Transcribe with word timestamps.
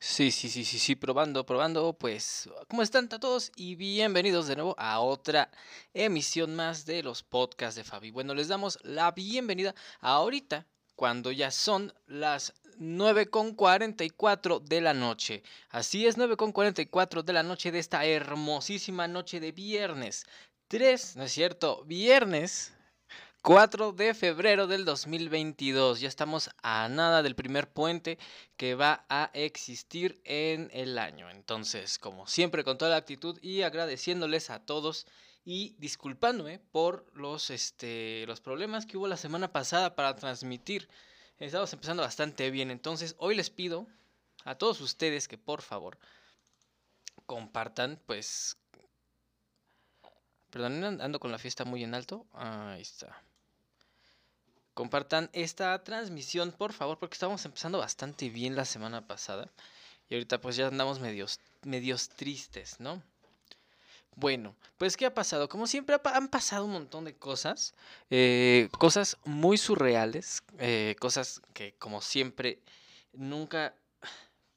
Sí, 0.00 0.30
sí, 0.30 0.48
sí, 0.48 0.64
sí, 0.64 0.78
sí, 0.78 0.94
probando, 0.94 1.44
probando. 1.44 1.92
Pues, 1.92 2.48
¿cómo 2.68 2.82
están 2.82 3.08
todos? 3.08 3.50
Y 3.56 3.74
bienvenidos 3.74 4.46
de 4.46 4.54
nuevo 4.54 4.76
a 4.78 5.00
otra 5.00 5.50
emisión 5.92 6.54
más 6.54 6.86
de 6.86 7.02
los 7.02 7.24
podcasts 7.24 7.74
de 7.74 7.82
Fabi. 7.82 8.12
Bueno, 8.12 8.32
les 8.32 8.46
damos 8.46 8.78
la 8.84 9.10
bienvenida 9.10 9.74
ahorita, 10.00 10.66
cuando 10.94 11.32
ya 11.32 11.50
son 11.50 11.92
las 12.06 12.54
9.44 12.78 14.60
de 14.60 14.80
la 14.80 14.94
noche. 14.94 15.42
Así 15.68 16.06
es, 16.06 16.16
9.44 16.16 17.24
de 17.24 17.32
la 17.32 17.42
noche 17.42 17.72
de 17.72 17.80
esta 17.80 18.04
hermosísima 18.04 19.08
noche 19.08 19.40
de 19.40 19.50
viernes. 19.50 20.26
3, 20.68 21.16
¿no 21.16 21.24
es 21.24 21.32
cierto? 21.32 21.82
Viernes 21.86 22.72
4 23.48 23.92
de 23.92 24.12
febrero 24.12 24.66
del 24.66 24.84
2022. 24.84 26.00
Ya 26.00 26.08
estamos 26.08 26.50
a 26.62 26.86
nada 26.90 27.22
del 27.22 27.34
primer 27.34 27.72
puente 27.72 28.18
que 28.58 28.74
va 28.74 29.06
a 29.08 29.30
existir 29.32 30.20
en 30.24 30.68
el 30.74 30.98
año. 30.98 31.30
Entonces, 31.30 31.98
como 31.98 32.26
siempre, 32.26 32.62
con 32.62 32.76
toda 32.76 32.90
la 32.90 32.98
actitud 32.98 33.38
y 33.40 33.62
agradeciéndoles 33.62 34.50
a 34.50 34.66
todos 34.66 35.06
y 35.46 35.74
disculpándome 35.78 36.58
por 36.58 37.10
los, 37.14 37.48
este, 37.48 38.26
los 38.26 38.42
problemas 38.42 38.84
que 38.84 38.98
hubo 38.98 39.08
la 39.08 39.16
semana 39.16 39.50
pasada 39.50 39.94
para 39.94 40.14
transmitir. 40.14 40.86
Estamos 41.38 41.72
empezando 41.72 42.02
bastante 42.02 42.50
bien. 42.50 42.70
Entonces, 42.70 43.14
hoy 43.16 43.34
les 43.34 43.48
pido 43.48 43.86
a 44.44 44.56
todos 44.56 44.82
ustedes 44.82 45.26
que 45.26 45.38
por 45.38 45.62
favor 45.62 45.98
compartan, 47.24 47.98
pues... 48.04 48.58
Perdón, 50.50 51.00
ando 51.00 51.18
con 51.18 51.32
la 51.32 51.38
fiesta 51.38 51.64
muy 51.64 51.82
en 51.82 51.94
alto. 51.94 52.26
Ahí 52.34 52.82
está 52.82 53.22
compartan 54.78 55.28
esta 55.32 55.82
transmisión, 55.82 56.52
por 56.52 56.72
favor, 56.72 57.00
porque 57.00 57.14
estábamos 57.14 57.44
empezando 57.44 57.78
bastante 57.78 58.30
bien 58.30 58.54
la 58.54 58.64
semana 58.64 59.04
pasada. 59.08 59.50
Y 60.08 60.14
ahorita 60.14 60.40
pues 60.40 60.54
ya 60.54 60.68
andamos 60.68 61.00
medios, 61.00 61.40
medios 61.64 62.10
tristes, 62.10 62.78
¿no? 62.78 63.02
Bueno, 64.14 64.54
pues 64.76 64.96
¿qué 64.96 65.04
ha 65.06 65.12
pasado? 65.12 65.48
Como 65.48 65.66
siempre 65.66 65.96
han 66.04 66.28
pasado 66.28 66.64
un 66.64 66.70
montón 66.70 67.06
de 67.06 67.16
cosas, 67.16 67.74
eh, 68.08 68.68
cosas 68.78 69.16
muy 69.24 69.58
surreales, 69.58 70.44
eh, 70.60 70.94
cosas 71.00 71.42
que 71.54 71.74
como 71.80 72.00
siempre 72.00 72.60
nunca, 73.12 73.74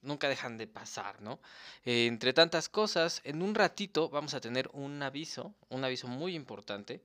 nunca 0.03 0.29
dejan 0.29 0.59
de 0.59 0.67
pasar, 0.67 1.19
¿no? 1.23 1.39
Eh, 1.83 2.05
entre 2.05 2.31
tantas 2.33 2.69
cosas, 2.69 3.21
en 3.23 3.41
un 3.41 3.55
ratito 3.55 4.07
vamos 4.09 4.35
a 4.35 4.39
tener 4.39 4.69
un 4.73 5.01
aviso, 5.01 5.55
un 5.69 5.83
aviso 5.83 6.07
muy 6.07 6.35
importante 6.35 7.01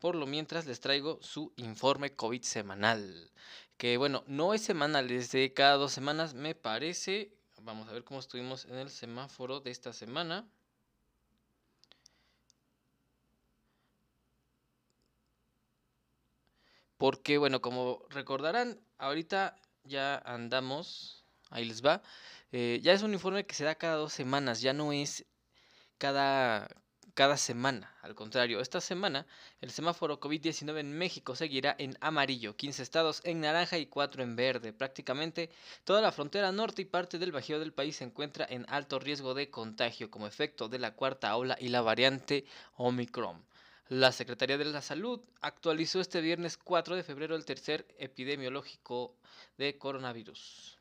por 0.00 0.14
lo 0.14 0.26
mientras 0.26 0.66
les 0.66 0.80
traigo 0.80 1.18
su 1.22 1.52
informe 1.56 2.14
COVID 2.14 2.42
semanal. 2.42 3.30
Que 3.76 3.96
bueno, 3.96 4.24
no 4.26 4.54
es 4.54 4.62
semanal, 4.62 5.10
es 5.10 5.30
de 5.32 5.52
cada 5.54 5.74
dos 5.76 5.92
semanas, 5.92 6.34
me 6.34 6.54
parece. 6.54 7.32
Vamos 7.62 7.88
a 7.88 7.92
ver 7.92 8.04
cómo 8.04 8.20
estuvimos 8.20 8.64
en 8.66 8.76
el 8.76 8.90
semáforo 8.90 9.60
de 9.60 9.70
esta 9.70 9.92
semana. 9.92 10.48
Porque 16.96 17.38
bueno, 17.38 17.60
como 17.60 18.04
recordarán, 18.10 18.80
ahorita 18.98 19.56
ya 19.84 20.18
andamos, 20.18 21.24
ahí 21.50 21.64
les 21.64 21.84
va. 21.84 22.02
Eh, 22.52 22.80
ya 22.82 22.92
es 22.92 23.02
un 23.02 23.12
informe 23.12 23.46
que 23.46 23.54
se 23.54 23.64
da 23.64 23.76
cada 23.76 23.96
dos 23.96 24.12
semanas, 24.12 24.60
ya 24.60 24.72
no 24.72 24.92
es 24.92 25.26
cada, 25.98 26.68
cada 27.18 27.36
semana. 27.36 27.92
Al 28.02 28.14
contrario, 28.14 28.60
esta 28.60 28.80
semana 28.80 29.26
el 29.60 29.72
semáforo 29.72 30.20
COVID-19 30.20 30.78
en 30.78 30.96
México 30.96 31.34
seguirá 31.34 31.74
en 31.76 31.98
amarillo, 32.00 32.54
15 32.54 32.80
estados 32.80 33.22
en 33.24 33.40
naranja 33.40 33.76
y 33.76 33.86
4 33.86 34.22
en 34.22 34.36
verde. 34.36 34.72
Prácticamente 34.72 35.50
toda 35.82 36.00
la 36.00 36.12
frontera 36.12 36.52
norte 36.52 36.82
y 36.82 36.84
parte 36.84 37.18
del 37.18 37.32
bajío 37.32 37.58
del 37.58 37.72
país 37.72 37.96
se 37.96 38.04
encuentra 38.04 38.46
en 38.48 38.64
alto 38.68 39.00
riesgo 39.00 39.34
de 39.34 39.50
contagio 39.50 40.12
como 40.12 40.28
efecto 40.28 40.68
de 40.68 40.78
la 40.78 40.94
cuarta 40.94 41.34
ola 41.34 41.56
y 41.58 41.70
la 41.70 41.80
variante 41.80 42.44
Omicron. 42.76 43.44
La 43.88 44.12
Secretaría 44.12 44.56
de 44.56 44.66
la 44.66 44.80
Salud 44.80 45.20
actualizó 45.40 46.00
este 46.00 46.20
viernes 46.20 46.56
4 46.56 46.94
de 46.94 47.02
febrero 47.02 47.34
el 47.34 47.44
tercer 47.44 47.84
epidemiológico 47.98 49.16
de 49.56 49.76
coronavirus 49.76 50.77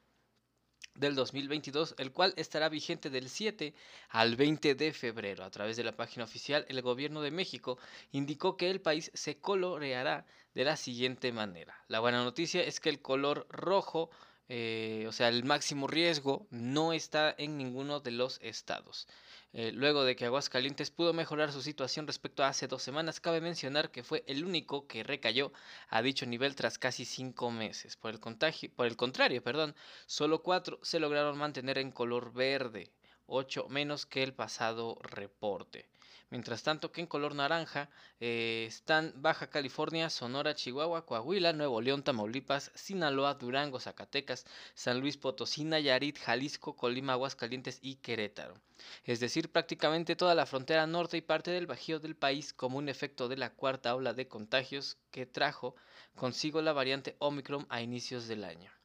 del 0.98 1.16
2022, 1.16 1.96
el 1.98 2.12
cual 2.12 2.34
estará 2.36 2.70
vigente 2.70 3.10
del 3.10 3.30
7 3.30 3.74
al 4.10 4.36
20 4.36 4.76
de 4.76 4.94
febrero. 4.94 5.44
A 5.44 5.52
través 5.52 5.78
de 5.78 5.84
la 5.84 5.96
página 5.96 6.26
oficial, 6.26 6.66
el 6.70 6.82
gobierno 6.82 7.22
de 7.22 7.32
México 7.32 7.78
indicó 8.12 8.58
que 8.58 8.70
el 8.70 8.82
país 8.82 9.12
se 9.14 9.38
coloreará 9.38 10.26
de 10.54 10.66
la 10.66 10.76
siguiente 10.76 11.32
manera. 11.32 11.76
La 11.88 12.00
buena 12.00 12.24
noticia 12.24 12.64
es 12.64 12.80
que 12.80 12.90
el 12.90 13.02
color 13.02 13.48
rojo, 13.50 14.10
eh, 14.50 15.06
o 15.08 15.12
sea, 15.12 15.30
el 15.30 15.44
máximo 15.44 15.88
riesgo, 15.88 16.48
no 16.50 16.94
está 16.94 17.34
en 17.38 17.58
ninguno 17.58 18.00
de 18.00 18.12
los 18.12 18.40
estados. 18.42 19.08
Eh, 19.54 19.72
luego 19.72 20.04
de 20.04 20.16
que 20.16 20.26
Aguascalientes 20.26 20.92
pudo 20.92 21.14
mejorar 21.14 21.52
su 21.52 21.62
situación 21.62 22.06
respecto 22.06 22.44
a 22.44 22.50
hace 22.50 22.68
dos 22.68 22.84
semanas, 22.84 23.20
cabe 23.20 23.42
mencionar 23.42 23.92
que 23.92 24.04
fue 24.04 24.24
el 24.28 24.44
único 24.44 24.88
que 24.88 25.04
recayó 25.04 25.52
a 25.90 26.02
dicho 26.02 26.26
nivel 26.26 26.56
tras 26.56 26.78
casi 26.78 27.06
cinco 27.06 27.50
meses. 27.50 27.96
Por 27.96 28.12
el, 28.12 28.20
contagio, 28.20 28.70
por 28.76 28.86
el 28.88 28.98
contrario, 28.98 29.42
perdón, 29.42 29.76
solo 30.06 30.44
cuatro 30.44 30.80
se 30.84 31.00
lograron 31.00 31.38
mantener 31.38 31.78
en 31.78 31.92
color 31.92 32.34
verde, 32.34 32.92
ocho 33.26 33.68
menos 33.70 34.06
que 34.06 34.24
el 34.24 34.34
pasado 34.34 34.98
reporte. 35.02 35.90
Mientras 36.30 36.62
tanto 36.62 36.92
que 36.92 37.00
en 37.00 37.08
color 37.08 37.36
naranja 37.36 37.90
eh, 38.20 38.66
están 38.68 39.14
Baja 39.16 39.50
California, 39.50 40.10
Sonora, 40.10 40.56
Chihuahua, 40.56 41.06
Coahuila, 41.06 41.54
Nuevo 41.54 41.80
León, 41.80 42.04
Tamaulipas, 42.04 42.70
Sinaloa, 42.76 43.36
Durango, 43.36 43.80
Zacatecas, 43.80 44.46
San 44.74 45.00
Luis 45.00 45.16
Potosí, 45.16 45.64
Nayarit, 45.64 46.20
Jalisco, 46.20 46.76
Colima, 46.76 47.14
Aguascalientes 47.14 47.80
y 47.82 47.96
Querétaro. 47.96 48.60
Es 49.06 49.22
decir, 49.22 49.52
prácticamente 49.54 50.18
toda 50.18 50.36
la 50.36 50.46
frontera 50.46 50.86
norte 50.86 51.16
y 51.16 51.22
parte 51.22 51.52
del 51.52 51.66
bajío 51.66 52.00
del 52.02 52.18
país 52.18 52.54
como 52.54 52.78
un 52.78 52.90
efecto 52.90 53.30
de 53.30 53.38
la 53.38 53.54
cuarta 53.54 53.96
ola 53.96 54.14
de 54.14 54.28
contagios 54.28 54.98
que 55.12 55.26
trajo 55.26 55.76
consigo 56.16 56.62
la 56.62 56.74
variante 56.74 57.16
Omicron 57.20 57.66
a 57.70 57.82
inicios 57.82 58.28
del 58.28 58.44
año. 58.44 58.77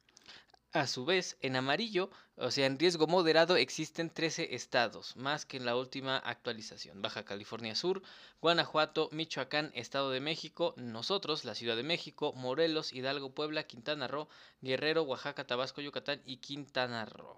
A 0.73 0.87
su 0.87 1.05
vez, 1.05 1.37
en 1.41 1.55
amarillo, 1.55 2.09
o 2.35 2.49
sea, 2.49 2.65
en 2.65 2.79
riesgo 2.79 3.05
moderado, 3.05 3.57
existen 3.57 4.09
13 4.09 4.55
estados, 4.55 5.15
más 5.15 5.45
que 5.45 5.57
en 5.57 5.65
la 5.65 5.75
última 5.75 6.17
actualización. 6.17 6.99
Baja 6.99 7.23
California 7.23 7.75
Sur, 7.75 8.01
Guanajuato, 8.41 9.07
Michoacán, 9.11 9.71
Estado 9.75 10.09
de 10.09 10.19
México, 10.19 10.73
nosotros, 10.75 11.45
la 11.45 11.53
Ciudad 11.53 11.75
de 11.75 11.83
México, 11.83 12.33
Morelos, 12.33 12.91
Hidalgo, 12.91 13.35
Puebla, 13.35 13.67
Quintana 13.67 14.07
Roo, 14.07 14.27
Guerrero, 14.61 15.03
Oaxaca, 15.03 15.45
Tabasco, 15.45 15.79
Yucatán 15.79 16.23
y 16.25 16.37
Quintana 16.37 17.05
Roo. 17.05 17.37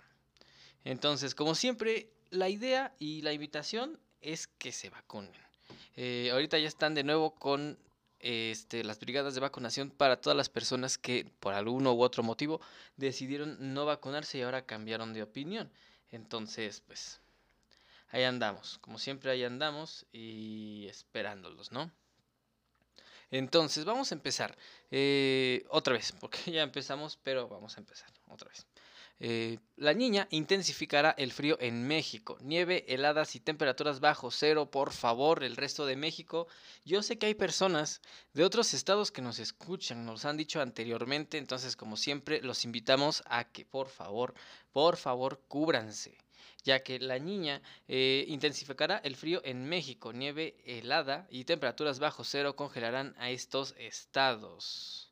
Entonces, 0.86 1.36
como 1.36 1.56
siempre, 1.56 2.14
la 2.30 2.48
idea 2.48 2.96
y 3.00 3.22
la 3.22 3.34
invitación 3.34 4.00
es 4.22 4.48
que 4.48 4.72
se 4.72 4.90
vacunen. 4.90 5.34
Eh, 5.98 6.30
ahorita 6.32 6.58
ya 6.58 6.70
están 6.70 6.94
de 6.94 7.04
nuevo 7.04 7.36
con 7.36 7.78
este, 8.26 8.84
las 8.84 9.00
brigadas 9.00 9.36
de 9.36 9.40
vacunación 9.40 9.92
para 9.92 10.20
todas 10.20 10.36
las 10.36 10.50
personas 10.50 10.98
que 10.98 11.32
por 11.40 11.54
alguno 11.54 11.94
u 11.94 12.02
otro 12.02 12.24
motivo 12.24 12.60
decidieron 12.98 13.56
no 13.76 13.86
vacunarse 13.86 14.40
y 14.40 14.42
ahora 14.42 14.66
cambiaron 14.66 15.14
de 15.14 15.22
opinión. 15.22 15.72
Entonces, 16.10 16.82
pues, 16.88 17.22
ahí 18.10 18.24
andamos. 18.24 18.80
Como 18.80 18.98
siempre, 18.98 19.30
ahí 19.30 19.44
andamos 19.44 20.08
y 20.12 20.88
esperándolos, 20.90 21.72
¿no? 21.72 21.92
Entonces, 23.30 23.86
vamos 23.86 24.12
a 24.12 24.16
empezar. 24.16 24.58
Eh, 24.90 25.64
otra 25.70 25.94
vez, 25.94 26.12
porque 26.20 26.40
ya 26.52 26.64
empezamos, 26.64 27.20
pero 27.22 27.48
vamos 27.48 27.78
a 27.78 27.80
empezar 27.80 28.10
otra 28.28 28.50
vez. 28.50 28.66
Eh, 29.20 29.60
la 29.78 29.94
niña 29.94 30.28
intensificará 30.30 31.12
el 31.18 31.32
frío 31.32 31.58
en 31.62 31.88
México. 31.88 32.38
Nieve, 32.42 32.86
heladas 32.88 33.36
y 33.36 33.40
temperaturas 33.40 34.00
bajo 34.00 34.30
cero, 34.30 34.70
por 34.70 34.92
favor, 34.92 35.44
el 35.44 35.56
resto 35.56 35.86
de 35.86 35.96
México. 35.96 36.48
Yo 36.84 37.02
sé 37.02 37.18
que 37.18 37.28
hay 37.28 37.36
personas 37.36 38.02
de 38.34 38.44
otros 38.44 38.74
estados 38.74 39.12
que 39.12 39.22
nos 39.22 39.40
escuchan, 39.40 40.06
nos 40.06 40.26
han 40.26 40.38
dicho 40.38 40.62
anteriormente, 40.62 41.38
entonces 41.38 41.76
como 41.76 41.96
siempre 41.98 42.42
los 42.42 42.66
invitamos 42.66 43.24
a 43.26 43.46
que 43.46 43.66
por 43.66 43.88
favor, 43.88 44.34
por 44.74 44.98
favor, 44.98 45.42
cúbranse 45.48 46.18
ya 46.66 46.84
que 46.84 47.00
la 47.00 47.20
niña 47.20 47.62
eh, 47.88 48.26
intensificará 48.28 48.98
el 49.04 49.16
frío 49.16 49.40
en 49.46 49.66
México. 49.70 50.12
Nieve 50.14 50.58
helada 50.66 51.28
y 51.30 51.46
temperaturas 51.46 52.00
bajo 52.00 52.24
cero 52.24 52.56
congelarán 52.56 53.14
a 53.20 53.30
estos 53.30 53.76
estados. 53.78 55.05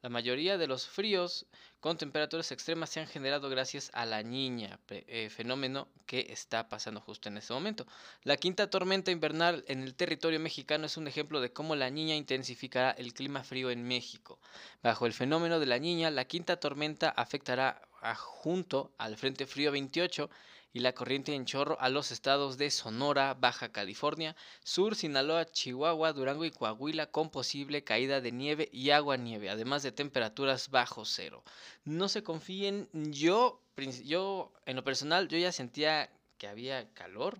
La 0.00 0.10
mayoría 0.10 0.58
de 0.58 0.68
los 0.68 0.86
fríos 0.86 1.44
con 1.80 1.96
temperaturas 1.96 2.52
extremas 2.52 2.90
se 2.90 3.00
han 3.00 3.08
generado 3.08 3.50
gracias 3.50 3.90
a 3.94 4.06
la 4.06 4.22
niña, 4.22 4.78
eh, 4.88 5.28
fenómeno 5.28 5.88
que 6.06 6.26
está 6.30 6.68
pasando 6.68 7.00
justo 7.00 7.28
en 7.28 7.36
este 7.36 7.52
momento. 7.52 7.84
La 8.22 8.36
quinta 8.36 8.70
tormenta 8.70 9.10
invernal 9.10 9.64
en 9.66 9.82
el 9.82 9.96
territorio 9.96 10.38
mexicano 10.38 10.86
es 10.86 10.96
un 10.96 11.08
ejemplo 11.08 11.40
de 11.40 11.52
cómo 11.52 11.74
la 11.74 11.90
niña 11.90 12.14
intensificará 12.14 12.92
el 12.92 13.12
clima 13.12 13.42
frío 13.42 13.70
en 13.70 13.82
México. 13.82 14.38
Bajo 14.84 15.04
el 15.04 15.12
fenómeno 15.12 15.58
de 15.58 15.66
la 15.66 15.80
niña, 15.80 16.12
la 16.12 16.26
quinta 16.26 16.60
tormenta 16.60 17.08
afectará 17.10 17.82
junto 18.14 18.92
al 18.98 19.16
Frente 19.16 19.46
Frío 19.46 19.72
28 19.72 20.30
y 20.72 20.80
la 20.80 20.92
corriente 20.92 21.34
en 21.34 21.46
chorro 21.46 21.80
a 21.80 21.88
los 21.88 22.10
estados 22.10 22.58
de 22.58 22.70
Sonora, 22.70 23.34
Baja 23.34 23.70
California, 23.70 24.36
Sur, 24.62 24.94
Sinaloa, 24.94 25.46
Chihuahua, 25.46 26.12
Durango 26.12 26.44
y 26.44 26.50
Coahuila 26.50 27.06
con 27.06 27.30
posible 27.30 27.84
caída 27.84 28.20
de 28.20 28.32
nieve 28.32 28.68
y 28.72 28.90
agua 28.90 29.16
nieve, 29.16 29.50
además 29.50 29.82
de 29.82 29.92
temperaturas 29.92 30.70
bajo 30.70 31.04
cero. 31.04 31.42
No 31.84 32.08
se 32.08 32.22
confíen, 32.22 32.88
yo, 32.92 33.62
yo 34.04 34.52
en 34.66 34.76
lo 34.76 34.84
personal 34.84 35.28
yo 35.28 35.38
ya 35.38 35.52
sentía 35.52 36.10
que 36.36 36.48
había 36.48 36.92
calor. 36.94 37.38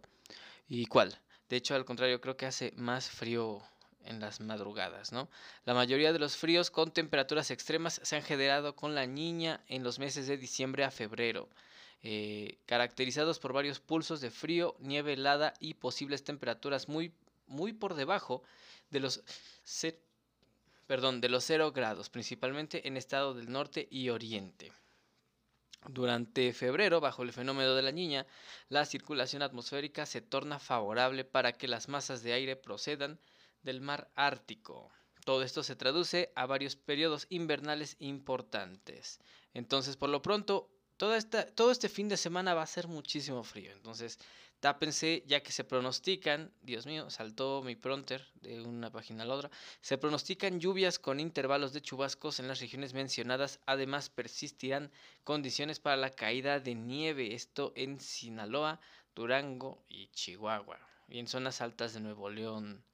¿Y 0.69 0.87
cuál? 0.87 1.19
De 1.49 1.57
hecho, 1.57 1.75
al 1.75 1.85
contrario, 1.85 2.21
creo 2.21 2.37
que 2.37 2.47
hace 2.47 2.73
más 2.77 3.09
frío 3.09 3.63
en 4.05 4.21
las 4.21 4.41
madrugadas, 4.41 5.13
¿no? 5.13 5.29
La 5.65 5.75
mayoría 5.75 6.13
de 6.13 6.19
los 6.19 6.37
fríos 6.37 6.71
con 6.71 6.93
temperaturas 6.93 7.51
extremas 7.51 8.01
se 8.03 8.17
han 8.17 8.23
generado 8.23 8.75
con 8.75 8.95
la 8.95 9.07
niña 9.07 9.63
en 9.69 9.83
los 9.83 9.99
meses 9.99 10.27
de 10.27 10.39
diciembre 10.39 10.85
a 10.85 10.91
febrero, 10.91 11.49
eh, 12.03 12.59
caracterizados 12.67 13.39
por 13.39 13.53
varios 13.53 13.81
pulsos 13.81 14.21
de 14.21 14.31
frío, 14.31 14.77
nieve 14.79 15.15
helada 15.15 15.55
y 15.59 15.75
posibles 15.75 16.23
temperaturas 16.23 16.89
muy, 16.89 17.13
muy 17.47 17.73
por 17.73 17.95
debajo 17.95 18.43
de 18.91 19.01
los, 19.01 19.23
perdón, 20.87 21.21
de 21.21 21.29
los 21.29 21.45
0 21.45 21.73
grados, 21.73 22.09
principalmente 22.09 22.87
en 22.87 22.97
estado 22.97 23.35
del 23.35 23.51
norte 23.51 23.89
y 23.91 24.11
oriente. 24.11 24.73
Durante 25.87 26.53
febrero, 26.53 27.01
bajo 27.01 27.23
el 27.23 27.33
fenómeno 27.33 27.75
de 27.75 27.83
la 27.83 27.93
niña, 27.93 28.27
la 28.69 28.85
circulación 28.85 29.43
atmosférica 29.43 30.07
se 30.07 30.21
torna 30.21 30.59
favorable 30.59 31.25
para 31.25 31.53
que 31.53 31.69
las 31.69 31.89
masas 31.89 32.23
de 32.23 32.33
aire 32.33 32.57
procedan 32.57 33.21
del 33.63 33.81
mar 33.81 34.11
Ártico. 34.15 34.91
Todo 35.25 35.43
esto 35.43 35.63
se 35.63 35.77
traduce 35.77 36.33
a 36.35 36.47
varios 36.47 36.75
periodos 36.75 37.27
invernales 37.29 37.97
importantes. 38.01 39.21
Entonces, 39.55 39.97
por 39.97 40.09
lo 40.09 40.23
pronto, 40.23 40.71
esta, 41.15 41.47
todo 41.47 41.71
este 41.71 41.89
fin 41.89 42.09
de 42.09 42.17
semana 42.17 42.55
va 42.55 42.63
a 42.63 42.67
ser 42.67 42.89
muchísimo 42.89 43.43
frío. 43.45 43.73
Entonces, 43.73 44.19
tápense 44.61 45.23
ya 45.27 45.43
que 45.43 45.53
se 45.53 45.65
pronostican, 45.65 46.53
Dios 46.63 46.87
mío, 46.87 47.11
saltó 47.11 47.63
mi 47.63 47.77
pronter 47.77 48.27
de 48.43 48.61
una 48.61 48.91
página 48.91 49.23
a 49.23 49.27
la 49.27 49.35
otra, 49.35 49.51
se 49.81 49.99
pronostican 49.99 50.61
lluvias 50.61 50.99
con 50.99 51.21
intervalos 51.21 51.73
de 51.73 51.83
chubascos 51.83 52.41
en 52.41 52.49
las 52.49 52.61
regiones 52.61 52.95
mencionadas. 52.95 53.61
Además, 53.67 54.11
persistirán 54.11 54.91
condiciones 55.25 55.79
para 55.81 55.97
la 55.97 56.11
caída 56.11 56.61
de 56.61 56.75
nieve, 56.75 57.35
esto 57.35 57.73
en 57.77 58.01
Sinaloa, 58.01 58.81
Durango 59.15 59.85
y 59.89 60.09
Chihuahua, 60.09 60.79
y 61.09 61.19
en 61.19 61.29
zonas 61.29 61.61
altas 61.61 61.95
de 61.95 62.01
Nuevo 62.01 62.29
León. 62.31 62.85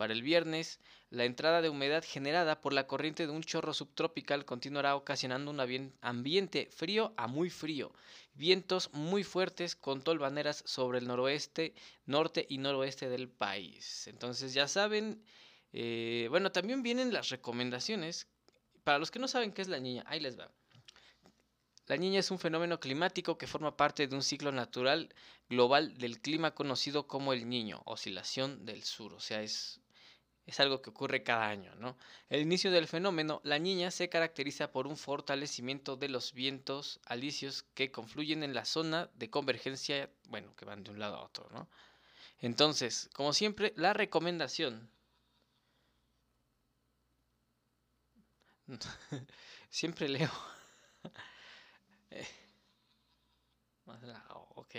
Para 0.00 0.14
el 0.14 0.22
viernes, 0.22 0.80
la 1.10 1.26
entrada 1.26 1.60
de 1.60 1.68
humedad 1.68 2.02
generada 2.02 2.62
por 2.62 2.72
la 2.72 2.86
corriente 2.86 3.26
de 3.26 3.32
un 3.34 3.42
chorro 3.42 3.74
subtropical 3.74 4.46
continuará 4.46 4.96
ocasionando 4.96 5.50
un 5.50 5.92
ambiente 6.00 6.70
frío 6.74 7.12
a 7.18 7.26
muy 7.26 7.50
frío, 7.50 7.92
vientos 8.32 8.88
muy 8.94 9.24
fuertes 9.24 9.76
con 9.76 10.00
tolvaneras 10.00 10.62
sobre 10.64 11.00
el 11.00 11.06
noroeste, 11.06 11.74
norte 12.06 12.46
y 12.48 12.56
noroeste 12.56 13.10
del 13.10 13.28
país. 13.28 14.06
Entonces 14.06 14.54
ya 14.54 14.68
saben, 14.68 15.22
eh, 15.74 16.28
bueno, 16.30 16.50
también 16.50 16.82
vienen 16.82 17.12
las 17.12 17.28
recomendaciones. 17.28 18.26
Para 18.84 18.98
los 18.98 19.10
que 19.10 19.18
no 19.18 19.28
saben 19.28 19.52
qué 19.52 19.60
es 19.60 19.68
la 19.68 19.80
niña, 19.80 20.02
ahí 20.06 20.20
les 20.20 20.40
va. 20.40 20.50
La 21.88 21.98
niña 21.98 22.20
es 22.20 22.30
un 22.30 22.38
fenómeno 22.38 22.80
climático 22.80 23.36
que 23.36 23.46
forma 23.46 23.76
parte 23.76 24.06
de 24.06 24.16
un 24.16 24.22
ciclo 24.22 24.50
natural 24.50 25.14
global 25.50 25.98
del 25.98 26.22
clima 26.22 26.54
conocido 26.54 27.06
como 27.06 27.34
el 27.34 27.46
niño, 27.50 27.82
oscilación 27.84 28.64
del 28.64 28.82
sur, 28.82 29.12
o 29.12 29.20
sea, 29.20 29.42
es 29.42 29.78
es 30.50 30.58
algo 30.58 30.82
que 30.82 30.90
ocurre 30.90 31.22
cada 31.22 31.48
año, 31.48 31.72
¿no? 31.76 31.96
El 32.28 32.42
inicio 32.42 32.72
del 32.72 32.88
fenómeno, 32.88 33.40
la 33.44 33.58
niña 33.60 33.90
se 33.92 34.08
caracteriza 34.08 34.72
por 34.72 34.86
un 34.88 34.96
fortalecimiento 34.96 35.96
de 35.96 36.08
los 36.08 36.32
vientos 36.32 37.00
alisios 37.06 37.62
que 37.74 37.92
confluyen 37.92 38.42
en 38.42 38.52
la 38.54 38.64
zona 38.64 39.08
de 39.14 39.30
convergencia, 39.30 40.10
bueno, 40.28 40.54
que 40.56 40.64
van 40.64 40.82
de 40.82 40.90
un 40.90 40.98
lado 40.98 41.16
a 41.16 41.22
otro, 41.24 41.48
¿no? 41.52 41.68
Entonces, 42.40 43.08
como 43.14 43.32
siempre, 43.32 43.72
la 43.76 43.92
recomendación. 43.92 44.90
siempre 49.70 50.08
leo. 50.08 50.30
Eh, 52.12 52.26
ok. 54.56 54.74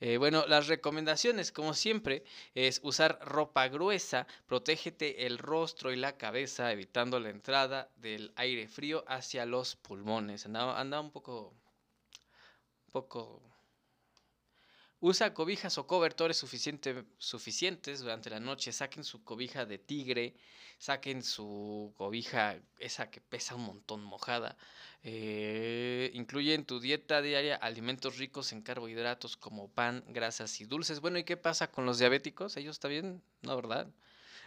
Eh, 0.00 0.16
bueno, 0.16 0.46
las 0.46 0.66
recomendaciones, 0.66 1.52
como 1.52 1.74
siempre, 1.74 2.24
es 2.54 2.80
usar 2.82 3.18
ropa 3.22 3.68
gruesa, 3.68 4.26
protégete 4.46 5.26
el 5.26 5.36
rostro 5.36 5.92
y 5.92 5.96
la 5.96 6.16
cabeza, 6.16 6.72
evitando 6.72 7.20
la 7.20 7.28
entrada 7.28 7.90
del 7.96 8.32
aire 8.36 8.66
frío 8.66 9.04
hacia 9.06 9.44
los 9.44 9.76
pulmones. 9.76 10.46
Anda, 10.46 11.00
un 11.00 11.10
poco, 11.10 11.54
un 12.86 12.92
poco 12.92 13.49
Usa 15.02 15.32
cobijas 15.32 15.78
o 15.78 15.86
cobertores 15.86 16.36
suficientes 16.36 18.00
durante 18.00 18.28
la 18.28 18.38
noche. 18.38 18.70
Saquen 18.70 19.02
su 19.02 19.24
cobija 19.24 19.64
de 19.64 19.78
tigre, 19.78 20.34
saquen 20.78 21.22
su 21.22 21.94
cobija, 21.96 22.60
esa 22.78 23.10
que 23.10 23.22
pesa 23.22 23.54
un 23.54 23.62
montón 23.62 24.04
mojada. 24.04 24.58
Eh, 25.02 26.10
incluye 26.12 26.52
en 26.52 26.66
tu 26.66 26.80
dieta 26.80 27.22
diaria 27.22 27.56
alimentos 27.56 28.18
ricos 28.18 28.52
en 28.52 28.60
carbohidratos 28.60 29.38
como 29.38 29.70
pan, 29.70 30.04
grasas 30.08 30.60
y 30.60 30.66
dulces. 30.66 31.00
Bueno, 31.00 31.18
¿y 31.18 31.24
qué 31.24 31.38
pasa 31.38 31.70
con 31.70 31.86
los 31.86 31.98
diabéticos? 31.98 32.58
¿Ellos 32.58 32.78
bien? 32.86 33.22
No, 33.40 33.56
¿verdad? 33.56 33.88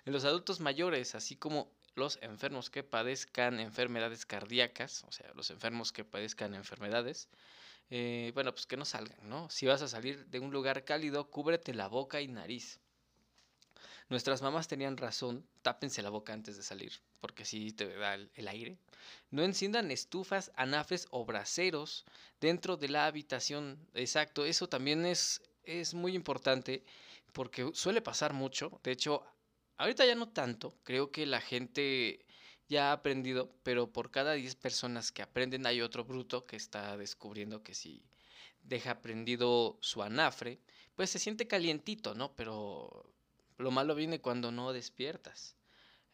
En 0.06 0.14
los 0.14 0.24
adultos 0.24 0.60
mayores, 0.60 1.16
así 1.16 1.36
como 1.36 1.72
los 1.96 2.20
enfermos 2.22 2.70
que 2.70 2.84
padezcan 2.84 3.60
enfermedades 3.60 4.26
cardíacas, 4.28 5.04
o 5.08 5.12
sea, 5.12 5.32
los 5.34 5.50
enfermos 5.50 5.92
que 5.92 6.04
padezcan 6.04 6.54
enfermedades, 6.54 7.30
eh, 7.90 8.32
bueno, 8.34 8.52
pues 8.54 8.66
que 8.66 8.78
no 8.78 8.86
salgan, 8.86 9.30
¿no? 9.30 9.50
Si 9.50 9.66
vas 9.66 9.82
a 9.82 9.88
salir 9.88 10.26
de 10.28 10.40
un 10.40 10.52
lugar 10.52 10.84
cálido, 10.84 11.30
cúbrete 11.30 11.74
la 11.74 11.88
boca 11.88 12.22
y 12.22 12.28
nariz. 12.28 12.80
Nuestras 14.10 14.42
mamás 14.42 14.68
tenían 14.68 14.98
razón, 14.98 15.48
tápense 15.62 16.02
la 16.02 16.10
boca 16.10 16.34
antes 16.34 16.58
de 16.58 16.64
salir, 16.64 16.94
porque 17.20 17.46
si 17.46 17.72
te 17.72 17.88
da 17.96 18.16
el, 18.16 18.48
aire. 18.48 18.78
No 19.32 19.44
enciendan 19.44 19.92
estufas, 19.92 20.52
anafes 20.56 21.08
o 21.10 21.26
braseros 21.26 22.06
dentro 22.40 22.78
de 22.78 22.90
la 22.90 23.06
habitación. 23.06 23.80
Exacto, 23.94 24.46
eso 24.46 24.68
también 24.68 25.06
es, 25.06 25.42
es 25.64 25.94
muy 25.94 26.16
importante 26.16 26.84
porque 27.32 27.72
suele 27.74 28.02
pasar 28.02 28.34
mucho. 28.34 28.80
De 28.84 28.92
hecho, 28.92 29.24
ahorita 29.78 30.06
ya 30.06 30.16
no 30.16 30.30
tanto. 30.30 30.76
Creo 30.84 31.12
que 31.12 31.26
la 31.26 31.42
gente 31.42 32.26
ya 32.74 32.90
ha 32.90 32.94
aprendido, 32.94 33.50
pero 33.64 33.94
por 33.94 34.10
cada 34.10 34.34
10 34.34 34.56
personas 34.56 35.12
que 35.12 35.22
aprenden 35.22 35.68
hay 35.68 35.82
otro 35.82 36.04
bruto 36.04 36.46
que 36.46 36.56
está 36.56 36.98
descubriendo 36.98 37.62
que 37.62 37.76
si 37.76 38.04
deja 38.64 39.00
prendido 39.00 39.78
su 39.82 40.02
anafre, 40.02 40.60
pues 40.96 41.12
se 41.12 41.20
siente 41.20 41.48
calientito, 41.48 42.16
¿no? 42.16 42.36
Pero 42.36 43.06
lo 43.58 43.70
malo 43.70 43.94
viene 43.94 44.20
cuando 44.20 44.52
no 44.52 44.74
despiertas. 44.74 45.56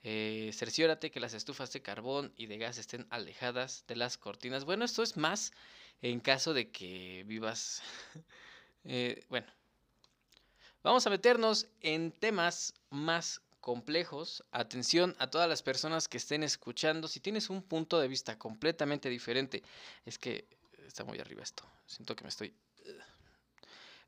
Eh, 0.04 0.52
cerciórate 0.54 1.12
que 1.12 1.22
las 1.22 1.34
estufas 1.34 1.72
de 1.72 1.82
carbón 1.82 2.34
y 2.36 2.48
de 2.48 2.58
gas 2.58 2.78
estén 2.78 3.08
alejadas 3.10 3.86
de 3.88 3.96
las 3.96 4.18
cortinas. 4.18 4.66
Bueno, 4.66 4.84
esto 4.84 5.02
es 5.02 5.16
más 5.16 5.54
en 6.02 6.20
caso 6.20 6.54
de 6.54 6.72
que 6.72 7.24
vivas... 7.26 7.82
eh, 8.84 9.26
bueno, 9.30 9.48
vamos 10.84 11.08
a 11.08 11.10
meternos 11.10 11.68
en 11.80 12.12
temas 12.12 12.74
más 12.90 13.42
complejos. 13.60 14.44
Atención 14.52 15.16
a 15.20 15.30
todas 15.30 15.50
las 15.50 15.62
personas 15.62 16.08
que 16.08 16.18
estén 16.18 16.44
escuchando. 16.44 17.08
Si 17.08 17.20
tienes 17.20 17.50
un 17.50 17.62
punto 17.62 18.00
de 18.00 18.08
vista 18.08 18.38
completamente 18.38 19.10
diferente, 19.10 19.64
es 20.06 20.18
que 20.18 20.48
está 20.86 21.04
muy 21.04 21.20
arriba 21.20 21.44
esto. 21.44 21.64
Siento 21.86 22.16
que 22.16 22.24
me 22.24 22.30
estoy... 22.30 22.54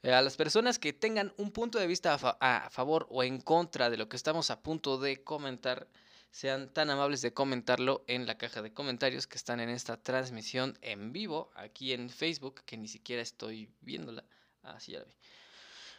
Eh, 0.04 0.14
a 0.14 0.22
las 0.22 0.36
personas 0.36 0.80
que 0.80 0.94
tengan 0.94 1.34
un 1.38 1.52
punto 1.52 1.78
de 1.78 1.88
vista 1.88 2.14
a, 2.14 2.70
favor 2.72 3.08
o 3.10 3.24
en 3.24 3.40
contra 3.40 3.90
de 3.90 3.98
lo 3.98 4.10
que 4.10 4.18
estamos 4.18 4.50
a 4.50 4.62
punto 4.62 4.98
de 4.98 5.24
comentar, 5.24 5.88
sean 6.32 6.74
tan 6.74 6.90
amables 6.90 7.22
de 7.22 7.34
comentarlo 7.34 8.04
en 8.08 8.26
la 8.26 8.38
caja 8.38 8.62
de 8.62 8.74
comentarios 8.74 9.28
que 9.28 9.38
están 9.38 9.60
en 9.60 9.70
esta 9.70 10.02
transmisión 10.02 10.78
en 10.82 11.12
vivo 11.12 11.52
aquí 11.56 11.94
en 11.94 12.10
Facebook, 12.10 12.62
que 12.66 12.78
ni 12.78 12.88
siquiera 12.88 13.22
estoy 13.22 13.70
viéndola. 13.82 14.24
Ah, 14.64 14.78
ya 14.80 15.00
la 15.00 15.06
vi. 15.06 15.16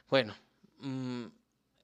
Bueno, 0.09 0.35
mmm, 0.79 1.27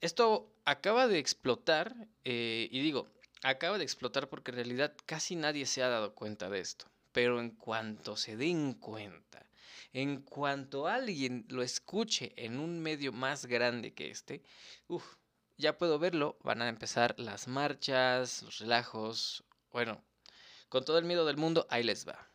esto 0.00 0.52
acaba 0.64 1.09
de 1.09 1.19
explotar, 1.19 1.95
eh, 2.25 2.69
y 2.71 2.81
digo, 2.81 3.09
acaba 3.43 3.78
de 3.78 3.85
explotar 3.85 4.28
porque 4.28 4.50
en 4.50 4.57
realidad 4.57 4.95
casi 5.07 5.37
nadie 5.37 5.67
se 5.67 5.83
ha 5.83 5.88
dado 5.88 6.14
cuenta 6.14 6.49
de 6.49 6.61
esto. 6.61 6.87
Pero 7.12 7.40
en 7.40 7.50
cuanto 7.50 8.17
se 8.17 8.37
den 8.37 8.75
cuenta, 8.75 9.49
en 9.93 10.23
cuanto 10.23 10.87
alguien 10.87 11.47
lo 11.49 11.62
escuche 11.62 12.33
en 12.37 12.59
un 12.59 12.81
medio 12.81 13.12
más 13.12 13.47
grande 13.47 13.95
que 13.95 14.11
este, 14.11 14.43
uff, 14.87 15.17
ya 15.57 15.76
puedo 15.78 15.99
verlo, 15.99 16.38
van 16.43 16.62
a 16.62 16.69
empezar 16.69 17.19
las 17.19 17.49
marchas, 17.49 18.43
los 18.43 18.59
relajos, 18.59 19.45
bueno, 19.73 20.05
con 20.69 20.85
todo 20.85 20.99
el 20.99 21.05
miedo 21.05 21.26
del 21.26 21.37
mundo, 21.37 21.67
ahí 21.71 21.83
les 21.83 22.07
va. 22.07 22.31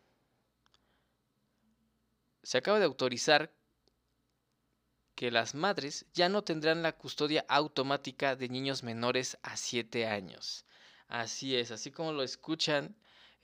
Se 2.41 2.57
acaba 2.57 2.79
de 2.79 2.85
autorizar 2.85 3.53
que 5.15 5.31
las 5.31 5.55
madres 5.55 6.05
ya 6.13 6.29
no 6.29 6.43
tendrán 6.43 6.83
la 6.83 6.93
custodia 6.93 7.45
automática 7.47 8.35
de 8.35 8.49
niños 8.49 8.83
menores 8.83 9.37
a 9.43 9.57
7 9.57 10.07
años. 10.07 10.65
Así 11.07 11.55
es, 11.55 11.71
así 11.71 11.91
como 11.91 12.11
lo 12.13 12.23
escuchan, 12.23 12.95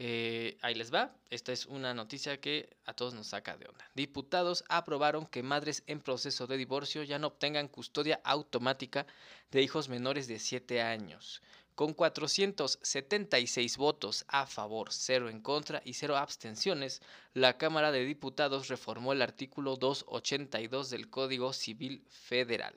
Eh, 0.01 0.57
ahí 0.61 0.75
les 0.75 0.93
va. 0.93 1.13
Esta 1.29 1.51
es 1.51 1.65
una 1.65 1.93
noticia 1.93 2.39
que 2.39 2.69
a 2.85 2.93
todos 2.93 3.13
nos 3.13 3.27
saca 3.27 3.57
de 3.57 3.67
onda. 3.67 3.85
Diputados 3.95 4.63
aprobaron 4.69 5.25
que 5.27 5.43
madres 5.43 5.83
en 5.87 5.99
proceso 5.99 6.47
de 6.47 6.55
divorcio 6.55 7.03
ya 7.03 7.19
no 7.19 7.27
obtengan 7.27 7.67
custodia 7.67 8.21
automática 8.23 9.05
de 9.51 9.61
hijos 9.61 9.89
menores 9.89 10.27
de 10.27 10.39
7 10.39 10.81
años. 10.81 11.41
Con 11.79 11.93
476 11.93 13.77
votos 13.77 14.25
a 14.27 14.45
favor, 14.45 14.91
0 14.91 15.29
en 15.29 15.39
contra 15.39 15.81
y 15.85 15.93
0 15.93 16.17
abstenciones, 16.17 17.01
la 17.33 17.57
Cámara 17.57 17.93
de 17.93 18.03
Diputados 18.03 18.67
reformó 18.67 19.13
el 19.13 19.21
artículo 19.21 19.77
282 19.77 20.89
del 20.89 21.09
Código 21.09 21.53
Civil 21.53 22.03
Federal 22.09 22.75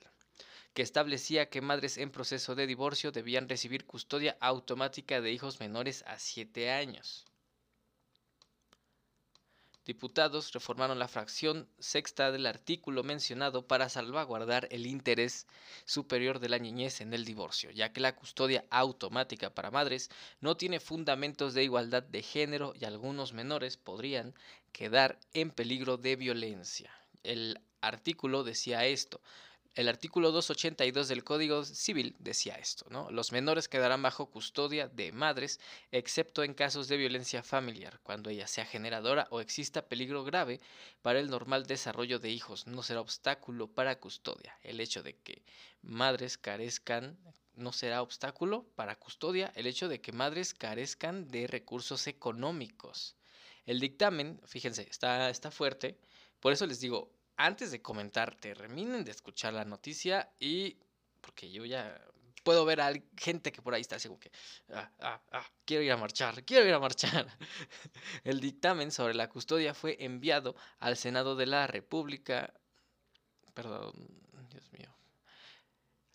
que 0.72 0.82
establecía 0.82 1.50
que 1.50 1.60
madres 1.60 1.98
en 1.98 2.12
proceso 2.12 2.54
de 2.54 2.68
divorcio 2.68 3.10
debían 3.10 3.48
recibir 3.48 3.86
custodia 3.86 4.36
automática 4.40 5.20
de 5.20 5.32
hijos 5.32 5.58
menores 5.58 6.04
a 6.06 6.20
7 6.20 6.70
años. 6.70 7.26
Diputados 9.84 10.52
reformaron 10.52 11.00
la 11.00 11.08
fracción 11.08 11.68
sexta 11.80 12.30
del 12.30 12.46
artículo 12.46 13.02
mencionado 13.02 13.66
para 13.66 13.88
salvaguardar 13.88 14.68
el 14.70 14.86
interés 14.86 15.48
superior 15.84 16.38
de 16.38 16.48
la 16.48 16.60
niñez 16.60 17.00
en 17.00 17.12
el 17.12 17.24
divorcio, 17.24 17.70
ya 17.72 17.92
que 17.92 18.00
la 18.00 18.14
custodia 18.14 18.64
automática 18.70 19.50
para 19.50 19.72
madres 19.72 20.08
no 20.40 20.56
tiene 20.56 20.78
fundamentos 20.78 21.52
de 21.54 21.64
igualdad 21.64 22.04
de 22.04 22.22
género 22.22 22.74
y 22.80 22.84
algunos 22.84 23.32
menores 23.32 23.76
podrían 23.76 24.34
quedar 24.70 25.18
en 25.34 25.50
peligro 25.50 25.96
de 25.96 26.14
violencia. 26.14 26.92
El 27.24 27.60
artículo 27.80 28.44
decía 28.44 28.84
esto, 28.86 29.20
el 29.74 29.88
artículo 29.88 30.32
282 30.32 31.08
del 31.08 31.24
Código 31.24 31.64
Civil 31.64 32.14
decía 32.18 32.56
esto, 32.56 32.84
¿no? 32.90 33.10
Los 33.10 33.32
menores 33.32 33.68
quedarán 33.68 34.02
bajo 34.02 34.26
custodia 34.26 34.86
de 34.86 35.12
madres, 35.12 35.60
excepto 35.90 36.44
en 36.44 36.52
casos 36.52 36.88
de 36.88 36.98
violencia 36.98 37.42
familiar, 37.42 37.98
cuando 38.02 38.28
ella 38.28 38.46
sea 38.46 38.66
generadora 38.66 39.28
o 39.30 39.40
exista 39.40 39.88
peligro 39.88 40.24
grave 40.24 40.60
para 41.00 41.20
el 41.20 41.30
normal 41.30 41.66
desarrollo 41.66 42.18
de 42.18 42.28
hijos. 42.28 42.66
No 42.66 42.82
será 42.82 43.00
obstáculo 43.00 43.66
para 43.66 43.98
custodia. 43.98 44.58
El 44.62 44.78
hecho 44.78 45.02
de 45.02 45.14
que 45.14 45.42
madres 45.80 46.36
carezcan 46.36 47.18
no 47.54 47.72
será 47.72 48.02
obstáculo 48.02 48.66
para 48.74 48.96
custodia 48.96 49.52
el 49.56 49.66
hecho 49.66 49.88
de 49.88 50.02
que 50.02 50.12
madres 50.12 50.52
carezcan 50.52 51.28
de 51.28 51.46
recursos 51.46 52.06
económicos. 52.06 53.16
El 53.64 53.80
dictamen, 53.80 54.38
fíjense, 54.44 54.86
está, 54.90 55.30
está 55.30 55.50
fuerte. 55.50 55.98
Por 56.40 56.52
eso 56.52 56.66
les 56.66 56.80
digo, 56.80 57.10
antes 57.46 57.70
de 57.70 57.82
comentar, 57.82 58.34
terminen 58.36 59.04
de 59.04 59.10
escuchar 59.10 59.52
la 59.52 59.64
noticia 59.64 60.32
y 60.38 60.76
porque 61.20 61.50
yo 61.50 61.64
ya 61.64 62.00
puedo 62.42 62.64
ver 62.64 62.80
a 62.80 62.92
gente 63.16 63.52
que 63.52 63.62
por 63.62 63.74
ahí 63.74 63.80
está 63.80 63.96
así 63.96 64.08
como 64.08 64.20
que, 64.20 64.30
ah, 64.72 64.90
ah, 65.00 65.22
ah, 65.32 65.50
quiero 65.64 65.82
ir 65.82 65.92
a 65.92 65.96
marchar, 65.96 66.44
quiero 66.44 66.66
ir 66.66 66.74
a 66.74 66.78
marchar. 66.78 67.26
El 68.24 68.40
dictamen 68.40 68.90
sobre 68.90 69.14
la 69.14 69.28
custodia 69.28 69.74
fue 69.74 69.96
enviado 70.04 70.56
al 70.78 70.96
Senado 70.96 71.36
de 71.36 71.46
la 71.46 71.66
República, 71.66 72.52
perdón, 73.54 73.92
Dios 74.50 74.72
mío. 74.72 74.94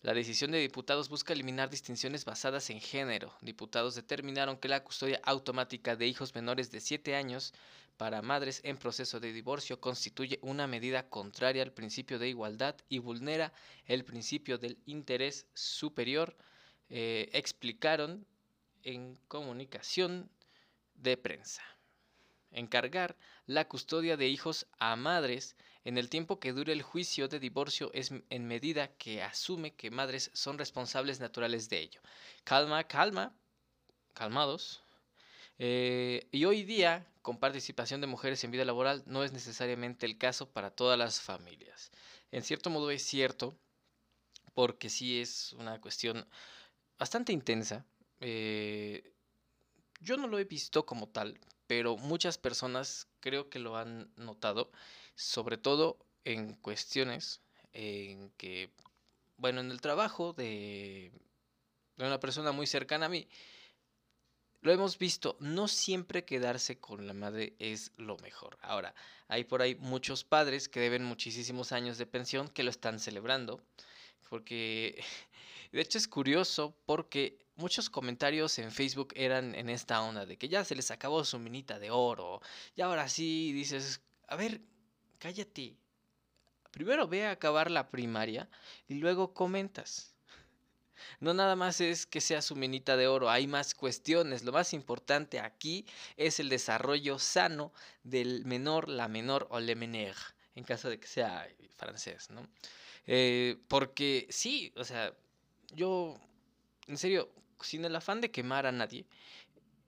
La 0.00 0.14
decisión 0.14 0.52
de 0.52 0.58
diputados 0.58 1.08
busca 1.08 1.32
eliminar 1.32 1.70
distinciones 1.70 2.24
basadas 2.24 2.70
en 2.70 2.80
género. 2.80 3.34
Diputados 3.40 3.94
determinaron 3.94 4.56
que 4.56 4.68
la 4.68 4.84
custodia 4.84 5.20
automática 5.24 5.96
de 5.96 6.06
hijos 6.06 6.34
menores 6.34 6.70
de 6.70 6.80
7 6.80 7.16
años 7.16 7.52
para 7.98 8.22
madres 8.22 8.60
en 8.64 8.78
proceso 8.78 9.20
de 9.20 9.32
divorcio 9.32 9.80
constituye 9.80 10.38
una 10.40 10.66
medida 10.66 11.10
contraria 11.10 11.64
al 11.64 11.72
principio 11.72 12.18
de 12.18 12.28
igualdad 12.28 12.76
y 12.88 13.00
vulnera 13.00 13.52
el 13.86 14.04
principio 14.04 14.56
del 14.56 14.78
interés 14.86 15.46
superior, 15.52 16.36
eh, 16.88 17.28
explicaron 17.32 18.24
en 18.84 19.16
comunicación 19.26 20.30
de 20.94 21.16
prensa. 21.16 21.62
Encargar 22.50 23.16
la 23.46 23.66
custodia 23.66 24.16
de 24.16 24.28
hijos 24.28 24.66
a 24.78 24.96
madres 24.96 25.56
en 25.84 25.98
el 25.98 26.08
tiempo 26.08 26.38
que 26.38 26.52
dure 26.52 26.72
el 26.72 26.82
juicio 26.82 27.28
de 27.28 27.40
divorcio 27.40 27.90
es 27.94 28.12
en 28.30 28.46
medida 28.46 28.96
que 28.96 29.22
asume 29.22 29.74
que 29.74 29.90
madres 29.90 30.30
son 30.34 30.56
responsables 30.56 31.18
naturales 31.18 31.68
de 31.68 31.80
ello. 31.80 32.00
Calma, 32.44 32.84
calma, 32.84 33.34
calmados, 34.14 34.82
eh, 35.58 36.28
y 36.30 36.44
hoy 36.44 36.62
día, 36.62 37.06
con 37.22 37.38
participación 37.38 38.00
de 38.00 38.06
mujeres 38.06 38.42
en 38.44 38.50
vida 38.50 38.64
laboral, 38.64 39.02
no 39.06 39.24
es 39.24 39.32
necesariamente 39.32 40.06
el 40.06 40.18
caso 40.18 40.50
para 40.50 40.70
todas 40.70 40.98
las 40.98 41.20
familias. 41.20 41.90
En 42.30 42.42
cierto 42.42 42.70
modo 42.70 42.90
es 42.90 43.02
cierto, 43.02 43.58
porque 44.54 44.88
sí 44.88 45.20
es 45.20 45.52
una 45.54 45.80
cuestión 45.80 46.26
bastante 46.98 47.32
intensa. 47.32 47.86
Eh, 48.20 49.12
yo 50.00 50.16
no 50.16 50.28
lo 50.28 50.38
he 50.38 50.44
visto 50.44 50.86
como 50.86 51.08
tal, 51.08 51.40
pero 51.66 51.96
muchas 51.96 52.38
personas 52.38 53.08
creo 53.20 53.50
que 53.50 53.58
lo 53.58 53.76
han 53.76 54.12
notado, 54.16 54.70
sobre 55.14 55.58
todo 55.58 55.98
en 56.24 56.54
cuestiones 56.54 57.40
en 57.72 58.30
que, 58.36 58.70
bueno, 59.36 59.60
en 59.60 59.70
el 59.70 59.80
trabajo 59.80 60.32
de, 60.32 61.12
de 61.96 62.06
una 62.06 62.20
persona 62.20 62.52
muy 62.52 62.66
cercana 62.66 63.06
a 63.06 63.08
mí, 63.08 63.28
lo 64.68 64.74
hemos 64.74 64.98
visto, 64.98 65.38
no 65.40 65.66
siempre 65.66 66.26
quedarse 66.26 66.78
con 66.78 67.06
la 67.06 67.14
madre 67.14 67.54
es 67.58 67.90
lo 67.96 68.18
mejor. 68.18 68.58
Ahora, 68.60 68.94
hay 69.26 69.44
por 69.44 69.62
ahí 69.62 69.74
muchos 69.76 70.24
padres 70.24 70.68
que 70.68 70.78
deben 70.78 71.04
muchísimos 71.04 71.72
años 71.72 71.96
de 71.96 72.04
pensión 72.04 72.48
que 72.48 72.62
lo 72.62 72.68
están 72.68 73.00
celebrando, 73.00 73.62
porque 74.28 75.02
de 75.72 75.80
hecho 75.80 75.96
es 75.96 76.06
curioso 76.06 76.76
porque 76.84 77.38
muchos 77.56 77.88
comentarios 77.88 78.58
en 78.58 78.70
Facebook 78.70 79.14
eran 79.16 79.54
en 79.54 79.70
esta 79.70 80.02
onda 80.02 80.26
de 80.26 80.36
que 80.36 80.50
ya 80.50 80.62
se 80.66 80.74
les 80.74 80.90
acabó 80.90 81.24
su 81.24 81.38
minita 81.38 81.78
de 81.78 81.90
oro, 81.90 82.42
y 82.76 82.82
ahora 82.82 83.08
sí 83.08 83.54
dices, 83.54 84.02
a 84.26 84.36
ver, 84.36 84.60
cállate. 85.18 85.78
Primero 86.70 87.08
ve 87.08 87.24
a 87.24 87.30
acabar 87.30 87.70
la 87.70 87.88
primaria 87.88 88.50
y 88.86 88.96
luego 88.96 89.32
comentas. 89.32 90.14
No 91.20 91.34
nada 91.34 91.56
más 91.56 91.80
es 91.80 92.06
que 92.06 92.20
sea 92.20 92.42
su 92.42 92.56
minita 92.56 92.96
de 92.96 93.06
oro, 93.06 93.30
hay 93.30 93.46
más 93.46 93.74
cuestiones. 93.74 94.44
Lo 94.44 94.52
más 94.52 94.72
importante 94.72 95.40
aquí 95.40 95.86
es 96.16 96.40
el 96.40 96.48
desarrollo 96.48 97.18
sano 97.18 97.72
del 98.02 98.44
menor, 98.44 98.88
la 98.88 99.08
menor 99.08 99.46
o 99.50 99.60
le 99.60 99.74
menor, 99.74 100.16
en 100.54 100.64
caso 100.64 100.88
de 100.90 100.98
que 100.98 101.06
sea 101.06 101.48
francés, 101.76 102.30
¿no? 102.30 102.48
Eh, 103.06 103.56
porque 103.68 104.26
sí, 104.30 104.72
o 104.76 104.84
sea, 104.84 105.14
yo, 105.74 106.18
en 106.86 106.98
serio, 106.98 107.30
sin 107.60 107.84
el 107.84 107.96
afán 107.96 108.20
de 108.20 108.30
quemar 108.30 108.66
a 108.66 108.72
nadie, 108.72 109.06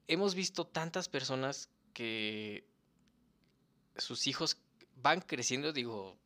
hemos 0.09 0.35
visto 0.35 0.67
tantas 0.67 1.09
personas 1.09 1.69
que 1.93 2.64
sus 3.97 4.26
hijos 4.26 4.57
van 4.97 5.21
creciendo, 5.21 5.73
digo, 5.73 6.17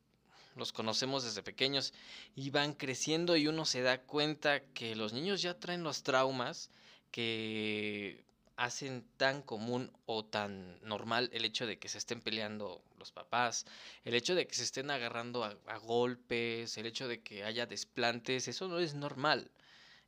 los 0.56 0.72
conocemos 0.72 1.24
desde 1.24 1.42
pequeños 1.42 1.92
y 2.34 2.50
van 2.50 2.74
creciendo 2.74 3.36
y 3.36 3.46
uno 3.48 3.64
se 3.64 3.82
da 3.82 4.02
cuenta 4.02 4.60
que 4.60 4.94
los 4.94 5.12
niños 5.12 5.42
ya 5.42 5.58
traen 5.58 5.82
los 5.82 6.02
traumas 6.02 6.70
que 7.10 8.24
hacen 8.56 9.04
tan 9.16 9.42
común 9.42 9.92
o 10.06 10.24
tan 10.24 10.80
normal 10.82 11.28
el 11.32 11.44
hecho 11.44 11.66
de 11.66 11.78
que 11.78 11.88
se 11.88 11.98
estén 11.98 12.20
peleando 12.20 12.82
los 12.98 13.12
papás, 13.12 13.66
el 14.04 14.14
hecho 14.14 14.34
de 14.34 14.46
que 14.46 14.54
se 14.54 14.62
estén 14.62 14.90
agarrando 14.90 15.44
a, 15.44 15.76
golpes, 15.78 16.76
el 16.78 16.86
hecho 16.86 17.08
de 17.08 17.20
que 17.20 17.44
haya 17.44 17.66
desplantes, 17.66 18.48
eso 18.48 18.68
no 18.68 18.78
es 18.78 18.94
normal. 18.94 19.50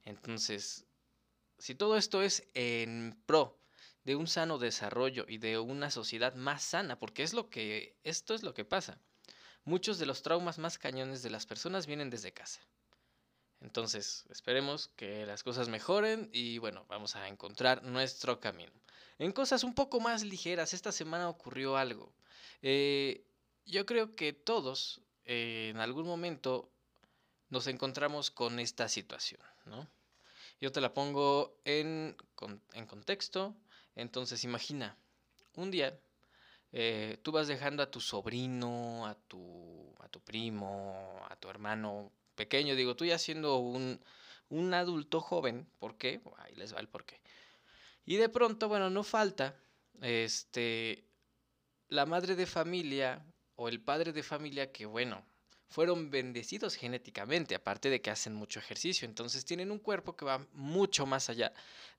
Entonces, 0.04 0.86
si 1.58 1.74
todo 1.74 1.96
esto 1.96 2.22
es 2.22 2.46
en 2.54 3.18
pro 3.26 3.58
de 4.04 4.14
un 4.14 4.28
sano 4.28 4.58
desarrollo 4.58 5.26
y 5.28 5.38
de 5.38 5.58
una 5.58 5.90
sociedad 5.90 6.34
más 6.34 6.62
sana, 6.62 6.98
porque 6.98 7.24
es 7.24 7.34
lo 7.34 7.50
que 7.50 7.96
esto 8.04 8.34
es 8.34 8.42
lo 8.42 8.54
que 8.54 8.64
pasa. 8.64 8.98
Muchos 9.66 9.98
de 9.98 10.06
los 10.06 10.22
traumas 10.22 10.58
más 10.58 10.78
cañones 10.78 11.24
de 11.24 11.30
las 11.30 11.44
personas 11.44 11.88
vienen 11.88 12.08
desde 12.08 12.32
casa. 12.32 12.60
Entonces, 13.60 14.24
esperemos 14.30 14.92
que 14.94 15.26
las 15.26 15.42
cosas 15.42 15.68
mejoren 15.68 16.30
y 16.32 16.58
bueno, 16.58 16.86
vamos 16.88 17.16
a 17.16 17.26
encontrar 17.26 17.82
nuestro 17.82 18.38
camino. 18.38 18.70
En 19.18 19.32
cosas 19.32 19.64
un 19.64 19.74
poco 19.74 19.98
más 19.98 20.22
ligeras, 20.22 20.72
esta 20.72 20.92
semana 20.92 21.28
ocurrió 21.28 21.76
algo. 21.76 22.12
Eh, 22.62 23.24
yo 23.64 23.86
creo 23.86 24.14
que 24.14 24.32
todos 24.32 25.00
eh, 25.24 25.70
en 25.74 25.80
algún 25.80 26.06
momento 26.06 26.70
nos 27.48 27.66
encontramos 27.66 28.30
con 28.30 28.60
esta 28.60 28.88
situación, 28.88 29.40
¿no? 29.64 29.88
Yo 30.60 30.70
te 30.70 30.80
la 30.80 30.94
pongo 30.94 31.58
en, 31.64 32.16
en 32.72 32.86
contexto. 32.86 33.56
Entonces, 33.96 34.44
imagina, 34.44 34.96
un 35.56 35.72
día 35.72 35.98
eh, 36.72 37.18
tú 37.22 37.32
vas 37.32 37.48
dejando 37.48 37.82
a 37.82 37.90
tu 37.90 38.00
sobrino, 38.00 39.06
a 39.06 39.14
tu, 39.14 39.94
a 40.00 40.08
tu 40.08 40.20
primo, 40.20 41.24
a 41.28 41.36
tu 41.36 41.48
hermano 41.48 42.12
pequeño, 42.34 42.74
digo, 42.74 42.96
tú 42.96 43.04
ya 43.04 43.18
siendo 43.18 43.58
un, 43.58 44.00
un 44.48 44.74
adulto 44.74 45.20
joven, 45.20 45.66
¿por 45.78 45.96
qué? 45.96 46.20
Ahí 46.38 46.54
les 46.54 46.74
va 46.74 46.80
el 46.80 46.88
por 46.88 47.04
qué. 47.04 47.20
Y 48.04 48.16
de 48.16 48.28
pronto, 48.28 48.68
bueno, 48.68 48.90
no 48.90 49.02
falta, 49.02 49.56
este, 50.00 51.04
la 51.88 52.06
madre 52.06 52.36
de 52.36 52.46
familia 52.46 53.24
o 53.56 53.68
el 53.68 53.80
padre 53.80 54.12
de 54.12 54.22
familia 54.22 54.70
que, 54.70 54.86
bueno, 54.86 55.24
fueron 55.68 56.10
bendecidos 56.10 56.76
genéticamente, 56.76 57.54
aparte 57.54 57.90
de 57.90 58.00
que 58.00 58.10
hacen 58.10 58.34
mucho 58.34 58.60
ejercicio. 58.60 59.06
Entonces 59.08 59.44
tienen 59.44 59.70
un 59.70 59.78
cuerpo 59.78 60.16
que 60.16 60.24
va 60.24 60.46
mucho 60.52 61.06
más 61.06 61.28
allá 61.28 61.52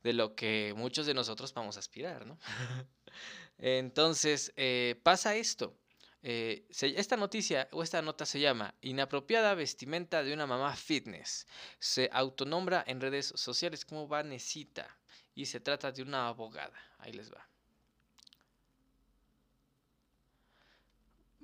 de 0.03 0.13
lo 0.13 0.35
que 0.35 0.73
muchos 0.77 1.05
de 1.05 1.13
nosotros 1.13 1.53
vamos 1.53 1.75
a 1.75 1.79
aspirar, 1.79 2.25
¿no? 2.25 2.37
Entonces 3.57 4.53
eh, 4.55 4.99
pasa 5.03 5.35
esto. 5.35 5.77
Eh, 6.23 6.67
esta 6.81 7.15
noticia 7.15 7.67
o 7.71 7.83
esta 7.83 8.01
nota 8.01 8.25
se 8.25 8.39
llama 8.39 8.75
Inapropiada 8.81 9.53
vestimenta 9.53 10.23
de 10.23 10.33
una 10.33 10.47
mamá 10.47 10.75
fitness. 10.75 11.47
Se 11.79 12.09
autonombra 12.11 12.83
en 12.87 13.01
redes 13.01 13.27
sociales 13.35 13.85
como 13.85 14.07
Vanesita 14.07 14.99
y 15.33 15.45
se 15.45 15.59
trata 15.59 15.91
de 15.91 16.01
una 16.01 16.27
abogada. 16.27 16.77
Ahí 16.97 17.13
les 17.13 17.31
va. 17.31 17.47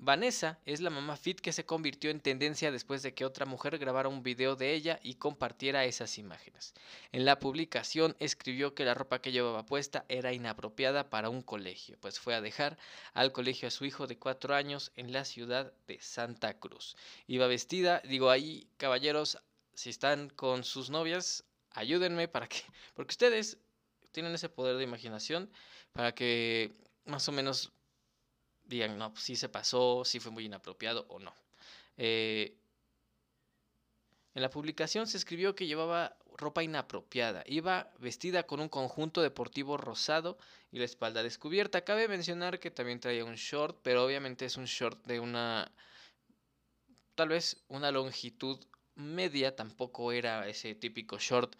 Vanessa 0.05 0.59
es 0.65 0.81
la 0.81 0.89
mamá 0.89 1.15
fit 1.15 1.39
que 1.39 1.53
se 1.53 1.65
convirtió 1.65 2.09
en 2.09 2.19
tendencia 2.19 2.73
después 2.73 3.03
de 3.03 3.13
que 3.13 3.23
otra 3.23 3.45
mujer 3.45 3.77
grabara 3.77 4.09
un 4.09 4.21
video 4.21 4.57
de 4.57 4.73
ella 4.73 4.99
y 5.01 5.15
compartiera 5.15 5.85
esas 5.85 6.17
imágenes. 6.17 6.73
En 7.13 7.23
la 7.23 7.39
publicación 7.39 8.13
escribió 8.19 8.75
que 8.75 8.83
la 8.83 8.95
ropa 8.95 9.21
que 9.21 9.31
llevaba 9.31 9.65
puesta 9.65 10.03
era 10.09 10.33
inapropiada 10.33 11.09
para 11.09 11.29
un 11.29 11.41
colegio, 11.41 11.97
pues 12.01 12.19
fue 12.19 12.35
a 12.35 12.41
dejar 12.41 12.77
al 13.13 13.31
colegio 13.31 13.69
a 13.69 13.71
su 13.71 13.85
hijo 13.85 14.05
de 14.05 14.19
cuatro 14.19 14.55
años 14.55 14.91
en 14.97 15.13
la 15.13 15.23
ciudad 15.23 15.71
de 15.87 16.01
Santa 16.01 16.59
Cruz. 16.59 16.97
Iba 17.25 17.47
vestida, 17.47 18.01
digo 18.01 18.29
ahí, 18.29 18.67
caballeros, 18.75 19.37
si 19.73 19.89
están 19.89 20.27
con 20.27 20.65
sus 20.65 20.89
novias, 20.89 21.45
ayúdenme 21.71 22.27
para 22.27 22.47
que, 22.47 22.57
porque 22.93 23.13
ustedes 23.13 23.57
tienen 24.11 24.35
ese 24.35 24.49
poder 24.49 24.75
de 24.75 24.83
imaginación 24.83 25.49
para 25.93 26.13
que 26.13 26.73
más 27.05 27.29
o 27.29 27.31
menos 27.31 27.71
digan, 28.73 28.97
no, 28.97 29.11
pues 29.13 29.23
sí 29.23 29.35
se 29.35 29.49
pasó, 29.49 30.03
sí 30.05 30.19
fue 30.19 30.31
muy 30.31 30.45
inapropiado 30.45 31.05
o 31.09 31.19
no. 31.19 31.33
Eh, 31.97 32.57
en 34.35 34.41
la 34.41 34.49
publicación 34.49 35.05
se 35.07 35.17
escribió 35.17 35.55
que 35.55 35.67
llevaba 35.67 36.17
ropa 36.37 36.63
inapropiada. 36.63 37.43
Iba 37.45 37.91
vestida 37.99 38.43
con 38.43 38.59
un 38.59 38.69
conjunto 38.69 39.21
deportivo 39.21 39.77
rosado 39.77 40.37
y 40.71 40.79
la 40.79 40.85
espalda 40.85 41.21
descubierta. 41.21 41.83
Cabe 41.83 42.07
mencionar 42.07 42.59
que 42.59 42.71
también 42.71 42.99
traía 42.99 43.25
un 43.25 43.35
short, 43.35 43.79
pero 43.83 44.03
obviamente 44.03 44.45
es 44.45 44.57
un 44.57 44.65
short 44.65 45.05
de 45.05 45.19
una, 45.19 45.71
tal 47.15 47.29
vez 47.29 47.63
una 47.67 47.91
longitud 47.91 48.59
media. 48.95 49.55
Tampoco 49.55 50.11
era 50.11 50.47
ese 50.47 50.73
típico 50.73 51.19
short 51.19 51.55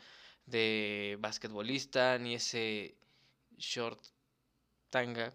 de 0.46 1.18
basquetbolista 1.20 2.18
ni 2.18 2.36
ese 2.36 2.96
short 3.58 4.02
tanga 4.90 5.34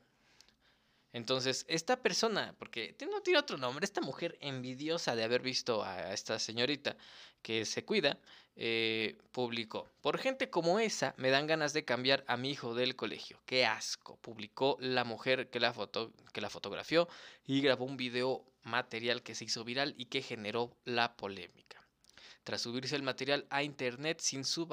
entonces, 1.13 1.65
esta 1.69 2.03
persona, 2.03 2.55
porque 2.59 2.95
no 3.11 3.23
tiene 3.23 3.39
otro 3.39 3.57
nombre, 3.57 3.85
esta 3.85 4.01
mujer 4.01 4.37
envidiosa 4.41 5.17
de 5.17 5.25
haber 5.25 5.41
visto 5.41 5.83
a 5.83 6.13
esta 6.13 6.39
señorita 6.39 6.97
que 7.43 7.65
se 7.65 7.85
cuida, 7.85 8.19
eh, 8.57 9.17
publicó, 9.33 9.89
por 10.03 10.19
gente 10.19 10.51
como 10.51 10.81
esa 10.81 11.15
me 11.17 11.31
dan 11.31 11.47
ganas 11.47 11.73
de 11.73 11.85
cambiar 11.85 12.25
a 12.27 12.37
mi 12.37 12.51
hijo 12.51 12.75
del 12.75 12.97
colegio. 12.97 13.41
Qué 13.47 13.65
asco, 13.65 14.17
publicó 14.17 14.77
la 14.81 15.05
mujer 15.05 15.49
que 15.49 15.61
la, 15.61 15.73
foto, 15.73 16.13
que 16.33 16.41
la 16.41 16.51
fotografió 16.51 17.09
y 17.47 17.61
grabó 17.61 17.85
un 17.85 17.97
video 17.97 18.45
material 18.65 19.23
que 19.23 19.35
se 19.35 19.45
hizo 19.45 19.65
viral 19.65 19.95
y 19.97 20.07
que 20.07 20.23
generó 20.23 20.77
la 20.85 21.17
polémica. 21.17 21.83
Tras 22.45 22.63
subirse 22.63 22.97
el 22.97 23.03
material 23.03 23.47
a 23.51 23.63
internet 23.63 24.21
sin 24.21 24.45
su 24.45 24.67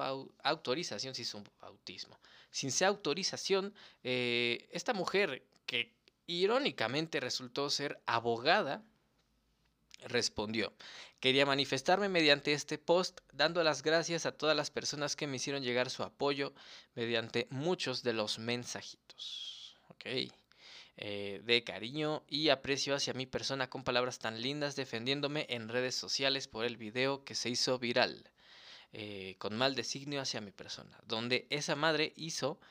autorización, 0.44 1.14
sin 1.14 1.26
su 1.26 1.44
bautismo, 1.62 2.20
sin 2.50 2.72
su 2.72 2.86
autorización, 2.86 3.74
eh, 4.04 4.68
esta 4.72 4.94
mujer 4.94 5.44
irónicamente 6.28 7.20
resultó 7.20 7.70
ser 7.70 8.02
abogada, 8.06 8.84
respondió, 10.04 10.74
quería 11.20 11.46
manifestarme 11.46 12.10
mediante 12.10 12.54
este 12.54 12.78
post 12.78 13.22
dando 13.32 13.64
las 13.64 13.82
gracias 13.82 14.26
a 14.26 14.32
todas 14.32 14.56
las 14.56 14.70
personas 14.70 15.16
que 15.16 15.28
me 15.28 15.38
hicieron 15.38 15.64
llegar 15.64 15.90
su 15.90 16.04
apoyo 16.04 16.54
mediante 16.94 17.48
muchos 17.50 18.04
de 18.04 18.14
los 18.14 18.40
mensajitos. 18.40 19.76
Eh, 20.98 21.42
de 21.44 21.64
cariño 21.64 22.24
y 22.30 22.50
aprecio 22.50 22.96
hacia 22.96 23.14
mi 23.14 23.26
persona 23.26 23.70
con 23.70 23.84
palabras 23.84 24.20
tan 24.20 24.42
lindas 24.42 24.76
defendiéndome 24.76 25.46
en 25.50 25.68
redes 25.68 25.96
sociales 25.96 26.48
por 26.48 26.64
el 26.64 26.78
video 26.78 27.26
que 27.26 27.36
se 27.36 27.50
hizo 27.50 27.80
viral. 27.80 28.30
Eh, 28.94 29.36
con 29.40 29.58
mal 29.58 29.76
designio 29.76 30.22
hacia 30.22 30.40
mi 30.40 30.52
persona, 30.52 30.98
donde 31.06 31.48
esa 31.50 31.76
madre 31.76 32.14
hizo 32.16 32.62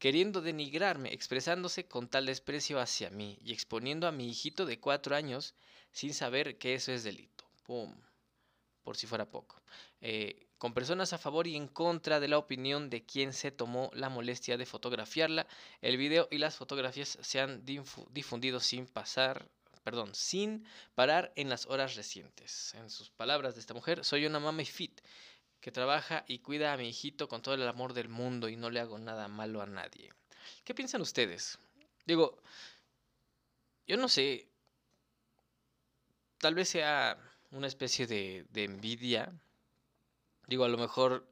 queriendo 0.00 0.40
denigrarme, 0.40 1.12
expresándose 1.12 1.86
con 1.86 2.08
tal 2.08 2.24
desprecio 2.24 2.80
hacia 2.80 3.10
mí 3.10 3.38
y 3.44 3.52
exponiendo 3.52 4.08
a 4.08 4.12
mi 4.12 4.28
hijito 4.28 4.64
de 4.64 4.80
cuatro 4.80 5.14
años 5.14 5.54
sin 5.92 6.14
saber 6.14 6.56
que 6.56 6.74
eso 6.74 6.90
es 6.90 7.04
delito. 7.04 7.44
¡Pum! 7.64 7.94
Por 8.82 8.96
si 8.96 9.06
fuera 9.06 9.30
poco. 9.30 9.60
Eh, 10.00 10.46
con 10.56 10.72
personas 10.72 11.12
a 11.12 11.18
favor 11.18 11.46
y 11.46 11.54
en 11.54 11.68
contra 11.68 12.18
de 12.18 12.28
la 12.28 12.38
opinión 12.38 12.88
de 12.88 13.04
quien 13.04 13.34
se 13.34 13.50
tomó 13.50 13.90
la 13.92 14.08
molestia 14.08 14.56
de 14.56 14.64
fotografiarla, 14.64 15.46
el 15.82 15.98
video 15.98 16.28
y 16.30 16.38
las 16.38 16.56
fotografías 16.56 17.18
se 17.20 17.38
han 17.38 17.62
difundido 17.64 18.58
sin 18.58 18.86
pasar, 18.86 19.50
perdón, 19.84 20.14
sin 20.14 20.64
parar 20.94 21.30
en 21.36 21.50
las 21.50 21.66
horas 21.66 21.94
recientes. 21.94 22.72
En 22.74 22.88
sus 22.88 23.10
palabras 23.10 23.54
de 23.54 23.60
esta 23.60 23.74
mujer, 23.74 24.02
soy 24.02 24.24
una 24.24 24.40
mami 24.40 24.64
fit 24.64 24.98
que 25.60 25.72
trabaja 25.72 26.24
y 26.26 26.38
cuida 26.38 26.72
a 26.72 26.76
mi 26.76 26.88
hijito 26.88 27.28
con 27.28 27.42
todo 27.42 27.54
el 27.54 27.68
amor 27.68 27.92
del 27.92 28.08
mundo 28.08 28.48
y 28.48 28.56
no 28.56 28.70
le 28.70 28.80
hago 28.80 28.98
nada 28.98 29.28
malo 29.28 29.62
a 29.62 29.66
nadie. 29.66 30.12
¿Qué 30.64 30.74
piensan 30.74 31.00
ustedes? 31.00 31.58
Digo, 32.06 32.38
yo 33.86 33.96
no 33.96 34.08
sé, 34.08 34.48
tal 36.38 36.54
vez 36.54 36.68
sea 36.68 37.18
una 37.50 37.66
especie 37.66 38.06
de, 38.06 38.46
de 38.50 38.64
envidia. 38.64 39.32
Digo, 40.46 40.64
a 40.64 40.68
lo 40.68 40.78
mejor 40.78 41.28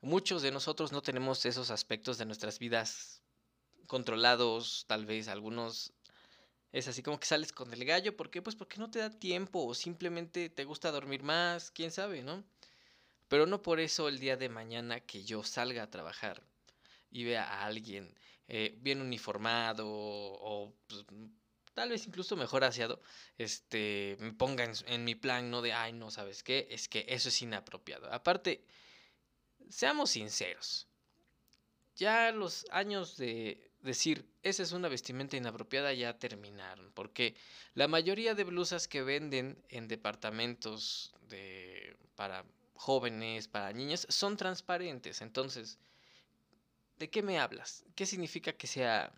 muchos 0.00 0.42
de 0.42 0.50
nosotros 0.50 0.92
no 0.92 1.02
tenemos 1.02 1.44
esos 1.46 1.70
aspectos 1.70 2.18
de 2.18 2.26
nuestras 2.26 2.58
vidas 2.58 3.22
controlados, 3.86 4.84
tal 4.86 5.06
vez 5.06 5.28
algunos 5.28 5.92
es 6.72 6.88
así 6.88 7.02
como 7.02 7.20
que 7.20 7.26
sales 7.26 7.52
con 7.52 7.72
el 7.72 7.84
gallo, 7.84 8.16
¿por 8.16 8.30
qué? 8.30 8.40
Pues 8.40 8.56
porque 8.56 8.78
no 8.78 8.90
te 8.90 8.98
da 8.98 9.10
tiempo 9.10 9.64
o 9.64 9.74
simplemente 9.74 10.48
te 10.48 10.64
gusta 10.64 10.90
dormir 10.90 11.22
más, 11.22 11.70
quién 11.70 11.90
sabe, 11.90 12.22
¿no? 12.22 12.42
Pero 13.32 13.46
no 13.46 13.62
por 13.62 13.80
eso 13.80 14.08
el 14.10 14.18
día 14.18 14.36
de 14.36 14.50
mañana 14.50 15.00
que 15.00 15.24
yo 15.24 15.42
salga 15.42 15.84
a 15.84 15.90
trabajar 15.90 16.42
y 17.10 17.24
vea 17.24 17.42
a 17.44 17.64
alguien 17.64 18.14
eh, 18.46 18.76
bien 18.82 19.00
uniformado 19.00 19.86
o 19.88 20.74
pues, 20.86 21.06
tal 21.72 21.88
vez 21.88 22.06
incluso 22.06 22.36
mejor 22.36 22.62
aseado, 22.62 23.00
este, 23.38 24.18
me 24.20 24.34
ponga 24.34 24.70
en, 24.84 25.04
mi 25.04 25.14
plan, 25.14 25.50
no 25.50 25.62
de, 25.62 25.72
ay, 25.72 25.94
no, 25.94 26.10
¿sabes 26.10 26.42
qué? 26.42 26.68
Es 26.70 26.88
que 26.88 27.06
eso 27.08 27.30
es 27.30 27.40
inapropiado. 27.40 28.12
Aparte, 28.12 28.66
seamos 29.70 30.10
sinceros, 30.10 30.86
ya 31.96 32.32
los 32.32 32.66
años 32.70 33.16
de 33.16 33.72
decir, 33.80 34.26
esa 34.42 34.62
es 34.62 34.72
una 34.72 34.90
vestimenta 34.90 35.38
inapropiada 35.38 35.94
ya 35.94 36.18
terminaron, 36.18 36.92
porque 36.92 37.34
la 37.72 37.88
mayoría 37.88 38.34
de 38.34 38.44
blusas 38.44 38.88
que 38.88 39.00
venden 39.00 39.64
en 39.70 39.88
departamentos 39.88 41.14
de, 41.30 41.96
para 42.14 42.44
jóvenes, 42.74 43.48
para 43.48 43.72
niños, 43.72 44.06
son 44.08 44.36
transparentes. 44.36 45.20
Entonces, 45.20 45.78
¿de 46.98 47.10
qué 47.10 47.22
me 47.22 47.38
hablas? 47.38 47.84
¿Qué 47.94 48.06
significa 48.06 48.52
que 48.52 48.66
sea... 48.66 49.12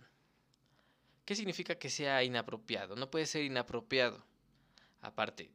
¿Qué 1.25 1.35
significa 1.35 1.77
que 1.77 1.89
sea 1.89 2.23
inapropiado? 2.23 2.97
No 2.97 3.11
puede 3.11 3.27
ser 3.27 3.45
inapropiado. 3.45 4.23
Aparte, 5.01 5.51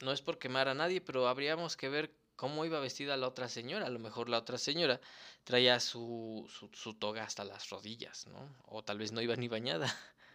no 0.00 0.12
es 0.12 0.22
por 0.22 0.38
quemar 0.38 0.68
a 0.68 0.74
nadie, 0.74 1.00
pero 1.00 1.28
habríamos 1.28 1.76
que 1.76 1.88
ver 1.88 2.12
cómo 2.36 2.64
iba 2.64 2.80
vestida 2.80 3.16
la 3.16 3.28
otra 3.28 3.48
señora. 3.48 3.86
A 3.86 3.90
lo 3.90 3.98
mejor 3.98 4.28
la 4.28 4.38
otra 4.38 4.58
señora 4.58 5.00
traía 5.44 5.80
su, 5.80 6.46
su, 6.50 6.68
su 6.72 6.94
toga 6.94 7.24
hasta 7.24 7.44
las 7.44 7.70
rodillas, 7.70 8.26
¿no? 8.26 8.54
O 8.66 8.82
tal 8.82 8.98
vez 8.98 9.12
no 9.12 9.20
iba 9.20 9.36
ni 9.36 9.48
bañada. 9.48 9.86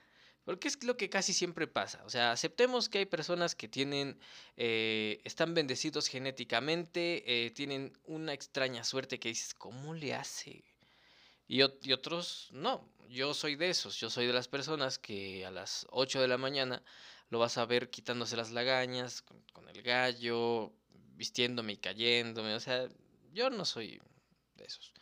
Porque 0.44 0.68
es 0.68 0.84
lo 0.84 0.98
que 0.98 1.10
casi 1.10 1.34
siempre 1.34 1.68
pasa. 1.68 2.04
O 2.06 2.10
sea, 2.10 2.32
aceptemos 2.32 2.90
que 2.90 3.00
hay 3.00 3.06
personas 3.06 3.56
que 3.56 3.68
tienen, 3.68 4.20
eh, 4.58 5.22
están 5.24 5.54
bendecidos 5.54 6.08
genéticamente, 6.08 7.24
eh, 7.46 7.52
tienen 7.52 7.98
una 8.06 8.34
extraña 8.34 8.84
suerte 8.84 9.20
que 9.20 9.30
dices, 9.30 9.54
¿cómo 9.54 9.94
le 9.94 10.16
hace? 10.16 10.64
Y, 11.48 11.62
otros 11.62 12.50
no. 12.54 12.90
Yo 13.10 13.34
soy 13.34 13.56
de 13.56 13.70
esos. 13.70 13.98
Yo 13.98 14.10
soy 14.10 14.26
de 14.26 14.34
las 14.34 14.48
personas 14.48 14.98
que 14.98 15.46
a 15.46 15.52
las 15.52 15.86
8 15.90 16.22
de 16.22 16.28
la 16.28 16.38
mañana 16.38 16.82
lo 17.30 17.40
vas 17.40 17.58
a 17.58 17.66
ver 17.66 17.90
quitándose 17.90 18.38
las 18.38 18.52
lagañas, 18.52 19.22
con, 19.22 19.42
con 19.54 19.68
el 19.68 19.82
gallo, 19.82 20.74
vistiéndome 21.16 21.74
y 21.74 21.78
cayéndome. 21.78 22.56
O 22.56 22.60
sea, 22.60 22.88
yo 23.34 23.50
no 23.50 23.66
soy 23.66 24.02
de 24.56 24.64
esos. 24.66 24.94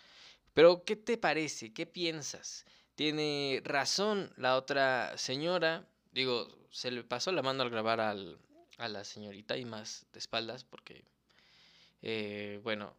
Pero, 0.54 0.84
¿qué 0.84 0.96
te 0.96 1.18
parece? 1.18 1.72
¿Qué 1.72 1.86
piensas? 1.86 2.66
Tiene 3.00 3.62
razón 3.64 4.30
la 4.36 4.58
otra 4.58 5.18
señora. 5.18 5.88
Digo, 6.12 6.54
se 6.70 6.92
le 6.92 7.02
pasó 7.06 7.32
la 7.32 7.42
mano 7.42 7.64
al 7.64 7.70
grabar 7.70 8.02
al, 8.02 8.38
a 8.78 8.90
la 8.90 9.06
señorita 9.06 9.56
y 9.56 9.64
más 9.64 10.06
de 10.12 10.20
espaldas 10.20 10.66
porque, 10.66 11.06
eh, 12.02 12.60
bueno, 12.62 12.94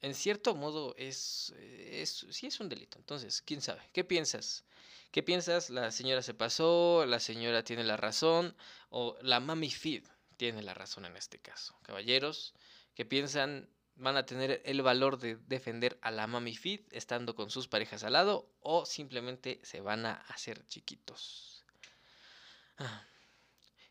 en 0.00 0.16
cierto 0.16 0.56
modo 0.56 0.96
es, 0.98 1.54
es, 1.60 2.26
sí 2.28 2.48
es 2.48 2.58
un 2.58 2.68
delito. 2.68 2.98
Entonces, 2.98 3.40
¿quién 3.40 3.60
sabe? 3.60 3.82
¿Qué 3.92 4.02
piensas? 4.02 4.64
¿Qué 5.12 5.22
piensas? 5.22 5.70
¿La 5.70 5.92
señora 5.92 6.22
se 6.22 6.34
pasó? 6.34 7.06
¿La 7.06 7.20
señora 7.20 7.62
tiene 7.62 7.84
la 7.84 7.96
razón? 7.96 8.56
¿O 8.90 9.16
la 9.22 9.38
mami 9.38 9.70
feed? 9.70 10.02
tiene 10.36 10.60
la 10.62 10.74
razón 10.74 11.04
en 11.04 11.16
este 11.16 11.38
caso. 11.38 11.78
Caballeros 11.82 12.52
que 12.96 13.04
piensan 13.04 13.68
van 13.96 14.16
a 14.16 14.26
tener 14.26 14.62
el 14.64 14.82
valor 14.82 15.18
de 15.18 15.36
defender 15.46 15.98
a 16.02 16.10
la 16.10 16.26
Mami 16.26 16.56
Fit 16.56 16.86
estando 16.92 17.34
con 17.34 17.50
sus 17.50 17.68
parejas 17.68 18.04
al 18.04 18.12
lado 18.12 18.48
o 18.60 18.86
simplemente 18.86 19.60
se 19.62 19.80
van 19.80 20.06
a 20.06 20.14
hacer 20.28 20.64
chiquitos. 20.66 21.64
Ah. 22.78 23.04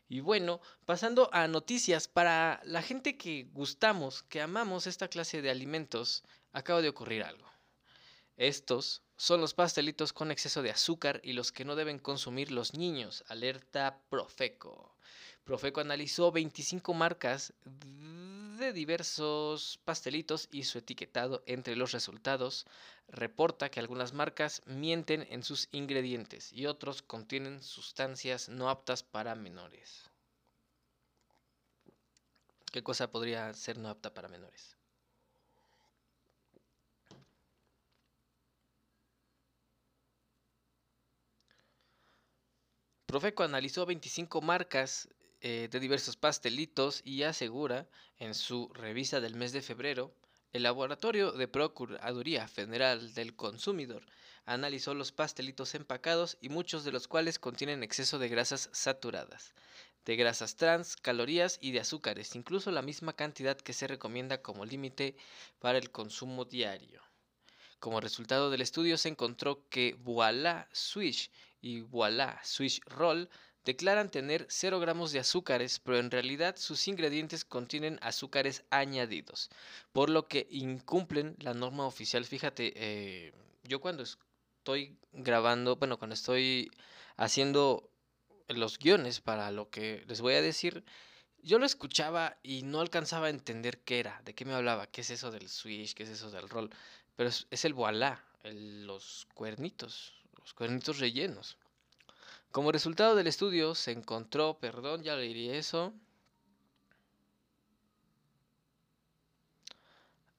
Y 0.08 0.20
bueno, 0.20 0.60
pasando 0.84 1.28
a 1.32 1.48
noticias, 1.48 2.06
para 2.06 2.60
la 2.64 2.82
gente 2.82 3.16
que 3.16 3.48
gustamos, 3.52 4.22
que 4.22 4.40
amamos 4.40 4.86
esta 4.86 5.08
clase 5.08 5.42
de 5.42 5.50
alimentos, 5.50 6.22
acaba 6.52 6.80
de 6.80 6.88
ocurrir 6.88 7.24
algo. 7.24 7.50
Estos 8.36 9.02
son 9.16 9.40
los 9.40 9.54
pastelitos 9.54 10.12
con 10.12 10.30
exceso 10.30 10.62
de 10.62 10.70
azúcar 10.70 11.20
y 11.24 11.32
los 11.32 11.50
que 11.50 11.64
no 11.64 11.74
deben 11.74 11.98
consumir 11.98 12.52
los 12.52 12.74
niños. 12.74 13.24
Alerta 13.28 13.98
Profeco. 14.08 14.96
Profeco 15.46 15.80
analizó 15.80 16.32
25 16.32 16.92
marcas 16.92 17.54
de 18.58 18.72
diversos 18.72 19.78
pastelitos 19.84 20.48
y 20.50 20.64
su 20.64 20.78
etiquetado 20.78 21.44
entre 21.46 21.76
los 21.76 21.92
resultados 21.92 22.66
reporta 23.06 23.70
que 23.70 23.78
algunas 23.78 24.12
marcas 24.12 24.60
mienten 24.66 25.24
en 25.30 25.44
sus 25.44 25.68
ingredientes 25.70 26.52
y 26.52 26.66
otros 26.66 27.00
contienen 27.00 27.62
sustancias 27.62 28.48
no 28.48 28.68
aptas 28.68 29.04
para 29.04 29.36
menores. 29.36 30.10
¿Qué 32.72 32.82
cosa 32.82 33.12
podría 33.12 33.54
ser 33.54 33.78
no 33.78 33.88
apta 33.88 34.12
para 34.12 34.26
menores? 34.26 34.76
Profeco 43.06 43.44
analizó 43.44 43.86
25 43.86 44.40
marcas 44.40 45.08
eh, 45.48 45.68
de 45.70 45.78
diversos 45.78 46.16
pastelitos 46.16 47.02
y 47.04 47.22
asegura 47.22 47.86
en 48.18 48.34
su 48.34 48.68
revista 48.74 49.20
del 49.20 49.36
mes 49.36 49.52
de 49.52 49.62
febrero, 49.62 50.12
el 50.52 50.64
Laboratorio 50.64 51.30
de 51.30 51.46
Procuraduría 51.46 52.48
Federal 52.48 53.14
del 53.14 53.36
Consumidor 53.36 54.04
analizó 54.44 54.92
los 54.92 55.12
pastelitos 55.12 55.76
empacados 55.76 56.36
y 56.40 56.48
muchos 56.48 56.82
de 56.82 56.90
los 56.90 57.06
cuales 57.06 57.38
contienen 57.38 57.84
exceso 57.84 58.18
de 58.18 58.28
grasas 58.28 58.70
saturadas, 58.72 59.54
de 60.04 60.16
grasas 60.16 60.56
trans, 60.56 60.96
calorías 60.96 61.58
y 61.60 61.70
de 61.70 61.78
azúcares, 61.78 62.34
incluso 62.34 62.72
la 62.72 62.82
misma 62.82 63.12
cantidad 63.12 63.56
que 63.56 63.72
se 63.72 63.86
recomienda 63.86 64.42
como 64.42 64.66
límite 64.66 65.14
para 65.60 65.78
el 65.78 65.92
consumo 65.92 66.44
diario. 66.44 67.00
Como 67.78 68.00
resultado 68.00 68.50
del 68.50 68.62
estudio 68.62 68.98
se 68.98 69.10
encontró 69.10 69.68
que 69.68 69.94
Voila 70.00 70.66
Swish 70.72 71.30
y 71.60 71.82
Voila 71.82 72.40
Swish 72.42 72.80
Roll 72.86 73.30
declaran 73.66 74.10
tener 74.10 74.46
0 74.48 74.78
gramos 74.78 75.10
de 75.10 75.18
azúcares, 75.18 75.80
pero 75.80 75.98
en 75.98 76.10
realidad 76.10 76.54
sus 76.56 76.86
ingredientes 76.86 77.44
contienen 77.44 77.98
azúcares 78.00 78.64
añadidos, 78.70 79.50
por 79.92 80.08
lo 80.08 80.28
que 80.28 80.46
incumplen 80.50 81.36
la 81.40 81.52
norma 81.52 81.84
oficial. 81.84 82.24
Fíjate, 82.24 82.72
eh, 82.76 83.32
yo 83.64 83.80
cuando 83.80 84.04
estoy 84.04 84.96
grabando, 85.12 85.76
bueno, 85.76 85.98
cuando 85.98 86.14
estoy 86.14 86.70
haciendo 87.16 87.90
los 88.48 88.78
guiones 88.78 89.20
para 89.20 89.50
lo 89.50 89.68
que 89.68 90.04
les 90.06 90.20
voy 90.20 90.34
a 90.34 90.42
decir, 90.42 90.84
yo 91.42 91.58
lo 91.58 91.66
escuchaba 91.66 92.38
y 92.44 92.62
no 92.62 92.80
alcanzaba 92.80 93.26
a 93.26 93.30
entender 93.30 93.80
qué 93.80 93.98
era, 93.98 94.22
de 94.24 94.34
qué 94.34 94.44
me 94.44 94.54
hablaba, 94.54 94.86
qué 94.86 95.00
es 95.00 95.10
eso 95.10 95.32
del 95.32 95.48
switch, 95.48 95.94
qué 95.94 96.04
es 96.04 96.10
eso 96.10 96.30
del 96.30 96.48
roll, 96.48 96.70
pero 97.16 97.30
es, 97.30 97.64
el 97.64 97.74
voilà, 97.74 98.24
los 98.44 99.26
cuernitos, 99.34 100.14
los 100.38 100.54
cuernitos 100.54 101.00
rellenos. 101.00 101.58
Como 102.56 102.72
resultado 102.72 103.14
del 103.14 103.26
estudio 103.26 103.74
se 103.74 103.92
encontró, 103.92 104.58
perdón, 104.58 105.02
ya 105.02 105.14
le 105.14 105.24
diría 105.24 105.56
eso. 105.56 105.92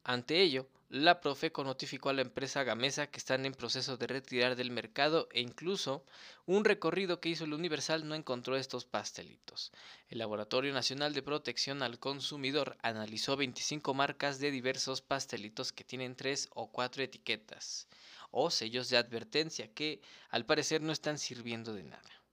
Ante 0.03 0.41
ello, 0.41 0.67
la 0.89 1.21
Profeco 1.21 1.63
notificó 1.63 2.09
a 2.09 2.13
la 2.13 2.23
empresa 2.23 2.63
Gamesa 2.63 3.05
que 3.05 3.19
están 3.19 3.45
en 3.45 3.53
proceso 3.53 3.97
de 3.97 4.07
retirar 4.07 4.55
del 4.55 4.71
mercado 4.71 5.29
e 5.31 5.41
incluso 5.41 6.03
un 6.47 6.65
recorrido 6.65 7.19
que 7.21 7.29
hizo 7.29 7.43
el 7.43 7.53
Universal 7.53 8.07
no 8.07 8.15
encontró 8.15 8.57
estos 8.57 8.83
pastelitos. 8.85 9.71
El 10.09 10.17
Laboratorio 10.17 10.73
Nacional 10.73 11.13
de 11.13 11.21
Protección 11.21 11.83
al 11.83 11.99
Consumidor 11.99 12.77
analizó 12.81 13.37
25 13.37 13.93
marcas 13.93 14.39
de 14.39 14.49
diversos 14.49 15.03
pastelitos 15.03 15.71
que 15.71 15.83
tienen 15.83 16.15
tres 16.15 16.49
o 16.55 16.71
cuatro 16.71 17.03
etiquetas 17.03 17.87
o 18.31 18.49
sellos 18.49 18.89
de 18.89 18.97
advertencia 18.97 19.73
que 19.73 20.01
al 20.29 20.45
parecer 20.45 20.81
no 20.81 20.91
están 20.91 21.17
sirviendo 21.17 21.73
de 21.73 21.83
nada. 21.83 22.23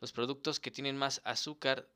Los 0.00 0.12
productos 0.12 0.60
que 0.60 0.70
tienen 0.70 0.96
más 0.96 1.20
azúcar 1.24 1.88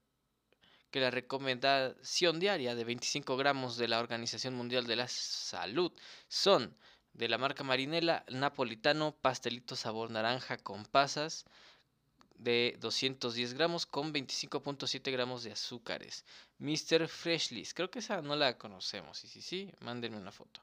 que 0.90 1.00
la 1.00 1.10
recomendación 1.10 2.40
diaria 2.40 2.74
de 2.74 2.84
25 2.84 3.36
gramos 3.36 3.76
de 3.76 3.88
la 3.88 3.98
Organización 3.98 4.54
Mundial 4.54 4.86
de 4.86 4.96
la 4.96 5.08
Salud 5.08 5.92
son 6.28 6.76
de 7.12 7.28
la 7.28 7.36
marca 7.36 7.64
Marinela, 7.64 8.24
Napolitano, 8.28 9.14
pastelito 9.20 9.76
sabor 9.76 10.10
naranja 10.10 10.56
con 10.56 10.84
pasas 10.86 11.44
de 12.38 12.76
210 12.80 13.54
gramos 13.54 13.84
con 13.84 14.12
25.7 14.12 15.10
gramos 15.12 15.42
de 15.42 15.52
azúcares. 15.52 16.24
Mr. 16.58 17.08
Freshlies, 17.08 17.74
creo 17.74 17.90
que 17.90 17.98
esa 17.98 18.22
no 18.22 18.36
la 18.36 18.56
conocemos. 18.56 19.18
Sí, 19.18 19.28
sí, 19.28 19.42
sí, 19.42 19.72
mándenme 19.80 20.16
una 20.16 20.32
foto. 20.32 20.60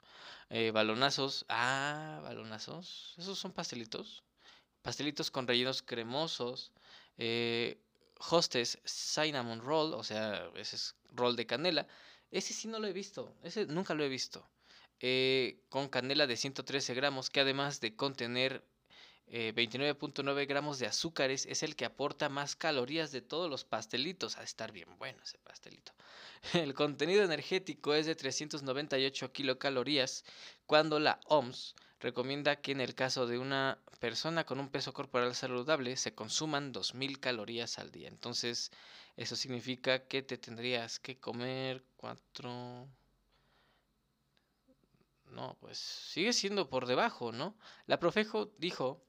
Eh, 0.50 0.72
balonazos. 0.72 1.46
Ah, 1.50 2.22
balonazos. 2.24 3.14
¿Esos 3.18 3.38
son 3.38 3.52
pastelitos? 3.52 4.24
Pastelitos 4.82 5.32
con 5.32 5.48
rellenos 5.48 5.82
cremosos. 5.82 6.72
Eh, 7.18 7.78
Hostess 8.30 8.80
Cinnamon 8.86 9.60
Roll, 9.60 9.94
o 9.94 10.04
sea, 10.04 10.50
ese 10.56 10.78
es 10.78 10.96
roll 11.14 11.36
de 11.36 11.46
canela. 11.46 11.88
Ese 12.32 12.54
sí 12.54 12.68
no 12.68 12.80
lo 12.80 12.88
he 12.88 12.94
visto. 12.94 13.36
Ese 13.44 13.66
nunca 13.66 13.94
lo 13.94 14.04
he 14.04 14.10
visto. 14.10 14.48
Eh, 15.02 15.60
con 15.70 15.90
canela 15.90 16.26
de 16.28 16.38
113 16.38 16.94
gramos, 16.94 17.30
que 17.30 17.42
además 17.42 17.82
de 17.82 17.96
contener 17.96 18.64
29.9 19.32 20.42
eh, 20.42 20.46
gramos 20.46 20.80
de 20.80 20.88
azúcares, 20.88 21.46
es 21.48 21.64
el 21.64 21.76
que 21.76 21.86
aporta 21.86 22.30
más 22.30 22.56
calorías 22.56 23.12
de 23.12 23.22
todos 23.22 23.50
los 23.50 23.66
pastelitos. 23.66 24.38
A 24.38 24.44
estar 24.44 24.72
bien 24.72 24.90
bueno 24.98 25.22
ese 25.24 25.40
pastelito. 25.40 25.94
El 26.54 26.74
contenido 26.74 27.24
energético 27.24 27.94
es 27.94 28.06
de 28.06 28.16
398 28.16 29.32
kilocalorías, 29.32 30.24
cuando 30.66 31.00
la 31.00 31.20
OMS 31.26 31.76
recomienda 32.00 32.58
que 32.58 32.72
en 32.72 32.82
el 32.82 32.94
caso 32.94 33.26
de 33.26 33.40
una 33.40 33.80
persona 34.00 34.46
con 34.46 34.60
un 34.60 34.70
peso 34.70 34.94
corporal 34.94 35.34
saludable 35.34 35.98
se 35.98 36.14
consuman 36.14 36.72
2.000 36.74 37.20
calorías 37.20 37.80
al 37.80 37.92
día. 37.92 38.10
Entonces, 38.10 38.72
eso 39.18 39.36
significa 39.36 40.08
que 40.08 40.22
te 40.22 40.38
tendrías 40.38 41.00
que 41.00 41.18
comer 41.20 41.84
4... 41.98 42.88
No, 45.32 45.58
pues 45.60 45.78
sigue 45.80 46.32
siendo 46.32 46.70
por 46.70 46.86
debajo, 46.86 47.32
¿no? 47.32 47.58
La 47.88 48.00
Profejo 48.00 48.54
dijo 48.58 49.04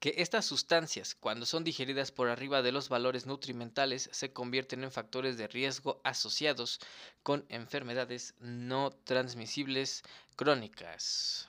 que 0.00 0.14
estas 0.18 0.46
sustancias, 0.46 1.16
cuando 1.16 1.44
son 1.44 1.64
digeridas 1.64 2.12
por 2.12 2.28
arriba 2.28 2.62
de 2.62 2.72
los 2.72 2.88
valores 2.88 3.26
nutrimentales, 3.26 4.08
se 4.12 4.32
convierten 4.32 4.84
en 4.84 4.92
factores 4.92 5.36
de 5.36 5.48
riesgo 5.48 6.00
asociados 6.04 6.78
con 7.22 7.44
enfermedades 7.48 8.34
no 8.38 8.90
transmisibles 9.04 10.02
crónicas. 10.36 11.48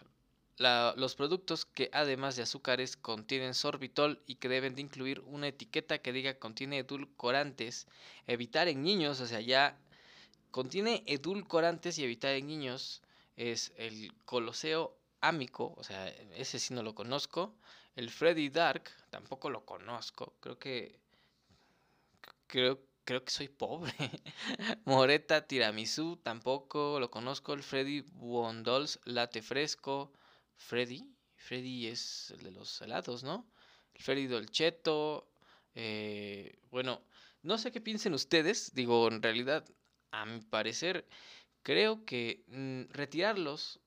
los 0.58 1.16
productos 1.16 1.66
que 1.66 1.90
además 1.94 2.36
de 2.36 2.44
azúcares 2.44 2.98
contienen 2.98 3.54
sorbitol 3.54 4.22
y 4.26 4.36
que 4.36 4.50
deben 4.50 4.76
de 4.76 4.82
incluir 4.82 5.22
una 5.22 5.48
etiqueta 5.48 6.00
que 6.00 6.12
diga 6.12 6.40
contiene 6.40 6.80
edulcorantes, 6.80 7.88
evitar 8.28 8.68
en 8.68 8.84
niños, 8.84 9.22
o 9.22 9.28
sea, 9.28 9.40
ya 9.40 9.78
contiene 10.52 11.04
edulcorantes 11.06 11.98
y 11.98 12.04
evitar 12.04 12.34
en 12.34 12.48
niños 12.48 13.02
es 13.38 13.72
el 13.78 14.12
coloseo 14.26 14.98
ámico, 15.22 15.74
o 15.78 15.84
sea, 15.84 16.10
ese 16.36 16.60
sí 16.60 16.74
no 16.74 16.84
lo 16.84 16.94
conozco, 16.94 17.56
el 18.00 18.10
Freddy 18.10 18.48
Dark, 18.48 18.90
tampoco 19.10 19.50
lo 19.50 19.66
conozco. 19.66 20.34
Creo 20.40 20.58
que. 20.58 21.02
Creo, 22.48 22.80
creo 23.04 23.26
que 23.26 23.32
soy 23.32 23.50
pobre. 23.50 23.94
Moreta 24.86 25.46
Tiramisu, 25.46 26.16
tampoco 26.24 26.98
lo 27.02 27.12
conozco. 27.12 27.54
El 27.54 27.62
Freddy 27.62 28.06
Wondols 28.14 29.02
Latte 29.04 29.42
Fresco. 29.42 30.14
Freddy. 30.56 31.14
Freddy 31.36 31.88
es 31.88 32.32
el 32.32 32.44
de 32.44 32.52
los 32.52 32.82
helados, 32.82 33.24
¿no? 33.24 33.46
El 33.94 34.02
Freddy 34.02 34.28
Dolcetto. 34.28 35.30
Eh, 35.76 36.58
bueno, 36.72 37.02
no 37.44 37.58
sé 37.58 37.74
qué 37.74 37.82
piensen 37.82 38.14
ustedes. 38.14 38.74
Digo, 38.74 39.10
en 39.10 39.22
realidad, 39.22 39.66
a 40.12 40.26
mi 40.26 40.40
parecer, 40.40 41.06
creo 41.64 42.06
que 42.06 42.46
mm, 42.48 42.94
retirarlos 42.94 43.82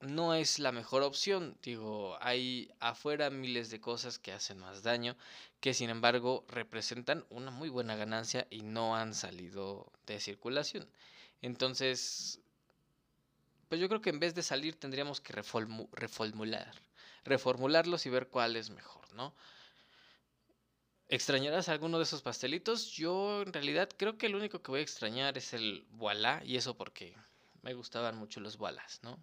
no 0.00 0.34
es 0.34 0.58
la 0.58 0.72
mejor 0.72 1.02
opción. 1.02 1.56
Digo, 1.62 2.16
hay 2.20 2.70
afuera 2.80 3.30
miles 3.30 3.70
de 3.70 3.80
cosas 3.80 4.18
que 4.18 4.32
hacen 4.32 4.58
más 4.58 4.82
daño, 4.82 5.16
que 5.60 5.74
sin 5.74 5.90
embargo 5.90 6.44
representan 6.48 7.24
una 7.30 7.50
muy 7.50 7.68
buena 7.68 7.96
ganancia 7.96 8.46
y 8.50 8.62
no 8.62 8.96
han 8.96 9.14
salido 9.14 9.92
de 10.06 10.20
circulación. 10.20 10.88
Entonces, 11.42 12.40
pues 13.68 13.80
yo 13.80 13.88
creo 13.88 14.00
que 14.00 14.10
en 14.10 14.20
vez 14.20 14.34
de 14.34 14.42
salir 14.42 14.78
tendríamos 14.78 15.20
que 15.20 15.32
reformular, 15.32 16.74
reformularlos 17.24 18.06
y 18.06 18.10
ver 18.10 18.28
cuál 18.28 18.56
es 18.56 18.70
mejor, 18.70 19.12
¿no? 19.14 19.34
¿Extrañarás 21.08 21.68
alguno 21.68 21.98
de 21.98 22.04
esos 22.04 22.22
pastelitos? 22.22 22.90
Yo 22.92 23.42
en 23.42 23.52
realidad 23.52 23.88
creo 23.96 24.18
que 24.18 24.26
el 24.26 24.36
único 24.36 24.62
que 24.62 24.70
voy 24.70 24.80
a 24.80 24.82
extrañar 24.82 25.38
es 25.38 25.54
el 25.54 25.86
voilà, 25.90 26.42
y 26.44 26.56
eso 26.56 26.76
porque 26.76 27.16
me 27.62 27.74
gustaban 27.74 28.16
mucho 28.16 28.40
los 28.40 28.58
voilas, 28.58 29.00
¿no? 29.02 29.18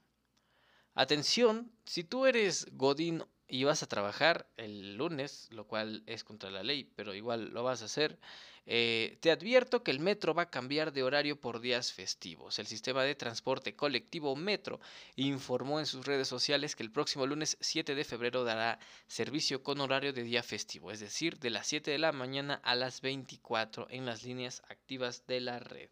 Atención, 0.98 1.74
si 1.86 2.06
tú 2.06 2.26
eres 2.26 2.68
Godín 2.72 3.26
y 3.50 3.66
vas 3.66 3.84
a 3.84 3.88
trabajar 3.88 4.48
el 4.56 4.96
lunes, 4.96 5.50
lo 5.52 5.68
cual 5.68 6.04
es 6.08 6.24
contra 6.24 6.50
la 6.50 6.64
ley, 6.64 6.86
pero 6.96 7.14
igual 7.14 7.50
lo 7.50 7.64
vas 7.64 7.82
a 7.82 7.86
hacer, 7.86 8.18
eh, 8.66 9.18
te 9.20 9.30
advierto 9.30 9.84
que 9.84 9.92
el 9.92 10.00
metro 10.00 10.34
va 10.34 10.44
a 10.44 10.50
cambiar 10.50 10.94
de 10.94 11.04
horario 11.04 11.38
por 11.38 11.60
días 11.60 11.92
festivos. 11.92 12.60
El 12.60 12.68
sistema 12.68 13.04
de 13.04 13.14
transporte 13.14 13.76
colectivo 13.76 14.38
Metro 14.38 14.80
informó 15.18 15.82
en 15.82 15.86
sus 15.86 16.06
redes 16.06 16.30
sociales 16.30 16.78
que 16.78 16.84
el 16.84 16.94
próximo 16.94 17.28
lunes 17.28 17.58
7 17.60 17.94
de 17.94 18.06
febrero 18.06 18.46
dará 18.46 18.80
servicio 19.08 19.64
con 19.64 19.82
horario 19.82 20.14
de 20.14 20.24
día 20.24 20.44
festivo, 20.44 20.92
es 20.92 21.02
decir, 21.02 21.40
de 21.40 21.50
las 21.50 21.68
7 21.68 21.92
de 21.92 22.00
la 22.00 22.14
mañana 22.14 22.62
a 22.64 22.74
las 22.74 23.02
24 23.02 23.88
en 23.90 24.06
las 24.06 24.24
líneas 24.24 24.64
activas 24.70 25.28
de 25.28 25.42
la 25.42 25.60
red. 25.60 25.90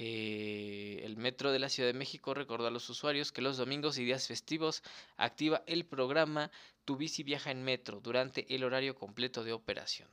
Eh, 0.00 1.02
el 1.04 1.16
Metro 1.16 1.50
de 1.50 1.58
la 1.58 1.68
Ciudad 1.68 1.88
de 1.88 1.98
México 1.98 2.32
recordó 2.32 2.68
a 2.68 2.70
los 2.70 2.88
usuarios 2.88 3.32
que 3.32 3.42
los 3.42 3.56
domingos 3.56 3.98
y 3.98 4.04
días 4.04 4.28
festivos 4.28 4.84
activa 5.16 5.64
el 5.66 5.84
programa 5.84 6.52
Tu 6.84 6.96
bici 6.96 7.24
viaja 7.24 7.50
en 7.50 7.64
metro 7.64 8.00
durante 8.00 8.46
el 8.54 8.62
horario 8.62 8.94
completo 8.94 9.42
de 9.42 9.52
operación. 9.52 10.08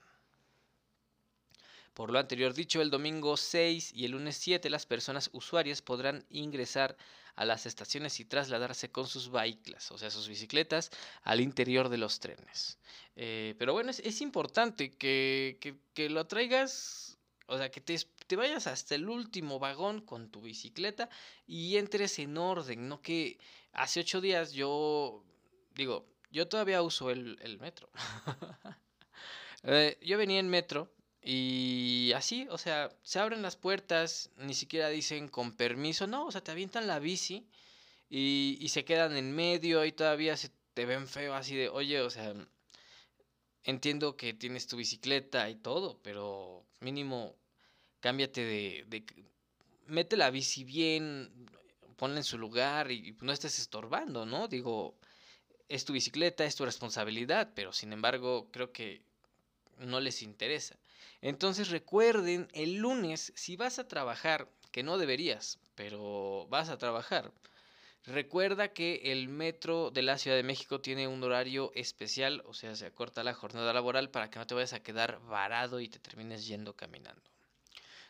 Por 1.93 2.11
lo 2.11 2.17
anterior 2.17 2.53
dicho, 2.55 2.81
el 2.81 2.89
domingo 2.89 3.37
6 3.37 3.93
y 3.93 4.05
el 4.05 4.11
lunes 4.11 4.35
7 4.37 4.69
las 4.71 4.87
personas 4.87 5.29
usuarias 5.33 5.83
podrán 5.83 6.25
ingresar 6.29 6.97
a 7.35 7.45
las 7.45 7.65
estaciones 7.67 8.19
y 8.19 8.25
trasladarse 8.25 8.91
con 8.91 9.07
sus 9.07 9.31
vehículos, 9.31 9.91
o 9.91 9.97
sea, 9.97 10.09
sus 10.09 10.27
bicicletas, 10.27 10.89
al 11.23 11.41
interior 11.41 11.89
de 11.89 11.97
los 11.97 12.19
trenes. 12.19 12.79
Eh, 13.15 13.55
pero 13.59 13.73
bueno, 13.73 13.91
es, 13.91 14.21
importante 14.21 14.91
que, 14.91 15.77
que, 15.93 16.09
lo 16.09 16.25
traigas, 16.27 17.14
o 17.47 17.57
sea, 17.57 17.69
que 17.69 17.81
te, 17.81 17.97
te, 18.27 18.35
vayas 18.35 18.67
hasta 18.67 18.95
el 18.95 19.09
último 19.09 19.59
vagón 19.59 20.01
con 20.01 20.29
tu 20.29 20.41
bicicleta 20.41 21.09
y 21.47 21.77
entres 21.77 22.19
en 22.19 22.37
orden, 22.37 22.87
no 22.87 23.01
que 23.01 23.37
hace 23.73 23.99
ocho 23.99 24.21
días 24.21 24.53
yo, 24.53 25.23
digo, 25.75 26.05
yo 26.31 26.47
todavía 26.47 26.81
uso 26.81 27.11
el, 27.11 27.37
el 27.41 27.59
metro. 27.59 27.89
Eh, 29.67 29.97
yo 30.03 30.19
venía 30.19 30.39
en 30.39 30.47
metro 30.47 30.93
y 31.23 32.11
así, 32.15 32.45
o 32.51 32.57
sea, 32.59 32.91
se 33.01 33.17
abren 33.17 33.41
las 33.41 33.55
puertas, 33.55 34.29
ni 34.37 34.53
siquiera 34.53 34.89
dicen 34.89 35.27
con 35.27 35.53
permiso, 35.53 36.05
no, 36.05 36.27
o 36.27 36.31
sea, 36.31 36.43
te 36.43 36.51
avientan 36.51 36.85
la 36.85 36.99
bici 36.99 37.47
y, 38.07 38.59
y 38.61 38.69
se 38.69 38.85
quedan 38.85 39.17
en 39.17 39.33
medio 39.33 39.83
y 39.83 39.91
todavía 39.91 40.37
se 40.37 40.51
te 40.75 40.85
ven 40.85 41.07
feo 41.07 41.33
así 41.33 41.55
de, 41.55 41.69
oye, 41.69 42.01
o 42.01 42.11
sea, 42.11 42.35
entiendo 43.65 44.15
que 44.15 44.33
tienes 44.33 44.67
tu 44.67 44.77
bicicleta 44.77 45.49
y 45.49 45.55
todo, 45.55 45.99
pero 46.01 46.63
mínimo 46.79 47.35
cámbiate 47.99 48.45
de, 48.45 48.85
de 48.87 49.03
mete 49.87 50.15
la 50.15 50.29
bici 50.29 50.63
bien, 50.63 51.31
ponla 51.97 52.17
en 52.17 52.23
su 52.23 52.37
lugar 52.37 52.91
y 52.91 53.15
no 53.21 53.31
estés 53.31 53.59
estorbando, 53.59 54.25
¿no? 54.25 54.47
Digo, 54.47 54.95
es 55.67 55.85
tu 55.85 55.93
bicicleta, 55.93 56.45
es 56.45 56.55
tu 56.55 56.65
responsabilidad, 56.65 57.51
pero 57.55 57.73
sin 57.73 57.93
embargo 57.93 58.49
creo 58.51 58.71
que 58.71 59.01
no 59.79 59.99
les 59.99 60.21
interesa. 60.21 60.77
Entonces 61.21 61.69
recuerden, 61.69 62.47
el 62.53 62.75
lunes, 62.75 63.33
si 63.35 63.55
vas 63.55 63.79
a 63.79 63.87
trabajar, 63.87 64.47
que 64.71 64.83
no 64.83 64.97
deberías, 64.97 65.59
pero 65.75 66.47
vas 66.49 66.69
a 66.69 66.77
trabajar, 66.77 67.31
recuerda 68.07 68.73
que 68.73 69.11
el 69.11 69.27
metro 69.27 69.91
de 69.91 70.01
la 70.01 70.17
Ciudad 70.17 70.37
de 70.37 70.43
México 70.43 70.81
tiene 70.81 71.07
un 71.07 71.23
horario 71.23 71.71
especial, 71.75 72.43
o 72.45 72.53
sea, 72.53 72.75
se 72.75 72.85
acorta 72.85 73.23
la 73.23 73.33
jornada 73.33 73.73
laboral 73.73 74.09
para 74.09 74.29
que 74.29 74.39
no 74.39 74.47
te 74.47 74.55
vayas 74.55 74.73
a 74.73 74.83
quedar 74.83 75.19
varado 75.27 75.79
y 75.79 75.87
te 75.87 75.99
termines 75.99 76.45
yendo 76.47 76.75
caminando. 76.75 77.29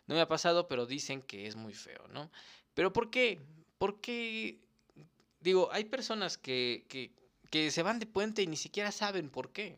No 0.07 0.15
me 0.15 0.21
ha 0.21 0.27
pasado, 0.27 0.67
pero 0.67 0.85
dicen 0.85 1.21
que 1.21 1.47
es 1.47 1.55
muy 1.55 1.73
feo, 1.73 2.07
¿no? 2.09 2.31
Pero 2.73 2.93
¿por 2.93 3.09
qué? 3.09 3.39
Porque, 3.77 4.59
digo, 5.39 5.69
hay 5.71 5.85
personas 5.85 6.37
que, 6.37 6.85
que, 6.89 7.11
que 7.49 7.71
se 7.71 7.83
van 7.83 7.99
de 7.99 8.05
puente 8.05 8.41
y 8.41 8.47
ni 8.47 8.57
siquiera 8.57 8.91
saben 8.91 9.29
por 9.29 9.51
qué. 9.51 9.77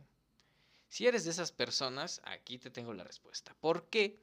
Si 0.90 1.06
eres 1.06 1.26
de 1.26 1.32
esas 1.32 1.52
personas, 1.52 2.22
aquí 2.26 2.58
te 2.58 2.72
tengo 2.72 2.94
la 2.94 3.04
respuesta. 3.04 3.54
¿Por 3.60 3.90
qué? 3.90 4.20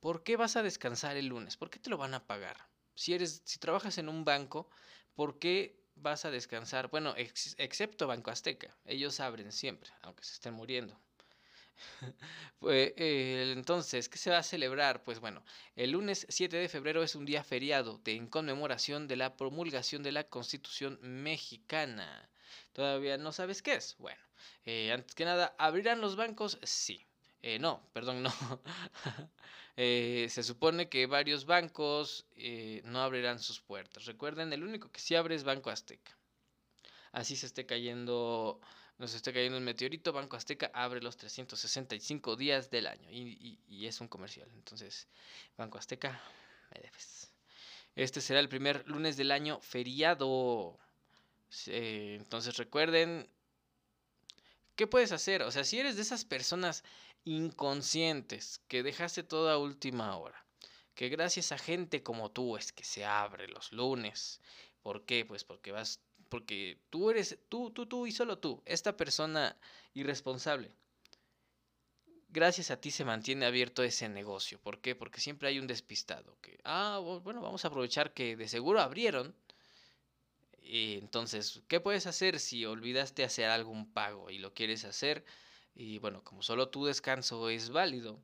¿Por 0.00 0.22
qué 0.22 0.36
vas 0.36 0.56
a 0.56 0.62
descansar 0.62 1.16
el 1.16 1.26
lunes? 1.26 1.56
¿Por 1.56 1.70
qué 1.70 1.78
te 1.78 1.90
lo 1.90 1.98
van 1.98 2.14
a 2.14 2.26
pagar? 2.26 2.56
Si 2.94 3.14
eres, 3.14 3.42
si 3.44 3.58
trabajas 3.58 3.98
en 3.98 4.08
un 4.08 4.24
banco, 4.24 4.68
¿por 5.18 5.40
qué 5.40 5.74
vas 5.96 6.24
a 6.24 6.30
descansar? 6.30 6.90
Bueno, 6.90 7.12
excepto 7.16 8.06
Banco 8.06 8.30
Azteca, 8.30 8.76
ellos 8.84 9.18
abren 9.18 9.50
siempre, 9.50 9.90
aunque 10.02 10.22
se 10.22 10.34
estén 10.34 10.54
muriendo. 10.54 10.96
pues, 12.60 12.92
entonces, 12.96 14.08
¿qué 14.08 14.16
se 14.16 14.30
va 14.30 14.38
a 14.38 14.42
celebrar? 14.44 15.02
Pues 15.02 15.18
bueno, 15.18 15.42
el 15.74 15.90
lunes 15.90 16.24
7 16.28 16.56
de 16.56 16.68
febrero 16.68 17.02
es 17.02 17.16
un 17.16 17.24
día 17.24 17.42
feriado 17.42 17.98
de, 18.04 18.12
en 18.12 18.28
conmemoración 18.28 19.08
de 19.08 19.16
la 19.16 19.36
promulgación 19.36 20.04
de 20.04 20.12
la 20.12 20.22
Constitución 20.22 21.00
mexicana. 21.02 22.30
¿Todavía 22.72 23.18
no 23.18 23.32
sabes 23.32 23.60
qué 23.60 23.74
es? 23.74 23.96
Bueno, 23.98 24.22
eh, 24.66 24.92
antes 24.92 25.16
que 25.16 25.24
nada, 25.24 25.56
¿abrirán 25.58 26.00
los 26.00 26.14
bancos? 26.14 26.60
Sí. 26.62 27.04
Eh, 27.42 27.58
no, 27.58 27.82
perdón, 27.92 28.22
no. 28.22 28.32
Eh, 29.80 30.26
se 30.28 30.42
supone 30.42 30.88
que 30.88 31.06
varios 31.06 31.46
bancos 31.46 32.26
no 32.82 33.00
abrirán 33.00 33.38
sus 33.38 33.60
puertas. 33.60 34.06
Recuerden, 34.06 34.52
el 34.52 34.64
único 34.64 34.90
que 34.90 34.98
sí 34.98 35.14
abre 35.14 35.36
es 35.36 35.44
Banco 35.44 35.70
Azteca. 35.70 36.18
Así 37.12 37.36
se 37.36 37.46
esté 37.46 37.64
cayendo, 37.64 38.60
nos 38.98 39.14
esté 39.14 39.32
cayendo 39.32 39.56
un 39.56 39.62
meteorito, 39.62 40.12
Banco 40.12 40.36
Azteca 40.36 40.68
abre 40.74 41.00
los 41.00 41.16
365 41.16 42.34
días 42.34 42.70
del 42.70 42.88
año 42.88 43.08
y, 43.08 43.60
y 43.68 43.86
es 43.86 44.00
un 44.00 44.08
comercial. 44.08 44.50
Entonces, 44.56 45.06
Banco 45.56 45.78
Azteca, 45.78 46.20
me 46.74 46.80
debes. 46.80 47.30
Este 47.94 48.20
será 48.20 48.40
el 48.40 48.48
primer 48.48 48.84
lunes 48.88 49.16
del 49.16 49.30
año 49.30 49.60
feriado. 49.60 50.76
entonces 51.66 52.56
recuerden, 52.56 53.28
¿qué 54.74 54.88
puedes 54.88 55.12
hacer? 55.12 55.42
O 55.42 55.52
sea, 55.52 55.62
si 55.62 55.78
eres 55.78 55.94
de 55.94 56.02
esas 56.02 56.24
personas 56.24 56.82
inconscientes 57.28 58.60
que 58.68 58.82
dejaste 58.82 59.22
toda 59.22 59.58
última 59.58 60.16
hora, 60.16 60.44
que 60.94 61.08
gracias 61.08 61.52
a 61.52 61.58
gente 61.58 62.02
como 62.02 62.30
tú 62.30 62.56
es 62.56 62.72
que 62.72 62.84
se 62.84 63.04
abre 63.04 63.48
los 63.48 63.72
lunes. 63.72 64.40
¿Por 64.82 65.04
qué? 65.04 65.24
Pues 65.24 65.44
porque 65.44 65.72
vas, 65.72 66.00
porque 66.28 66.78
tú 66.90 67.10
eres, 67.10 67.38
tú, 67.48 67.70
tú, 67.70 67.86
tú 67.86 68.06
y 68.06 68.12
solo 68.12 68.38
tú, 68.38 68.62
esta 68.64 68.96
persona 68.96 69.56
irresponsable. 69.94 70.72
Gracias 72.30 72.70
a 72.70 72.80
ti 72.80 72.90
se 72.90 73.04
mantiene 73.04 73.46
abierto 73.46 73.82
ese 73.82 74.08
negocio. 74.08 74.60
¿Por 74.60 74.80
qué? 74.80 74.94
Porque 74.94 75.20
siempre 75.20 75.48
hay 75.48 75.58
un 75.58 75.66
despistado 75.66 76.38
que, 76.40 76.58
ah, 76.64 77.00
bueno, 77.22 77.40
vamos 77.40 77.64
a 77.64 77.68
aprovechar 77.68 78.12
que 78.12 78.36
de 78.36 78.48
seguro 78.48 78.80
abrieron 78.80 79.34
entonces, 80.68 81.62
¿qué 81.66 81.80
puedes 81.80 82.06
hacer 82.06 82.38
si 82.38 82.66
olvidaste 82.66 83.24
hacer 83.24 83.48
algún 83.48 83.90
pago 83.90 84.30
y 84.30 84.38
lo 84.38 84.52
quieres 84.52 84.84
hacer? 84.84 85.24
Y 85.78 86.00
bueno, 86.00 86.24
como 86.24 86.42
solo 86.42 86.70
tu 86.70 86.86
descanso 86.86 87.48
es 87.48 87.70
válido, 87.70 88.20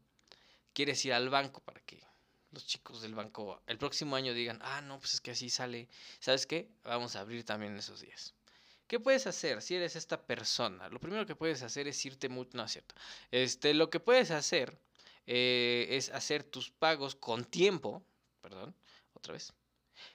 quieres 0.72 1.04
ir 1.04 1.12
al 1.12 1.30
banco 1.30 1.60
para 1.60 1.80
que 1.82 2.02
los 2.50 2.66
chicos 2.66 3.00
del 3.00 3.14
banco 3.14 3.62
el 3.68 3.78
próximo 3.78 4.16
año 4.16 4.34
digan, 4.34 4.58
ah, 4.60 4.80
no, 4.80 4.98
pues 4.98 5.14
es 5.14 5.20
que 5.20 5.30
así 5.30 5.48
sale. 5.48 5.88
¿Sabes 6.18 6.48
qué? 6.48 6.68
Vamos 6.82 7.14
a 7.14 7.20
abrir 7.20 7.44
también 7.44 7.76
esos 7.76 8.00
días. 8.00 8.34
¿Qué 8.88 8.98
puedes 8.98 9.28
hacer 9.28 9.62
si 9.62 9.76
eres 9.76 9.94
esta 9.94 10.26
persona? 10.26 10.88
Lo 10.88 10.98
primero 10.98 11.26
que 11.26 11.36
puedes 11.36 11.62
hacer 11.62 11.86
es 11.86 12.04
irte 12.04 12.28
muy... 12.28 12.48
No, 12.54 12.64
es 12.64 12.72
cierto. 12.72 12.96
Este, 13.30 13.72
lo 13.72 13.88
que 13.88 14.00
puedes 14.00 14.32
hacer 14.32 14.76
eh, 15.24 15.86
es 15.90 16.10
hacer 16.10 16.42
tus 16.42 16.72
pagos 16.72 17.14
con 17.14 17.44
tiempo. 17.44 18.04
Perdón, 18.40 18.74
otra 19.12 19.32
vez 19.32 19.54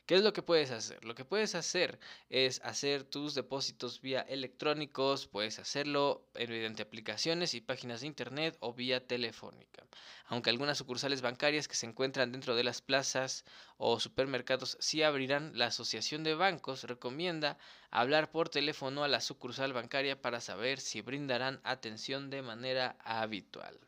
¿Qué 0.06 0.16
es 0.16 0.24
lo 0.24 0.34
que 0.34 0.42
puedes 0.42 0.72
hacer? 0.72 1.04
Lo 1.06 1.16
que 1.16 1.26
puedes 1.26 1.56
hacer 1.56 2.00
es 2.30 2.62
hacer 2.64 3.04
tus 3.04 3.36
depósitos 3.36 4.02
vía 4.02 4.22
electrónicos, 4.22 5.28
puedes 5.28 5.60
hacerlo 5.60 6.28
mediante 6.34 6.84
aplicaciones 6.84 7.54
y 7.54 7.62
páginas 7.62 8.02
de 8.02 8.08
internet 8.08 8.58
o 8.60 8.74
vía 8.74 9.06
telefónica. 9.06 9.86
Aunque 10.28 10.50
algunas 10.50 10.78
sucursales 10.78 11.22
bancarias 11.22 11.68
que 11.68 11.76
se 11.76 11.86
encuentran 11.86 12.32
dentro 12.32 12.56
de 12.56 12.64
las 12.64 12.82
plazas 12.82 13.46
o 13.78 14.00
supermercados 14.00 14.78
sí 14.80 15.04
abrirán, 15.04 15.52
la 15.58 15.68
Asociación 15.68 16.24
de 16.24 16.36
Bancos 16.36 16.84
recomienda 16.84 17.58
hablar 17.92 18.32
por 18.32 18.50
teléfono 18.50 19.04
a 19.04 19.08
la 19.08 19.22
sucursal 19.22 19.74
bancaria 19.74 20.22
para 20.22 20.42
saber 20.42 20.80
si 20.80 21.02
brindarán 21.02 21.62
atención 21.64 22.30
de 22.30 22.42
manera 22.42 22.96
habitual. 23.04 23.80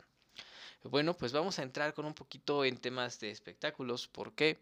Bueno, 0.83 1.13
pues 1.15 1.31
vamos 1.31 1.59
a 1.59 1.63
entrar 1.63 1.93
con 1.93 2.05
un 2.05 2.15
poquito 2.15 2.65
en 2.65 2.77
temas 2.77 3.19
de 3.19 3.29
espectáculos. 3.29 4.07
¿Por 4.07 4.33
qué? 4.33 4.59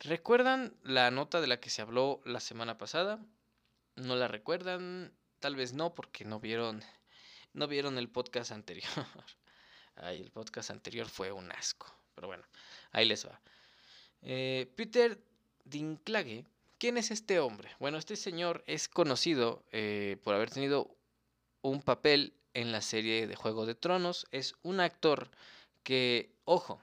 ¿Recuerdan 0.00 0.74
la 0.82 1.10
nota 1.10 1.42
de 1.42 1.46
la 1.46 1.60
que 1.60 1.68
se 1.68 1.82
habló 1.82 2.22
la 2.24 2.40
semana 2.40 2.78
pasada? 2.78 3.20
¿No 3.96 4.16
la 4.16 4.28
recuerdan? 4.28 5.12
Tal 5.40 5.56
vez 5.56 5.74
no, 5.74 5.94
porque 5.94 6.24
no 6.24 6.40
vieron, 6.40 6.82
no 7.52 7.68
vieron 7.68 7.98
el 7.98 8.08
podcast 8.08 8.50
anterior. 8.50 8.88
Ay, 9.96 10.22
el 10.22 10.30
podcast 10.30 10.70
anterior 10.70 11.06
fue 11.06 11.32
un 11.32 11.52
asco. 11.52 11.94
Pero 12.14 12.28
bueno, 12.28 12.44
ahí 12.92 13.04
les 13.04 13.26
va. 13.26 13.42
Eh, 14.22 14.72
Peter 14.74 15.22
Dinklage, 15.64 16.46
¿quién 16.78 16.96
es 16.96 17.10
este 17.10 17.38
hombre? 17.38 17.68
Bueno, 17.78 17.98
este 17.98 18.16
señor 18.16 18.64
es 18.66 18.88
conocido 18.88 19.62
eh, 19.70 20.16
por 20.24 20.34
haber 20.34 20.50
tenido 20.50 20.96
un 21.60 21.82
papel 21.82 22.32
en 22.54 22.72
la 22.72 22.80
serie 22.80 23.26
de 23.26 23.36
Juego 23.36 23.66
de 23.66 23.74
Tronos. 23.74 24.26
Es 24.30 24.54
un 24.62 24.80
actor 24.80 25.30
que, 25.82 26.32
ojo, 26.46 26.80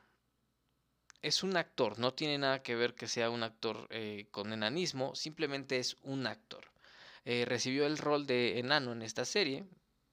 es 1.22 1.44
un 1.44 1.58
actor, 1.58 2.00
no 2.00 2.14
tiene 2.14 2.38
nada 2.38 2.64
que 2.64 2.76
ver 2.76 2.96
que 2.96 3.08
sea 3.08 3.30
un 3.30 3.44
actor 3.44 3.88
eh, 3.90 4.28
con 4.32 4.54
enanismo, 4.54 5.16
simplemente 5.16 5.78
es 5.80 5.98
un 6.04 6.28
actor. 6.28 6.72
Eh, 7.26 7.46
recibió 7.46 7.86
el 7.86 7.98
rol 7.98 8.26
de 8.28 8.60
enano 8.60 8.94
en 8.94 9.02
esta 9.02 9.26
serie, 9.26 9.66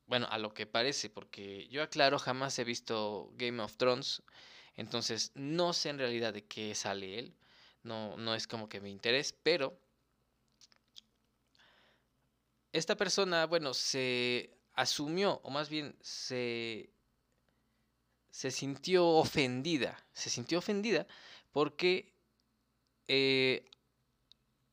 bueno, 0.06 0.26
a 0.30 0.38
lo 0.38 0.52
que 0.54 0.66
parece, 0.66 1.10
porque 1.10 1.68
yo 1.68 1.82
aclaro, 1.82 2.18
jamás 2.18 2.58
he 2.58 2.64
visto 2.64 3.30
Game 3.36 3.62
of 3.62 3.76
Thrones, 3.76 4.22
entonces 4.74 5.32
no 5.34 5.72
sé 5.72 5.90
en 5.90 5.98
realidad 5.98 6.32
de 6.34 6.44
qué 6.44 6.74
sale 6.74 7.18
él, 7.18 7.36
no, 7.82 8.16
no 8.16 8.34
es 8.34 8.46
como 8.46 8.68
que 8.68 8.80
me 8.80 8.90
interese, 8.90 9.34
pero 9.42 9.78
esta 12.72 12.96
persona, 12.96 13.46
bueno, 13.46 13.72
se 13.74 14.58
asumió, 14.72 15.40
o 15.44 15.50
más 15.50 15.68
bien 15.68 15.96
se, 16.00 16.90
se 18.34 18.50
sintió 18.50 19.06
ofendida, 19.06 19.96
se 20.12 20.28
sintió 20.28 20.58
ofendida 20.58 21.06
porque, 21.52 22.12
eh, 23.06 23.64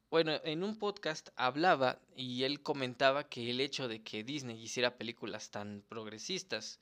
bueno, 0.10 0.42
en 0.44 0.64
un 0.64 0.80
podcast 0.80 1.30
hablaba 1.36 2.00
y 2.16 2.44
él 2.44 2.64
comentaba 2.64 3.30
que 3.30 3.52
el 3.52 3.62
hecho 3.62 3.88
de 3.88 4.02
que 4.02 4.24
Disney 4.24 4.60
hiciera 4.60 4.98
películas 4.98 5.52
tan 5.52 5.84
progresistas, 5.88 6.80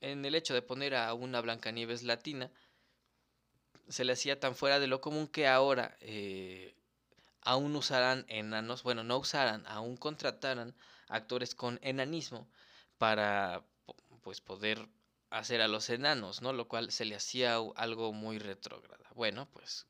en 0.00 0.24
el 0.24 0.34
hecho 0.34 0.54
de 0.54 0.62
poner 0.62 0.94
a 0.94 1.12
una 1.12 1.42
Blancanieves 1.42 2.04
latina, 2.04 2.50
se 3.86 4.04
le 4.04 4.14
hacía 4.14 4.40
tan 4.40 4.56
fuera 4.56 4.80
de 4.80 4.86
lo 4.86 5.02
común 5.02 5.28
que 5.28 5.46
ahora 5.46 5.94
eh, 6.00 6.74
aún 7.42 7.76
usaran 7.76 8.24
enanos, 8.28 8.82
bueno, 8.82 9.04
no 9.04 9.18
usaran, 9.18 9.66
aún 9.66 9.98
contrataran 9.98 10.74
actores 11.08 11.54
con 11.54 11.78
enanismo 11.82 12.48
para 12.96 13.62
pues 14.22 14.40
poder 14.40 14.88
hacer 15.30 15.60
a 15.62 15.68
los 15.68 15.88
enanos, 15.90 16.42
¿no? 16.42 16.52
Lo 16.52 16.68
cual 16.68 16.90
se 16.92 17.04
le 17.04 17.14
hacía 17.14 17.56
algo 17.76 18.12
muy 18.12 18.38
retrógrada. 18.38 19.08
Bueno, 19.14 19.48
pues 19.50 19.86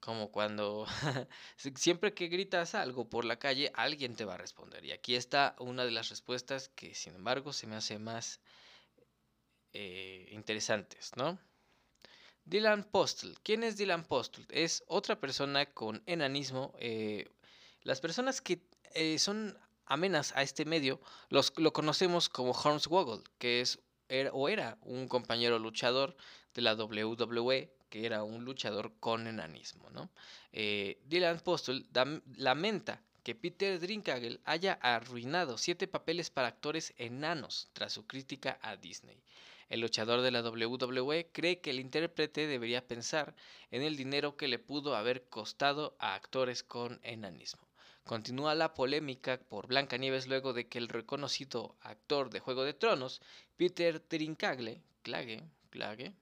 como 0.00 0.30
cuando 0.30 0.86
siempre 1.74 2.14
que 2.14 2.28
gritas 2.28 2.74
algo 2.74 3.08
por 3.08 3.24
la 3.24 3.38
calle, 3.38 3.72
alguien 3.74 4.14
te 4.14 4.24
va 4.24 4.34
a 4.34 4.38
responder. 4.38 4.84
Y 4.84 4.92
aquí 4.92 5.14
está 5.14 5.56
una 5.58 5.84
de 5.84 5.90
las 5.90 6.08
respuestas 6.10 6.68
que, 6.68 6.94
sin 6.94 7.14
embargo, 7.14 7.52
se 7.52 7.66
me 7.66 7.76
hace 7.76 7.98
más 7.98 8.40
eh, 9.72 10.28
interesantes, 10.30 11.12
¿no? 11.16 11.38
Dylan 12.44 12.84
Postle. 12.84 13.34
¿Quién 13.42 13.64
es 13.64 13.76
Dylan 13.76 14.04
Postle? 14.04 14.46
Es 14.50 14.84
otra 14.86 15.18
persona 15.18 15.66
con 15.66 16.02
enanismo. 16.06 16.72
Eh, 16.78 17.28
las 17.82 18.00
personas 18.00 18.40
que 18.40 18.62
eh, 18.94 19.18
son 19.18 19.58
amenas 19.86 20.32
a 20.36 20.42
este 20.42 20.64
medio 20.64 21.00
los, 21.28 21.52
lo 21.56 21.72
conocemos 21.72 22.28
como 22.28 22.52
Hornswoggle, 22.52 23.24
que 23.38 23.60
es 23.60 23.80
era, 24.08 24.30
o 24.32 24.48
era 24.48 24.78
un 24.82 25.08
compañero 25.08 25.58
luchador 25.58 26.16
de 26.54 26.62
la 26.62 26.74
WWE, 26.74 27.72
que 27.88 28.06
era 28.06 28.22
un 28.22 28.44
luchador 28.44 28.92
con 29.00 29.26
enanismo. 29.26 29.90
¿no? 29.90 30.10
Eh, 30.52 31.00
Dylan 31.06 31.40
Postle 31.40 31.84
lamenta 32.36 33.02
que 33.22 33.34
Peter 33.34 33.80
Drinkagel 33.80 34.40
haya 34.44 34.74
arruinado 34.74 35.58
siete 35.58 35.88
papeles 35.88 36.30
para 36.30 36.48
actores 36.48 36.94
enanos 36.96 37.68
tras 37.72 37.92
su 37.92 38.06
crítica 38.06 38.58
a 38.62 38.76
Disney. 38.76 39.20
El 39.68 39.80
luchador 39.80 40.20
de 40.20 40.30
la 40.30 40.48
WWE 40.48 41.30
cree 41.32 41.60
que 41.60 41.70
el 41.70 41.80
intérprete 41.80 42.46
debería 42.46 42.86
pensar 42.86 43.34
en 43.72 43.82
el 43.82 43.96
dinero 43.96 44.36
que 44.36 44.46
le 44.46 44.60
pudo 44.60 44.94
haber 44.94 45.28
costado 45.28 45.96
a 45.98 46.14
actores 46.14 46.62
con 46.62 47.00
enanismo. 47.02 47.65
Continúa 48.06 48.54
la 48.54 48.72
polémica 48.72 49.36
por 49.36 49.66
Blancanieves 49.66 50.28
luego 50.28 50.52
de 50.52 50.68
que 50.68 50.78
el 50.78 50.88
reconocido 50.88 51.76
actor 51.80 52.30
de 52.30 52.38
Juego 52.38 52.62
de 52.62 52.72
Tronos, 52.72 53.20
Peter 53.56 53.98
Trincagle, 53.98 54.80
Clague, 55.02 55.42
Clague, 55.70 56.14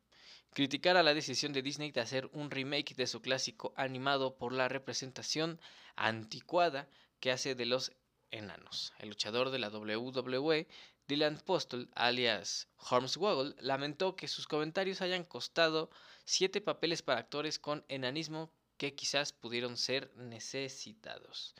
criticara 0.54 1.02
la 1.02 1.12
decisión 1.12 1.52
de 1.52 1.60
Disney 1.60 1.92
de 1.92 2.00
hacer 2.00 2.30
un 2.32 2.50
remake 2.50 2.94
de 2.94 3.06
su 3.06 3.20
clásico 3.20 3.74
animado 3.76 4.38
por 4.38 4.54
la 4.54 4.66
representación 4.66 5.60
anticuada 5.94 6.88
que 7.20 7.30
hace 7.30 7.54
de 7.54 7.66
los 7.66 7.92
enanos. 8.30 8.94
El 8.98 9.10
luchador 9.10 9.50
de 9.50 9.58
la 9.58 9.68
WWE 9.68 10.66
Dylan 11.06 11.38
Postle, 11.44 11.88
alias 11.94 12.66
Hornswoggle, 12.78 13.56
lamentó 13.58 14.16
que 14.16 14.26
sus 14.26 14.46
comentarios 14.46 15.02
hayan 15.02 15.24
costado 15.24 15.90
siete 16.24 16.62
papeles 16.62 17.02
para 17.02 17.20
actores 17.20 17.58
con 17.58 17.84
enanismo 17.88 18.50
que 18.76 18.94
quizás 18.94 19.32
pudieron 19.32 19.76
ser 19.76 20.10
necesitados. 20.16 21.54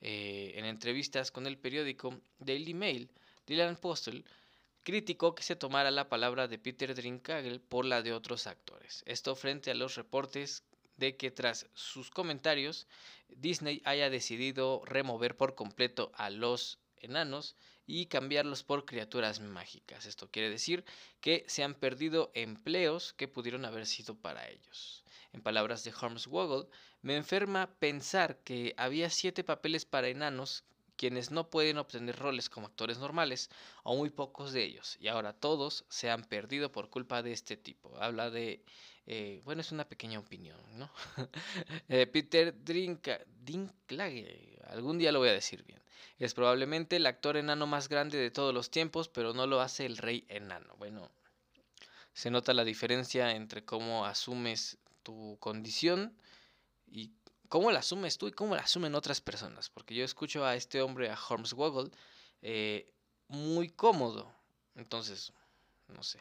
Eh, 0.00 0.52
en 0.56 0.64
entrevistas 0.64 1.30
con 1.30 1.46
el 1.46 1.58
periódico 1.58 2.20
Daily 2.38 2.74
Mail, 2.74 3.10
Dylan 3.46 3.76
Postle 3.76 4.24
criticó 4.82 5.34
que 5.34 5.42
se 5.42 5.56
tomara 5.56 5.90
la 5.90 6.08
palabra 6.08 6.48
de 6.48 6.58
Peter 6.58 6.94
Drinkagel 6.94 7.60
por 7.60 7.84
la 7.84 8.02
de 8.02 8.12
otros 8.12 8.46
actores. 8.46 9.02
Esto 9.06 9.34
frente 9.36 9.70
a 9.70 9.74
los 9.74 9.96
reportes 9.96 10.64
de 10.96 11.16
que 11.16 11.30
tras 11.30 11.66
sus 11.74 12.10
comentarios 12.10 12.86
Disney 13.28 13.82
haya 13.84 14.10
decidido 14.10 14.82
remover 14.84 15.36
por 15.36 15.54
completo 15.54 16.12
a 16.14 16.30
los 16.30 16.78
enanos 17.00 17.56
y 17.86 18.06
cambiarlos 18.06 18.62
por 18.62 18.84
criaturas 18.84 19.40
mágicas. 19.40 20.06
Esto 20.06 20.30
quiere 20.30 20.50
decir 20.50 20.84
que 21.20 21.44
se 21.48 21.64
han 21.64 21.74
perdido 21.74 22.30
empleos 22.34 23.12
que 23.14 23.28
pudieron 23.28 23.64
haber 23.64 23.86
sido 23.86 24.14
para 24.14 24.48
ellos. 24.48 25.04
En 25.32 25.42
palabras 25.42 25.84
de 25.84 25.92
Holmes 25.92 26.26
Woggle, 26.26 26.68
me 27.02 27.16
enferma 27.16 27.74
pensar 27.78 28.38
que 28.38 28.74
había 28.76 29.10
siete 29.10 29.44
papeles 29.44 29.84
para 29.84 30.08
enanos 30.08 30.64
quienes 31.00 31.30
no 31.30 31.48
pueden 31.48 31.78
obtener 31.78 32.14
roles 32.18 32.50
como 32.50 32.66
actores 32.66 32.98
normales, 32.98 33.48
o 33.84 33.96
muy 33.96 34.10
pocos 34.10 34.52
de 34.52 34.64
ellos, 34.64 34.98
y 35.00 35.08
ahora 35.08 35.32
todos 35.32 35.86
se 35.88 36.10
han 36.10 36.24
perdido 36.24 36.70
por 36.72 36.90
culpa 36.90 37.22
de 37.22 37.32
este 37.32 37.56
tipo. 37.56 37.96
Habla 37.98 38.28
de, 38.28 38.62
eh, 39.06 39.40
bueno, 39.46 39.62
es 39.62 39.72
una 39.72 39.88
pequeña 39.88 40.18
opinión, 40.18 40.58
¿no? 40.76 40.90
Eh, 41.88 42.06
Peter 42.06 42.54
Dinklage, 42.62 44.58
algún 44.66 44.98
día 44.98 45.10
lo 45.10 45.20
voy 45.20 45.30
a 45.30 45.32
decir 45.32 45.64
bien. 45.64 45.80
Es 46.18 46.34
probablemente 46.34 46.96
el 46.96 47.06
actor 47.06 47.38
enano 47.38 47.66
más 47.66 47.88
grande 47.88 48.18
de 48.18 48.30
todos 48.30 48.52
los 48.52 48.70
tiempos, 48.70 49.08
pero 49.08 49.32
no 49.32 49.46
lo 49.46 49.62
hace 49.62 49.86
el 49.86 49.96
rey 49.96 50.26
enano. 50.28 50.76
Bueno, 50.76 51.10
se 52.12 52.30
nota 52.30 52.52
la 52.52 52.64
diferencia 52.64 53.34
entre 53.34 53.64
cómo 53.64 54.04
asumes 54.04 54.76
tu 55.02 55.38
condición 55.40 56.14
y 56.86 57.10
cómo 57.50 57.70
la 57.72 57.80
asumes 57.80 58.16
tú 58.16 58.28
y 58.28 58.32
cómo 58.32 58.54
la 58.54 58.62
asumen 58.62 58.94
otras 58.94 59.20
personas. 59.20 59.68
Porque 59.68 59.94
yo 59.94 60.04
escucho 60.04 60.46
a 60.46 60.54
este 60.54 60.80
hombre, 60.80 61.10
a 61.10 61.18
Holmes 61.28 61.52
Woggle, 61.52 61.90
eh, 62.40 62.90
muy 63.28 63.68
cómodo. 63.68 64.32
Entonces, 64.76 65.34
no 65.88 66.02
sé. 66.02 66.20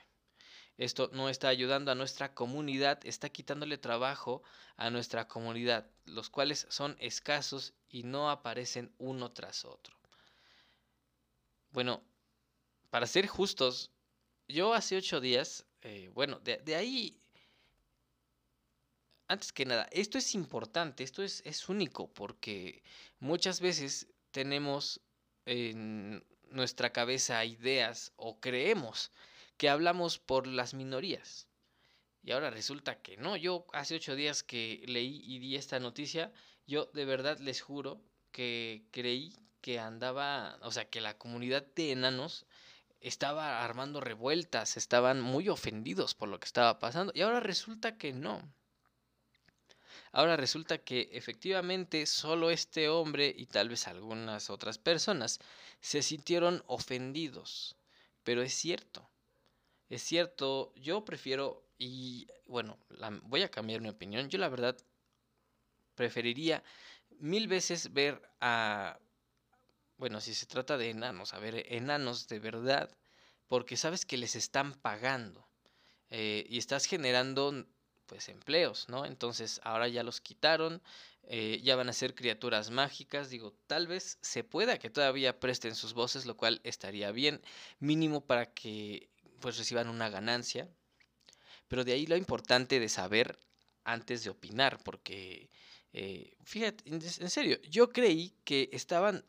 Esto 0.78 1.10
no 1.14 1.30
está 1.30 1.50
ayudando 1.50 1.92
a 1.92 1.96
nuestra 1.96 2.34
comunidad, 2.34 3.00
está 3.06 3.30
quitándole 3.30 3.78
trabajo 3.78 4.42
a 4.76 4.90
nuestra 4.90 5.28
comunidad, 5.28 5.86
los 6.06 6.30
cuales 6.30 6.66
son 6.70 6.96
escasos 7.00 7.74
y 7.90 8.04
no 8.04 8.30
aparecen 8.32 8.92
uno 8.98 9.32
tras 9.32 9.66
otro. 9.66 9.96
Bueno, 11.72 12.02
para 12.90 13.06
ser 13.06 13.28
justos, 13.28 13.92
yo 14.48 14.74
hace 14.74 14.98
ocho 14.98 15.20
días, 15.20 15.66
eh, 15.82 16.10
bueno, 16.14 16.40
de, 16.40 16.76
ahí, 16.76 17.22
antes 19.30 19.54
que 19.54 19.66
nada, 19.66 19.88
esto 19.92 20.18
es 20.18 20.34
importante, 20.34 21.04
esto 21.04 21.24
es, 21.24 21.42
es 21.46 21.70
único, 21.70 22.12
porque 22.14 22.84
muchas 23.20 23.62
veces 23.62 24.08
tenemos 24.32 25.02
en 25.46 26.26
nuestra 26.50 26.92
cabeza 26.92 27.46
ideas 27.46 28.12
o 28.16 28.40
creemos 28.40 29.12
que 29.58 29.70
hablamos 29.70 30.20
por 30.20 30.48
las 30.48 30.74
minorías. 30.74 31.48
Y 32.24 32.32
ahora 32.32 32.50
resulta 32.50 33.02
que 33.02 33.18
no. 33.18 33.38
Yo 33.38 33.66
hace 33.72 33.96
ocho 33.96 34.16
días 34.16 34.44
que 34.44 34.84
leí 34.88 35.22
y 35.24 35.40
di 35.40 35.56
esta 35.56 35.80
noticia, 35.80 36.34
yo 36.68 36.86
de 36.94 37.06
verdad 37.06 37.38
les 37.40 37.62
juro 37.62 38.02
que 38.32 38.84
creí 38.92 39.34
que 39.62 39.80
andaba, 39.80 40.58
o 40.62 40.72
sea, 40.72 40.90
que 40.90 41.02
la 41.02 41.18
comunidad 41.18 41.66
de 41.76 41.92
enanos 41.92 42.46
estaba 43.00 43.64
armando 43.64 44.02
revueltas, 44.02 44.76
estaban 44.76 45.22
muy 45.22 45.50
ofendidos 45.50 46.16
por 46.16 46.30
lo 46.30 46.40
que 46.40 46.46
estaba 46.46 46.80
pasando. 46.80 47.14
Y 47.16 47.22
ahora 47.22 47.40
resulta 47.40 47.98
que 47.98 48.12
no. 48.12 48.42
Ahora 50.12 50.38
resulta 50.38 50.80
que 50.80 51.10
efectivamente 51.12 52.06
solo 52.06 52.50
este 52.50 52.90
hombre 52.90 53.34
y 53.38 53.46
tal 53.46 53.70
vez 53.70 53.88
algunas 53.88 54.50
otras 54.50 54.78
personas 54.78 55.40
se 55.82 56.02
sintieron 56.02 56.64
ofendidos. 56.68 57.76
Pero 58.24 58.42
es 58.42 58.54
cierto. 58.54 59.10
Es 59.90 60.04
cierto, 60.04 60.72
yo 60.76 61.04
prefiero, 61.04 61.64
y 61.78 62.28
bueno, 62.46 62.78
voy 63.24 63.42
a 63.42 63.50
cambiar 63.50 63.82
mi 63.82 63.90
opinión, 63.90 64.30
yo 64.30 64.38
la 64.38 64.50
verdad 64.50 64.78
preferiría 65.96 66.64
mil 67.20 67.48
veces 67.48 67.92
ver 67.92 68.22
a, 68.40 69.00
bueno, 69.98 70.22
si 70.22 70.34
se 70.34 70.46
trata 70.46 70.78
de 70.78 70.92
enanos, 70.92 71.34
a 71.34 71.40
ver, 71.40 71.66
enanos 71.74 72.28
de 72.28 72.40
verdad, 72.40 72.96
porque 73.48 73.78
sabes 73.78 74.06
que 74.06 74.18
les 74.18 74.36
están 74.36 74.74
pagando 74.76 75.50
eh, 76.10 76.46
y 76.48 76.60
estás 76.60 76.86
generando 76.86 77.66
pues 78.10 78.28
empleos, 78.28 78.90
¿no? 78.90 79.06
Entonces 79.06 79.62
ahora 79.64 79.88
ya 79.88 80.04
los 80.04 80.20
quitaron, 80.20 80.82
eh, 81.24 81.62
ya 81.64 81.76
van 81.76 81.90
a 81.90 81.94
ser 81.94 82.16
criaturas 82.16 82.72
mágicas, 82.72 83.30
digo, 83.30 83.54
tal 83.68 83.86
vez 83.86 84.18
se 84.22 84.44
pueda 84.44 84.80
que 84.80 84.90
todavía 84.90 85.40
presten 85.40 85.76
sus 85.76 85.94
voces, 85.94 86.26
lo 86.26 86.36
cual 86.36 86.60
estaría 86.64 87.12
bien, 87.12 87.40
mínimo 87.80 88.22
para 88.22 88.48
que 88.48 89.10
pues 89.40 89.58
reciban 89.58 89.88
una 89.90 90.10
ganancia, 90.10 90.68
pero 91.68 91.84
de 91.86 91.94
ahí 91.94 92.08
lo 92.08 92.18
importante 92.18 92.80
de 92.80 92.90
saber 92.90 93.40
antes 93.84 94.24
de 94.24 94.32
opinar, 94.32 94.80
porque 94.84 95.50
eh, 95.94 96.36
fíjate, 96.44 96.84
en 96.88 97.30
serio, 97.30 97.60
yo 97.70 97.90
creí 97.90 98.34
que 98.44 98.70
estaban 98.74 99.24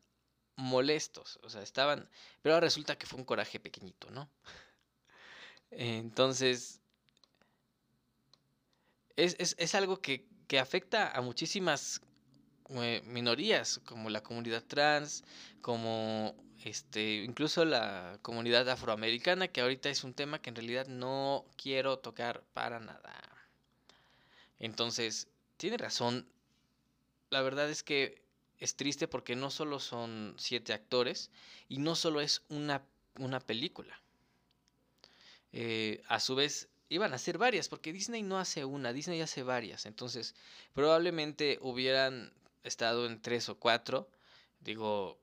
molestos, 0.57 1.39
o 1.43 1.51
sea, 1.51 1.63
estaban, 1.63 2.09
pero 2.43 2.55
ahora 2.55 2.67
resulta 2.67 2.97
que 2.97 3.07
fue 3.07 3.19
un 3.19 3.25
coraje 3.27 3.61
pequeñito, 3.61 4.11
¿no? 4.11 4.31
Entonces, 5.71 6.81
es, 9.25 9.75
algo 9.75 10.01
que, 10.01 10.27
afecta 10.59 11.11
a 11.11 11.21
muchísimas 11.21 12.01
eh, 12.71 13.03
minorías, 13.05 13.81
como 13.85 14.11
la 14.11 14.23
comunidad 14.23 14.65
trans, 14.65 15.25
como 15.61 16.35
este, 16.65 17.23
incluso 17.25 17.65
la 17.65 18.19
comunidad 18.23 18.69
afroamericana, 18.69 19.49
que 19.49 19.61
ahorita 19.61 19.91
es 19.91 20.05
un 20.05 20.15
tema 20.15 20.41
que 20.41 20.51
en 20.51 20.57
realidad 20.57 20.87
no 20.87 21.47
quiero 21.57 21.99
tocar 21.99 22.43
para 22.53 22.81
nada. 22.81 23.15
Entonces, 24.59 25.29
tiene 25.57 25.77
razón. 25.77 26.27
La 27.31 27.43
verdad 27.43 27.71
es 27.71 27.83
que 27.83 28.23
es 28.59 28.77
triste 28.77 29.09
porque 29.09 29.37
no 29.37 29.51
solo 29.51 29.79
son 29.79 30.35
siete 30.39 30.73
actores 30.73 31.31
y 31.69 31.79
no 31.79 31.95
solo 31.95 32.21
es 32.21 32.43
una, 32.49 32.83
una 33.19 33.41
película. 33.41 34.01
Eh, 35.53 36.03
a 36.09 36.21
su 36.21 36.35
vez, 36.35 36.69
iban 36.91 37.15
a 37.15 37.19
ser 37.19 37.39
varias, 37.39 37.69
porque 37.69 37.93
Disney 37.93 38.23
no 38.23 38.39
hace 38.39 38.65
una, 38.67 38.93
Disney 38.93 39.21
hace 39.23 39.43
varias. 39.43 39.87
Entonces, 39.87 40.35
probablemente 40.75 41.59
hubieran 41.63 42.33
estado 42.65 43.07
en 43.07 43.23
tres 43.23 43.49
o 43.49 43.55
cuatro. 43.55 44.09
Digo, 44.61 45.19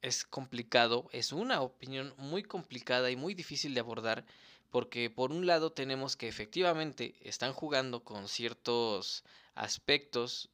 es 0.00 0.24
complicado, 0.24 1.08
es 1.12 1.32
una 1.32 1.60
opinión 1.60 2.14
muy 2.16 2.42
complicada 2.44 3.10
y 3.10 3.16
muy 3.16 3.34
difícil 3.34 3.74
de 3.74 3.80
abordar, 3.80 4.24
porque 4.70 5.10
por 5.10 5.32
un 5.32 5.46
lado 5.46 5.72
tenemos 5.72 6.16
que 6.16 6.28
efectivamente 6.28 7.16
están 7.20 7.52
jugando 7.52 8.04
con 8.04 8.28
ciertos 8.28 9.24
aspectos, 9.56 10.50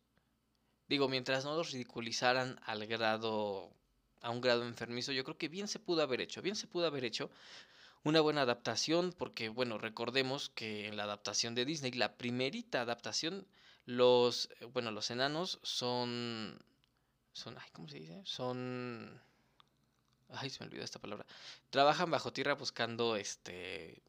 digo, 0.88 1.08
mientras 1.08 1.44
no 1.44 1.54
los 1.54 1.72
ridiculizaran 1.72 2.58
al 2.64 2.86
grado, 2.86 3.70
a 4.22 4.30
un 4.30 4.40
grado 4.40 4.66
enfermizo, 4.66 5.12
yo 5.12 5.24
creo 5.24 5.36
que 5.36 5.48
bien 5.48 5.68
se 5.68 5.78
pudo 5.78 6.02
haber 6.02 6.22
hecho, 6.22 6.40
bien 6.40 6.56
se 6.56 6.66
pudo 6.66 6.86
haber 6.86 7.04
hecho, 7.04 7.30
una 8.04 8.20
buena 8.20 8.42
adaptación, 8.42 9.12
porque 9.16 9.48
bueno, 9.48 9.78
recordemos 9.78 10.50
que 10.50 10.88
en 10.88 10.96
la 10.96 11.04
adaptación 11.04 11.54
de 11.54 11.64
Disney, 11.64 11.92
la 11.92 12.16
primerita 12.16 12.80
adaptación, 12.80 13.46
los, 13.84 14.48
eh, 14.60 14.64
bueno, 14.66 14.90
los 14.90 15.10
enanos 15.10 15.60
son, 15.62 16.58
son, 17.32 17.56
ay, 17.58 17.68
¿cómo 17.72 17.88
se 17.88 18.00
dice? 18.00 18.20
Son, 18.24 19.20
ay, 20.30 20.50
se 20.50 20.60
me 20.60 20.66
olvidó 20.66 20.84
esta 20.84 20.98
palabra, 20.98 21.26
trabajan 21.70 22.10
bajo 22.10 22.32
tierra 22.32 22.54
buscando, 22.54 23.16
este, 23.16 24.02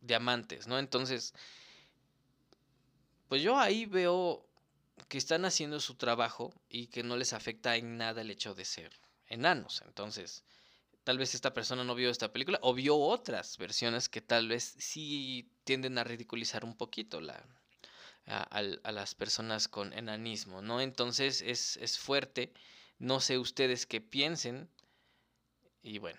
diamantes, 0.00 0.66
¿no? 0.66 0.78
Entonces, 0.78 1.34
pues 3.28 3.42
yo 3.42 3.58
ahí 3.58 3.86
veo 3.86 4.46
que 5.08 5.18
están 5.18 5.44
haciendo 5.44 5.80
su 5.80 5.96
trabajo 5.96 6.54
y 6.68 6.86
que 6.88 7.02
no 7.02 7.16
les 7.16 7.32
afecta 7.32 7.76
en 7.76 7.96
nada 7.96 8.22
el 8.22 8.30
hecho 8.30 8.54
de 8.54 8.64
ser 8.64 8.92
enanos, 9.26 9.82
entonces 9.84 10.44
tal 11.06 11.18
vez 11.18 11.36
esta 11.36 11.54
persona 11.54 11.84
no 11.84 11.94
vio 11.94 12.10
esta 12.10 12.32
película 12.32 12.58
o 12.62 12.74
vio 12.74 12.96
otras 12.96 13.58
versiones 13.58 14.08
que 14.08 14.20
tal 14.20 14.48
vez 14.48 14.74
sí 14.80 15.48
tienden 15.62 15.98
a 15.98 16.04
ridiculizar 16.04 16.64
un 16.64 16.76
poquito 16.76 17.20
a, 18.26 18.62
las 18.90 19.14
personas 19.14 19.68
con 19.68 19.92
enanismo, 19.92 20.62
¿no? 20.62 20.80
Entonces 20.80 21.42
es, 21.42 21.76
es, 21.76 21.96
fuerte, 21.96 22.52
no 22.98 23.20
sé 23.20 23.38
ustedes 23.38 23.86
qué 23.86 24.00
piensen. 24.00 24.68
Y 25.80 25.98
bueno, 25.98 26.18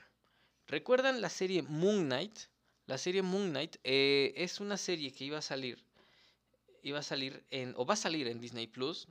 ¿recuerdan 0.68 1.20
la 1.20 1.30
serie 1.30 1.64
Moon 1.64 2.06
Knight? 2.06 2.40
La 2.86 2.98
serie 2.98 3.24
Moon 3.24 3.50
Knight 3.50 3.76
eh, 3.84 4.34
es 4.38 4.62
una 4.62 4.78
serie 4.78 5.12
que 5.12 5.26
iba 5.26 5.40
a 5.40 5.42
salir, 5.42 5.84
iba 6.82 7.00
a 7.00 7.04
salir 7.04 7.44
en, 7.50 7.74
o 7.76 7.86
va 7.86 7.96
a 7.96 7.98
salir 7.98 8.30
en 8.30 8.40
Disney 8.40 8.68
Plus, 8.68 9.10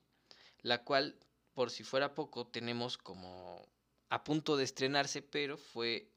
la 0.62 0.84
cual, 0.84 1.18
por 1.52 1.70
si 1.70 1.84
fuera 1.84 2.14
poco, 2.14 2.46
tenemos 2.46 2.96
como 2.96 3.75
a 4.08 4.24
punto 4.24 4.56
de 4.56 4.64
estrenarse, 4.64 5.22
pero 5.22 5.56
fue 5.56 6.08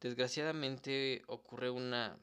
desgraciadamente 0.00 1.22
ocurre 1.26 1.70
una 1.70 2.18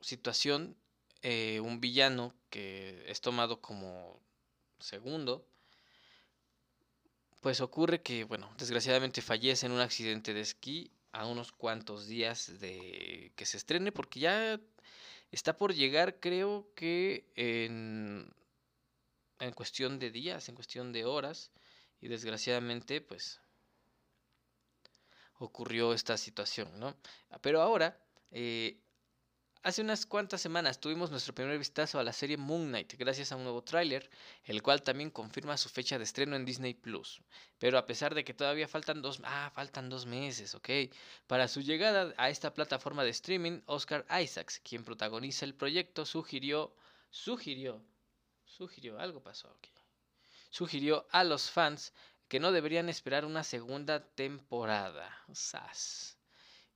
situación, 0.00 0.76
eh, 1.22 1.60
un 1.60 1.80
villano 1.80 2.34
que 2.50 3.04
es 3.06 3.20
tomado 3.20 3.60
como 3.60 4.20
segundo, 4.78 5.46
pues 7.40 7.60
ocurre 7.60 8.02
que, 8.02 8.24
bueno, 8.24 8.52
desgraciadamente 8.58 9.22
fallece 9.22 9.66
en 9.66 9.72
un 9.72 9.80
accidente 9.80 10.34
de 10.34 10.40
esquí 10.40 10.90
a 11.12 11.26
unos 11.26 11.52
cuantos 11.52 12.06
días 12.06 12.58
de 12.60 13.32
que 13.36 13.46
se 13.46 13.56
estrene, 13.56 13.92
porque 13.92 14.20
ya 14.20 14.60
está 15.30 15.56
por 15.56 15.74
llegar, 15.74 16.20
creo 16.20 16.68
que 16.74 17.30
en, 17.36 18.32
en 19.38 19.52
cuestión 19.52 19.98
de 19.98 20.10
días, 20.10 20.48
en 20.48 20.54
cuestión 20.54 20.92
de 20.92 21.04
horas, 21.04 21.50
y 22.00 22.08
desgraciadamente, 22.08 23.00
pues 23.00 23.40
ocurrió 25.38 25.92
esta 25.92 26.16
situación, 26.16 26.68
¿no? 26.78 26.96
Pero 27.40 27.60
ahora, 27.60 27.98
eh, 28.30 28.80
hace 29.62 29.82
unas 29.82 30.06
cuantas 30.06 30.40
semanas 30.40 30.78
tuvimos 30.78 31.10
nuestro 31.10 31.34
primer 31.34 31.58
vistazo 31.58 31.98
a 31.98 32.04
la 32.04 32.12
serie 32.12 32.36
Moon 32.36 32.68
Knight 32.68 32.94
gracias 32.94 33.32
a 33.32 33.36
un 33.36 33.42
nuevo 33.42 33.62
tráiler, 33.62 34.08
el 34.44 34.62
cual 34.62 34.82
también 34.82 35.10
confirma 35.10 35.56
su 35.56 35.68
fecha 35.68 35.98
de 35.98 36.04
estreno 36.04 36.36
en 36.36 36.44
Disney 36.44 36.74
Plus. 36.74 37.20
Pero 37.58 37.76
a 37.76 37.84
pesar 37.84 38.14
de 38.14 38.24
que 38.24 38.32
todavía 38.32 38.68
faltan 38.68 39.02
dos, 39.02 39.20
ah, 39.24 39.50
faltan 39.54 39.88
dos 39.88 40.06
meses, 40.06 40.54
ok, 40.54 40.70
para 41.26 41.48
su 41.48 41.60
llegada 41.62 42.14
a 42.16 42.30
esta 42.30 42.54
plataforma 42.54 43.02
de 43.02 43.10
streaming, 43.10 43.60
Oscar 43.66 44.06
Isaacs, 44.22 44.60
quien 44.60 44.84
protagoniza 44.84 45.44
el 45.44 45.54
proyecto, 45.54 46.06
sugirió, 46.06 46.74
sugirió, 47.10 47.82
sugirió, 48.44 48.98
algo 49.00 49.20
pasó 49.20 49.48
aquí, 49.58 49.72
sugirió 50.50 51.06
a 51.10 51.24
los 51.24 51.50
fans 51.50 51.92
que 52.28 52.40
no 52.40 52.52
deberían 52.52 52.88
esperar 52.88 53.24
una 53.24 53.44
segunda 53.44 54.04
temporada. 54.04 55.10
Sas. 55.32 56.16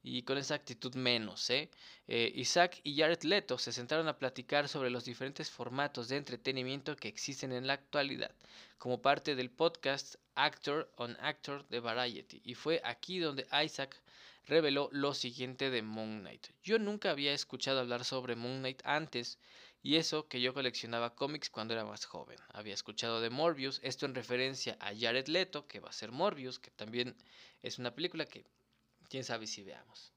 Y 0.02 0.22
con 0.22 0.38
esa 0.38 0.54
actitud 0.54 0.94
menos, 0.94 1.50
¿eh? 1.50 1.70
¿eh? 2.08 2.32
Isaac 2.34 2.80
y 2.84 2.96
Jared 2.96 3.22
Leto 3.22 3.58
se 3.58 3.72
sentaron 3.72 4.08
a 4.08 4.16
platicar 4.16 4.66
sobre 4.66 4.88
los 4.88 5.04
diferentes 5.04 5.50
formatos 5.50 6.08
de 6.08 6.16
entretenimiento 6.16 6.96
que 6.96 7.08
existen 7.08 7.52
en 7.52 7.66
la 7.66 7.74
actualidad, 7.74 8.34
como 8.78 9.02
parte 9.02 9.34
del 9.34 9.50
podcast 9.50 10.14
Actor 10.36 10.90
on 10.96 11.18
Actor 11.20 11.68
de 11.68 11.80
Variety. 11.80 12.40
Y 12.44 12.54
fue 12.54 12.80
aquí 12.82 13.18
donde 13.18 13.46
Isaac 13.62 14.00
reveló 14.46 14.88
lo 14.90 15.12
siguiente 15.12 15.68
de 15.68 15.82
Moon 15.82 16.20
Knight. 16.20 16.46
Yo 16.62 16.78
nunca 16.78 17.10
había 17.10 17.34
escuchado 17.34 17.80
hablar 17.80 18.04
sobre 18.04 18.36
Moon 18.36 18.60
Knight 18.60 18.80
antes 18.84 19.38
y 19.82 19.96
eso 19.96 20.28
que 20.28 20.40
yo 20.40 20.52
coleccionaba 20.54 21.14
cómics 21.14 21.50
cuando 21.50 21.74
era 21.74 21.84
más 21.84 22.04
joven. 22.04 22.38
Había 22.52 22.74
escuchado 22.74 23.20
de 23.20 23.30
Morbius, 23.30 23.80
esto 23.82 24.06
en 24.06 24.14
referencia 24.14 24.76
a 24.80 24.92
Jared 24.98 25.28
Leto, 25.28 25.66
que 25.66 25.80
va 25.80 25.88
a 25.88 25.92
ser 25.92 26.12
Morbius, 26.12 26.58
que 26.58 26.70
también 26.70 27.16
es 27.62 27.78
una 27.78 27.94
película 27.94 28.26
que 28.26 28.44
quién 29.08 29.24
sabe 29.24 29.46
si 29.46 29.62
veamos. 29.62 30.12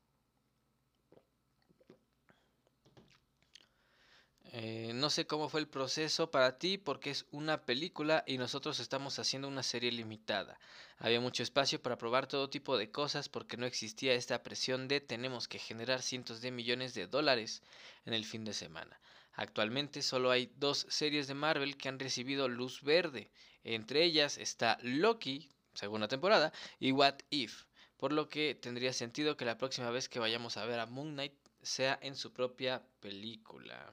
Eh, 4.56 4.92
no 4.94 5.10
sé 5.10 5.26
cómo 5.26 5.50
fue 5.50 5.62
el 5.62 5.68
proceso 5.68 6.30
para 6.30 6.60
ti 6.60 6.78
porque 6.78 7.10
es 7.10 7.26
una 7.32 7.66
película 7.66 8.24
y 8.28 8.38
nosotros 8.38 8.80
estamos 8.80 9.18
haciendo 9.18 9.48
una 9.48 9.64
serie 9.64 9.92
limitada. 9.92 10.60
Había 11.00 11.20
mucho 11.20 11.42
espacio 11.42 11.82
para 11.82 11.98
probar 11.98 12.28
todo 12.28 12.52
tipo 12.52 12.78
de 12.78 12.92
cosas 12.92 13.30
porque 13.30 13.58
no 13.58 13.66
existía 13.66 14.14
esta 14.14 14.44
presión 14.44 14.88
de 14.88 15.02
tenemos 15.02 15.48
que 15.48 15.58
generar 15.58 16.04
cientos 16.04 16.40
de 16.42 16.52
millones 16.52 16.94
de 16.94 17.08
dólares 17.08 17.64
en 18.06 18.14
el 18.14 18.26
fin 18.26 18.46
de 18.46 18.54
semana. 18.54 19.00
Actualmente 19.36 20.04
solo 20.04 20.30
hay 20.30 20.52
dos 20.58 20.86
series 20.90 21.28
de 21.28 21.34
Marvel 21.34 21.76
que 21.76 21.90
han 21.90 22.00
recibido 22.00 22.48
luz 22.48 22.84
verde. 22.84 23.32
Entre 23.64 24.04
ellas 24.04 24.38
está 24.38 24.78
Loki, 24.82 25.50
segunda 25.74 26.08
temporada, 26.08 26.54
y 26.80 26.92
What 26.92 27.20
If. 27.32 27.66
Por 27.98 28.12
lo 28.12 28.30
que 28.30 28.54
tendría 28.54 28.94
sentido 28.94 29.36
que 29.36 29.46
la 29.46 29.58
próxima 29.58 29.90
vez 29.90 30.08
que 30.08 30.20
vayamos 30.20 30.58
a 30.58 30.66
ver 30.66 30.80
a 30.80 30.86
Moon 30.86 31.14
Knight 31.14 31.34
sea 31.62 31.98
en 32.02 32.16
su 32.16 32.32
propia 32.32 32.84
película. 33.00 33.92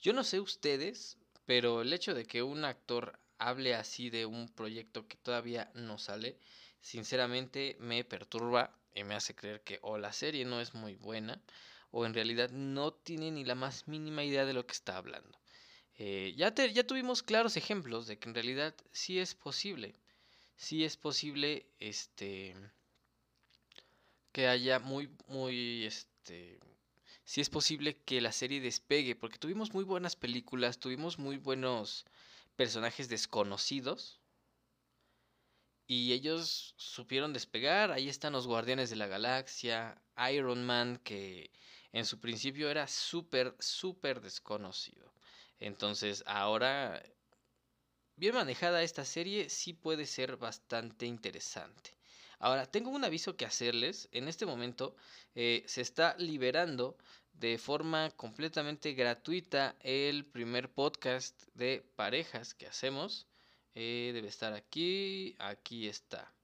Yo 0.00 0.12
no 0.12 0.22
sé 0.22 0.38
ustedes, 0.40 1.16
pero 1.46 1.80
el 1.80 1.92
hecho 1.92 2.12
de 2.12 2.26
que 2.26 2.42
un 2.42 2.64
actor 2.64 3.18
hable 3.38 3.74
así 3.74 4.10
de 4.10 4.26
un 4.26 4.48
proyecto 4.48 5.06
que 5.08 5.16
todavía 5.16 5.70
no 5.74 5.96
sale, 5.96 6.38
sinceramente 6.80 7.76
me 7.80 8.04
perturba 8.04 8.76
y 8.94 9.04
me 9.04 9.14
hace 9.14 9.34
creer 9.34 9.62
que 9.62 9.78
o 9.82 9.96
la 9.96 10.12
serie 10.12 10.44
no 10.44 10.60
es 10.60 10.74
muy 10.74 10.94
buena 10.96 11.40
o 11.96 12.04
en 12.06 12.12
realidad 12.12 12.50
no 12.50 12.92
tiene 12.92 13.30
ni 13.30 13.44
la 13.44 13.54
más 13.54 13.86
mínima 13.86 14.24
idea 14.24 14.44
de 14.44 14.52
lo 14.52 14.66
que 14.66 14.72
está 14.72 14.96
hablando. 14.96 15.38
Eh, 15.96 16.34
ya, 16.36 16.52
ya 16.52 16.84
tuvimos 16.84 17.22
claros 17.22 17.56
ejemplos 17.56 18.08
de 18.08 18.18
que 18.18 18.28
en 18.28 18.34
realidad 18.34 18.74
sí 18.90 19.20
es 19.20 19.36
posible, 19.36 19.94
sí 20.56 20.82
es 20.82 20.96
posible 20.96 21.66
este, 21.78 22.56
que 24.32 24.48
haya 24.48 24.80
muy, 24.80 25.08
muy, 25.28 25.84
este, 25.84 26.58
si 27.22 27.40
es 27.40 27.48
posible 27.48 27.96
que 28.04 28.20
la 28.20 28.32
serie 28.32 28.60
despegue, 28.60 29.14
porque 29.14 29.38
tuvimos 29.38 29.72
muy 29.72 29.84
buenas 29.84 30.16
películas, 30.16 30.80
tuvimos 30.80 31.20
muy 31.20 31.36
buenos 31.36 32.06
personajes 32.56 33.08
desconocidos. 33.08 34.18
Y 35.86 36.12
ellos 36.12 36.74
supieron 36.76 37.32
despegar, 37.32 37.92
ahí 37.92 38.08
están 38.08 38.32
los 38.32 38.48
Guardianes 38.48 38.90
de 38.90 38.96
la 38.96 39.06
Galaxia, 39.06 40.00
Iron 40.32 40.64
Man, 40.64 40.98
que 41.04 41.50
en 41.94 42.04
su 42.04 42.18
principio 42.18 42.68
era 42.68 42.88
súper, 42.88 43.54
súper 43.60 44.20
desconocido. 44.20 45.12
Entonces 45.60 46.24
ahora, 46.26 47.00
bien 48.16 48.34
manejada 48.34 48.82
esta 48.82 49.04
serie, 49.04 49.48
sí 49.48 49.74
puede 49.74 50.04
ser 50.04 50.36
bastante 50.36 51.06
interesante. 51.06 51.96
Ahora, 52.40 52.66
tengo 52.66 52.90
un 52.90 53.04
aviso 53.04 53.36
que 53.36 53.46
hacerles. 53.46 54.08
En 54.10 54.26
este 54.26 54.44
momento 54.44 54.96
eh, 55.36 55.62
se 55.66 55.82
está 55.82 56.16
liberando 56.18 56.98
de 57.32 57.58
forma 57.58 58.10
completamente 58.16 58.92
gratuita 58.94 59.76
el 59.80 60.24
primer 60.24 60.72
podcast 60.72 61.44
de 61.54 61.86
parejas 61.94 62.54
que 62.54 62.66
hacemos. 62.66 63.28
Eh, 63.76 64.10
debe 64.12 64.28
estar 64.28 64.52
aquí, 64.52 65.36
aquí 65.38 65.86
está. 65.86 66.34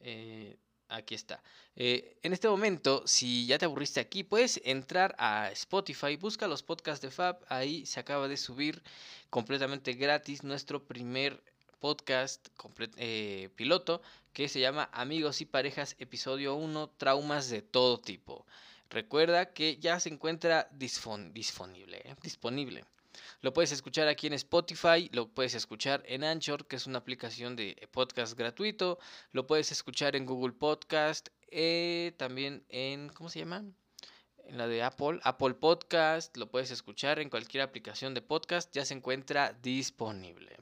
Eh, 0.00 0.56
aquí 0.88 1.14
está. 1.14 1.42
en 1.76 2.32
este 2.32 2.48
momento, 2.48 3.02
si 3.06 3.46
ya 3.46 3.58
te 3.58 3.64
aburriste 3.64 4.00
aquí, 4.00 4.24
puedes 4.24 4.60
entrar 4.64 5.14
a 5.18 5.50
Spotify, 5.52 6.16
busca 6.16 6.48
los 6.48 6.62
podcasts 6.62 7.02
de 7.02 7.10
Fab, 7.10 7.38
ahí 7.48 7.86
se 7.86 8.00
acaba 8.00 8.28
de 8.28 8.36
subir 8.36 8.82
completamente 9.30 9.92
gratis 9.92 10.42
nuestro 10.42 10.84
primer 10.84 11.42
podcast 11.78 12.48
eh, 12.96 13.50
piloto 13.54 14.02
que 14.32 14.48
se 14.48 14.60
llama 14.60 14.88
Amigos 14.92 15.40
y 15.40 15.46
Parejas, 15.46 15.96
episodio 15.98 16.54
1, 16.54 16.90
Traumas 16.96 17.48
de 17.48 17.62
todo 17.62 17.98
tipo. 17.98 18.46
Recuerda 18.90 19.52
que 19.52 19.76
ya 19.76 20.00
se 20.00 20.08
encuentra 20.08 20.68
disponible, 20.72 21.98
¿eh? 22.04 22.14
disponible. 22.22 22.84
Lo 23.40 23.52
puedes 23.52 23.72
escuchar 23.72 24.08
aquí 24.08 24.26
en 24.26 24.32
Spotify, 24.34 25.08
lo 25.12 25.28
puedes 25.28 25.54
escuchar 25.54 26.02
en 26.06 26.24
Anchor, 26.24 26.66
que 26.66 26.76
es 26.76 26.86
una 26.86 26.98
aplicación 26.98 27.56
de 27.56 27.88
podcast 27.92 28.36
gratuito, 28.36 28.98
lo 29.32 29.46
puedes 29.46 29.72
escuchar 29.72 30.16
en 30.16 30.26
Google 30.26 30.52
Podcast, 30.52 31.28
eh, 31.50 32.14
también 32.16 32.64
en, 32.68 33.08
¿cómo 33.10 33.28
se 33.28 33.40
llama? 33.40 33.64
En 34.44 34.58
la 34.58 34.66
de 34.66 34.82
Apple, 34.82 35.20
Apple 35.24 35.54
Podcast, 35.54 36.36
lo 36.36 36.50
puedes 36.50 36.70
escuchar 36.70 37.18
en 37.18 37.30
cualquier 37.30 37.62
aplicación 37.62 38.14
de 38.14 38.22
podcast, 38.22 38.74
ya 38.74 38.84
se 38.84 38.94
encuentra 38.94 39.52
disponible. 39.62 40.56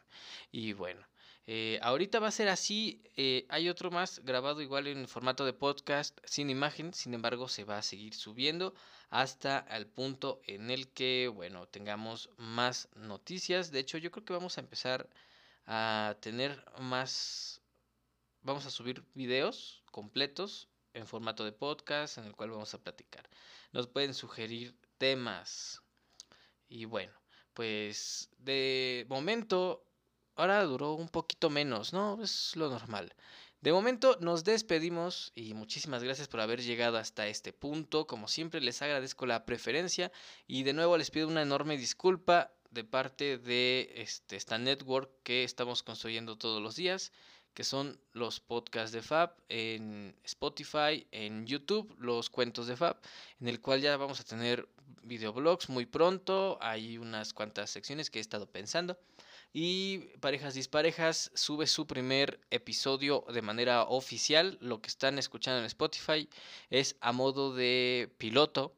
Y 0.51 0.73
bueno, 0.73 1.07
eh, 1.49 1.79
ahorita 1.83 2.19
va 2.19 2.29
a 2.29 2.33
ser 2.33 2.49
así. 2.49 3.03
Eh, 3.17 3.47
hay 3.49 3.69
otro 3.69 3.91
más 3.91 4.21
grabado 4.25 4.61
igual 4.63 4.89
en 4.89 5.07
formato 5.07 5.45
de 5.45 5.53
podcast 5.53 6.19
sin 6.25 6.51
imagen. 6.51 6.93
Sin 6.93 7.15
embargo, 7.15 7.49
se 7.49 7.65
va 7.65 7.79
a 7.79 7.83
seguir 7.83 8.15
subiendo 8.15 8.75
hasta 9.11 9.61
el 9.71 9.87
punto 9.87 10.41
en 10.45 10.71
el 10.71 10.89
que, 10.89 11.31
bueno, 11.33 11.67
tengamos 11.69 12.31
más 12.37 12.89
noticias. 12.97 13.71
De 13.71 13.79
hecho, 13.79 13.99
yo 13.99 14.11
creo 14.11 14.25
que 14.25 14.33
vamos 14.33 14.59
a 14.59 14.61
empezar 14.61 15.09
a 15.67 16.17
tener 16.21 16.65
más... 16.81 17.61
Vamos 18.43 18.67
a 18.67 18.71
subir 18.71 19.05
videos 19.15 19.83
completos 19.91 20.69
en 20.95 21.07
formato 21.07 21.45
de 21.45 21.53
podcast 21.53 22.19
en 22.19 22.25
el 22.25 22.35
cual 22.35 22.51
vamos 22.51 22.75
a 22.75 22.83
platicar. 22.83 23.29
Nos 23.73 23.87
pueden 23.87 24.15
sugerir 24.15 24.77
temas. 24.99 25.83
Y 26.69 26.85
bueno, 26.87 27.13
pues 27.55 28.31
de 28.39 29.07
momento 29.09 29.86
ahora 30.37 30.63
duró 30.65 30.95
un 30.95 31.09
poquito 31.09 31.51
menos, 31.51 31.93
¿no? 31.93 32.23
Es 32.23 32.55
lo 32.57 32.71
normal. 32.71 33.13
De 33.61 33.73
momento 33.73 34.17
nos 34.21 34.45
despedimos 34.45 35.33
y 35.35 35.55
muchísimas 35.55 36.05
gracias 36.05 36.29
por 36.29 36.41
haber 36.41 36.63
llegado 36.63 36.99
hasta 36.99 37.27
este 37.27 37.53
punto. 37.53 38.07
Como 38.07 38.29
siempre 38.29 38.61
les 38.61 38.81
agradezco 38.83 39.27
la 39.27 39.45
preferencia 39.45 40.13
y 40.47 40.63
de 40.63 40.73
nuevo 40.73 40.97
les 40.97 41.11
pido 41.11 41.27
una 41.27 41.43
enorme 41.43 41.77
disculpa 41.77 42.53
de 42.71 42.85
parte 42.85 43.39
de 43.39 43.93
este, 43.97 44.37
esta 44.37 44.59
network 44.59 45.11
que 45.23 45.43
estamos 45.43 45.83
construyendo 45.83 46.37
todos 46.37 46.63
los 46.63 46.77
días, 46.77 47.11
que 47.55 47.65
son 47.65 47.99
los 48.13 48.39
podcasts 48.39 48.93
de 48.93 49.03
Fab 49.03 49.35
en 49.49 50.15
Spotify, 50.23 51.07
en 51.11 51.47
YouTube, 51.47 51.93
los 51.99 52.29
cuentos 52.29 52.67
de 52.67 52.77
Fab, 52.77 53.01
en 53.41 53.49
el 53.49 53.61
cual 53.61 53.81
ya 53.81 53.97
vamos 53.97 54.21
a 54.21 54.25
tener 54.25 54.69
videoblogs 55.03 55.71
muy 55.71 55.87
pronto. 55.87 56.59
Hay 56.61 56.99
unas 56.99 57.33
cuantas 57.33 57.71
secciones 57.71 58.11
que 58.11 58.19
he 58.19 58.23
estado 58.23 58.47
pensando. 58.47 58.99
Y 59.53 59.99
Parejas 60.21 60.55
Disparejas 60.55 61.31
sube 61.35 61.67
su 61.67 61.87
primer 61.87 62.41
episodio 62.51 63.25
de 63.33 63.43
manera 63.43 63.85
oficial. 63.85 64.59
Lo 64.61 64.81
que 64.83 64.89
están 64.89 65.19
escuchando 65.19 65.61
en 65.61 65.67
Spotify 65.67 66.29
es 66.69 66.97
a 67.01 67.13
modo 67.13 67.55
de 67.55 68.13
piloto 68.19 68.77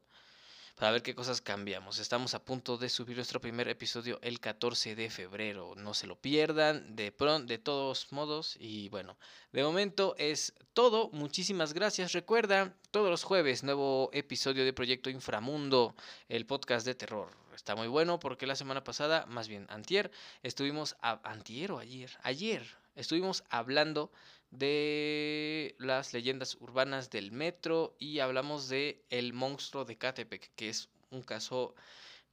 para 0.79 0.93
ver 0.93 1.03
qué 1.03 1.13
cosas 1.13 1.41
cambiamos. 1.41 1.99
Estamos 1.99 2.33
a 2.33 2.39
punto 2.45 2.77
de 2.77 2.87
subir 2.87 3.17
nuestro 3.17 3.41
primer 3.41 3.67
episodio 3.67 4.17
el 4.21 4.39
14 4.39 4.95
de 4.95 5.09
febrero. 5.09 5.73
No 5.75 5.93
se 5.93 6.07
lo 6.07 6.15
pierdan 6.15 6.95
de 6.95 7.11
pronto, 7.11 7.47
de 7.47 7.57
todos 7.57 8.09
modos. 8.13 8.55
Y 8.61 8.87
bueno, 8.87 9.17
de 9.51 9.61
momento 9.61 10.15
es 10.17 10.53
todo. 10.71 11.09
Muchísimas 11.11 11.73
gracias. 11.73 12.13
Recuerda, 12.13 12.73
todos 12.91 13.09
los 13.09 13.25
jueves, 13.25 13.61
nuevo 13.61 14.09
episodio 14.13 14.63
de 14.63 14.71
Proyecto 14.71 15.09
Inframundo, 15.09 15.95
el 16.29 16.45
podcast 16.45 16.85
de 16.85 16.95
terror. 16.95 17.29
Está 17.53 17.75
muy 17.75 17.89
bueno 17.89 18.17
porque 18.17 18.47
la 18.47 18.55
semana 18.55 18.81
pasada, 18.81 19.25
más 19.25 19.49
bien 19.49 19.67
antier, 19.69 20.11
estuvimos 20.43 20.95
a, 21.01 21.19
antier 21.29 21.73
o 21.73 21.79
ayer, 21.79 22.09
ayer 22.23 22.65
estuvimos 22.95 23.43
hablando 23.49 24.11
de 24.51 25.75
las 25.77 26.13
leyendas 26.13 26.55
urbanas 26.59 27.09
del 27.09 27.31
metro 27.31 27.95
y 27.99 28.19
hablamos 28.19 28.69
de 28.69 29.03
el 29.09 29.33
monstruo 29.33 29.85
de 29.85 29.97
Catepec, 29.97 30.51
que 30.55 30.69
es 30.69 30.89
un 31.11 31.21
caso 31.21 31.75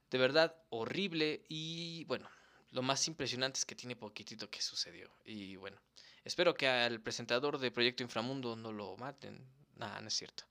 de 0.09 0.17
verdad 0.17 0.55
horrible 0.69 1.43
y 1.47 2.05
bueno, 2.05 2.29
lo 2.71 2.81
más 2.81 3.07
impresionante 3.07 3.59
es 3.59 3.65
que 3.65 3.75
tiene 3.75 3.95
poquitito 3.95 4.49
que 4.49 4.61
sucedió 4.61 5.09
y 5.25 5.55
bueno, 5.57 5.77
espero 6.23 6.53
que 6.53 6.67
al 6.67 7.01
presentador 7.01 7.59
de 7.59 7.71
Proyecto 7.71 8.03
Inframundo 8.03 8.55
no 8.55 8.71
lo 8.71 8.97
maten, 8.97 9.45
nada, 9.75 10.01
no 10.01 10.07
es 10.07 10.13
cierto. 10.13 10.43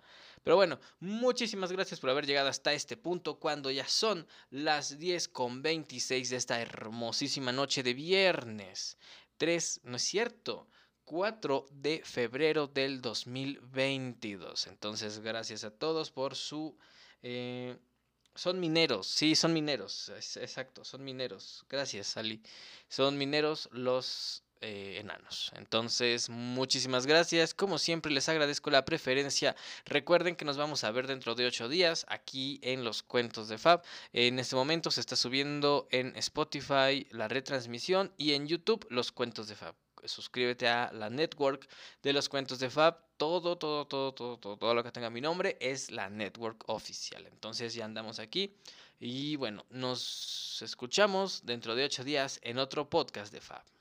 Pero 0.42 0.54
bueno, 0.54 0.78
muchísimas 1.00 1.72
gracias 1.72 1.98
por 1.98 2.10
haber 2.10 2.24
llegado 2.24 2.48
hasta 2.48 2.72
este 2.72 2.96
punto 2.96 3.40
cuando 3.40 3.68
ya 3.72 3.88
son 3.88 4.28
las 4.50 4.96
10 4.96 5.26
con 5.28 5.60
26 5.60 6.30
de 6.30 6.36
esta 6.36 6.60
hermosísima 6.60 7.50
noche 7.50 7.82
de 7.82 7.94
viernes. 7.94 8.96
3, 9.38 9.80
no 9.82 9.96
es 9.96 10.02
cierto, 10.02 10.68
4 11.06 11.66
de 11.70 12.02
febrero 12.04 12.66
del 12.66 13.00
2022. 13.00 14.66
Entonces, 14.66 15.20
gracias 15.20 15.64
a 15.64 15.70
todos 15.70 16.10
por 16.10 16.34
su... 16.34 16.76
Eh, 17.22 17.76
son 18.34 18.60
mineros, 18.60 19.06
sí, 19.06 19.34
son 19.34 19.54
mineros, 19.54 20.10
exacto, 20.36 20.84
son 20.84 21.02
mineros. 21.02 21.64
Gracias, 21.70 22.18
Ali. 22.18 22.42
Son 22.88 23.16
mineros 23.16 23.70
los 23.72 24.42
eh, 24.60 24.98
enanos. 25.00 25.52
Entonces, 25.54 26.28
muchísimas 26.28 27.06
gracias. 27.06 27.54
Como 27.54 27.78
siempre, 27.78 28.12
les 28.12 28.28
agradezco 28.28 28.68
la 28.70 28.84
preferencia. 28.84 29.56
Recuerden 29.86 30.36
que 30.36 30.44
nos 30.44 30.58
vamos 30.58 30.84
a 30.84 30.90
ver 30.90 31.06
dentro 31.06 31.34
de 31.34 31.46
ocho 31.46 31.68
días 31.70 32.04
aquí 32.08 32.60
en 32.62 32.84
los 32.84 33.02
cuentos 33.02 33.48
de 33.48 33.56
Fab. 33.56 33.82
En 34.12 34.38
este 34.38 34.56
momento 34.56 34.90
se 34.90 35.00
está 35.00 35.16
subiendo 35.16 35.88
en 35.90 36.14
Spotify 36.16 37.06
la 37.10 37.28
retransmisión 37.28 38.12
y 38.18 38.32
en 38.32 38.48
YouTube 38.48 38.86
los 38.90 39.12
cuentos 39.12 39.48
de 39.48 39.54
Fab 39.54 39.85
suscríbete 40.04 40.68
a 40.68 40.92
la 40.92 41.10
network 41.10 41.68
de 42.02 42.12
los 42.12 42.28
cuentos 42.28 42.58
de 42.58 42.70
Fab. 42.70 42.98
Todo, 43.16 43.56
todo, 43.56 43.86
todo, 43.86 44.12
todo, 44.12 44.38
todo, 44.38 44.56
todo 44.56 44.74
lo 44.74 44.84
que 44.84 44.92
tenga 44.92 45.10
mi 45.10 45.20
nombre 45.20 45.56
es 45.60 45.90
la 45.90 46.10
network 46.10 46.68
oficial. 46.68 47.26
Entonces 47.26 47.74
ya 47.74 47.84
andamos 47.84 48.18
aquí. 48.18 48.54
Y 48.98 49.36
bueno, 49.36 49.64
nos 49.70 50.60
escuchamos 50.62 51.44
dentro 51.44 51.74
de 51.74 51.84
ocho 51.84 52.04
días 52.04 52.38
en 52.42 52.58
otro 52.58 52.88
podcast 52.88 53.32
de 53.32 53.40
Fab. 53.40 53.75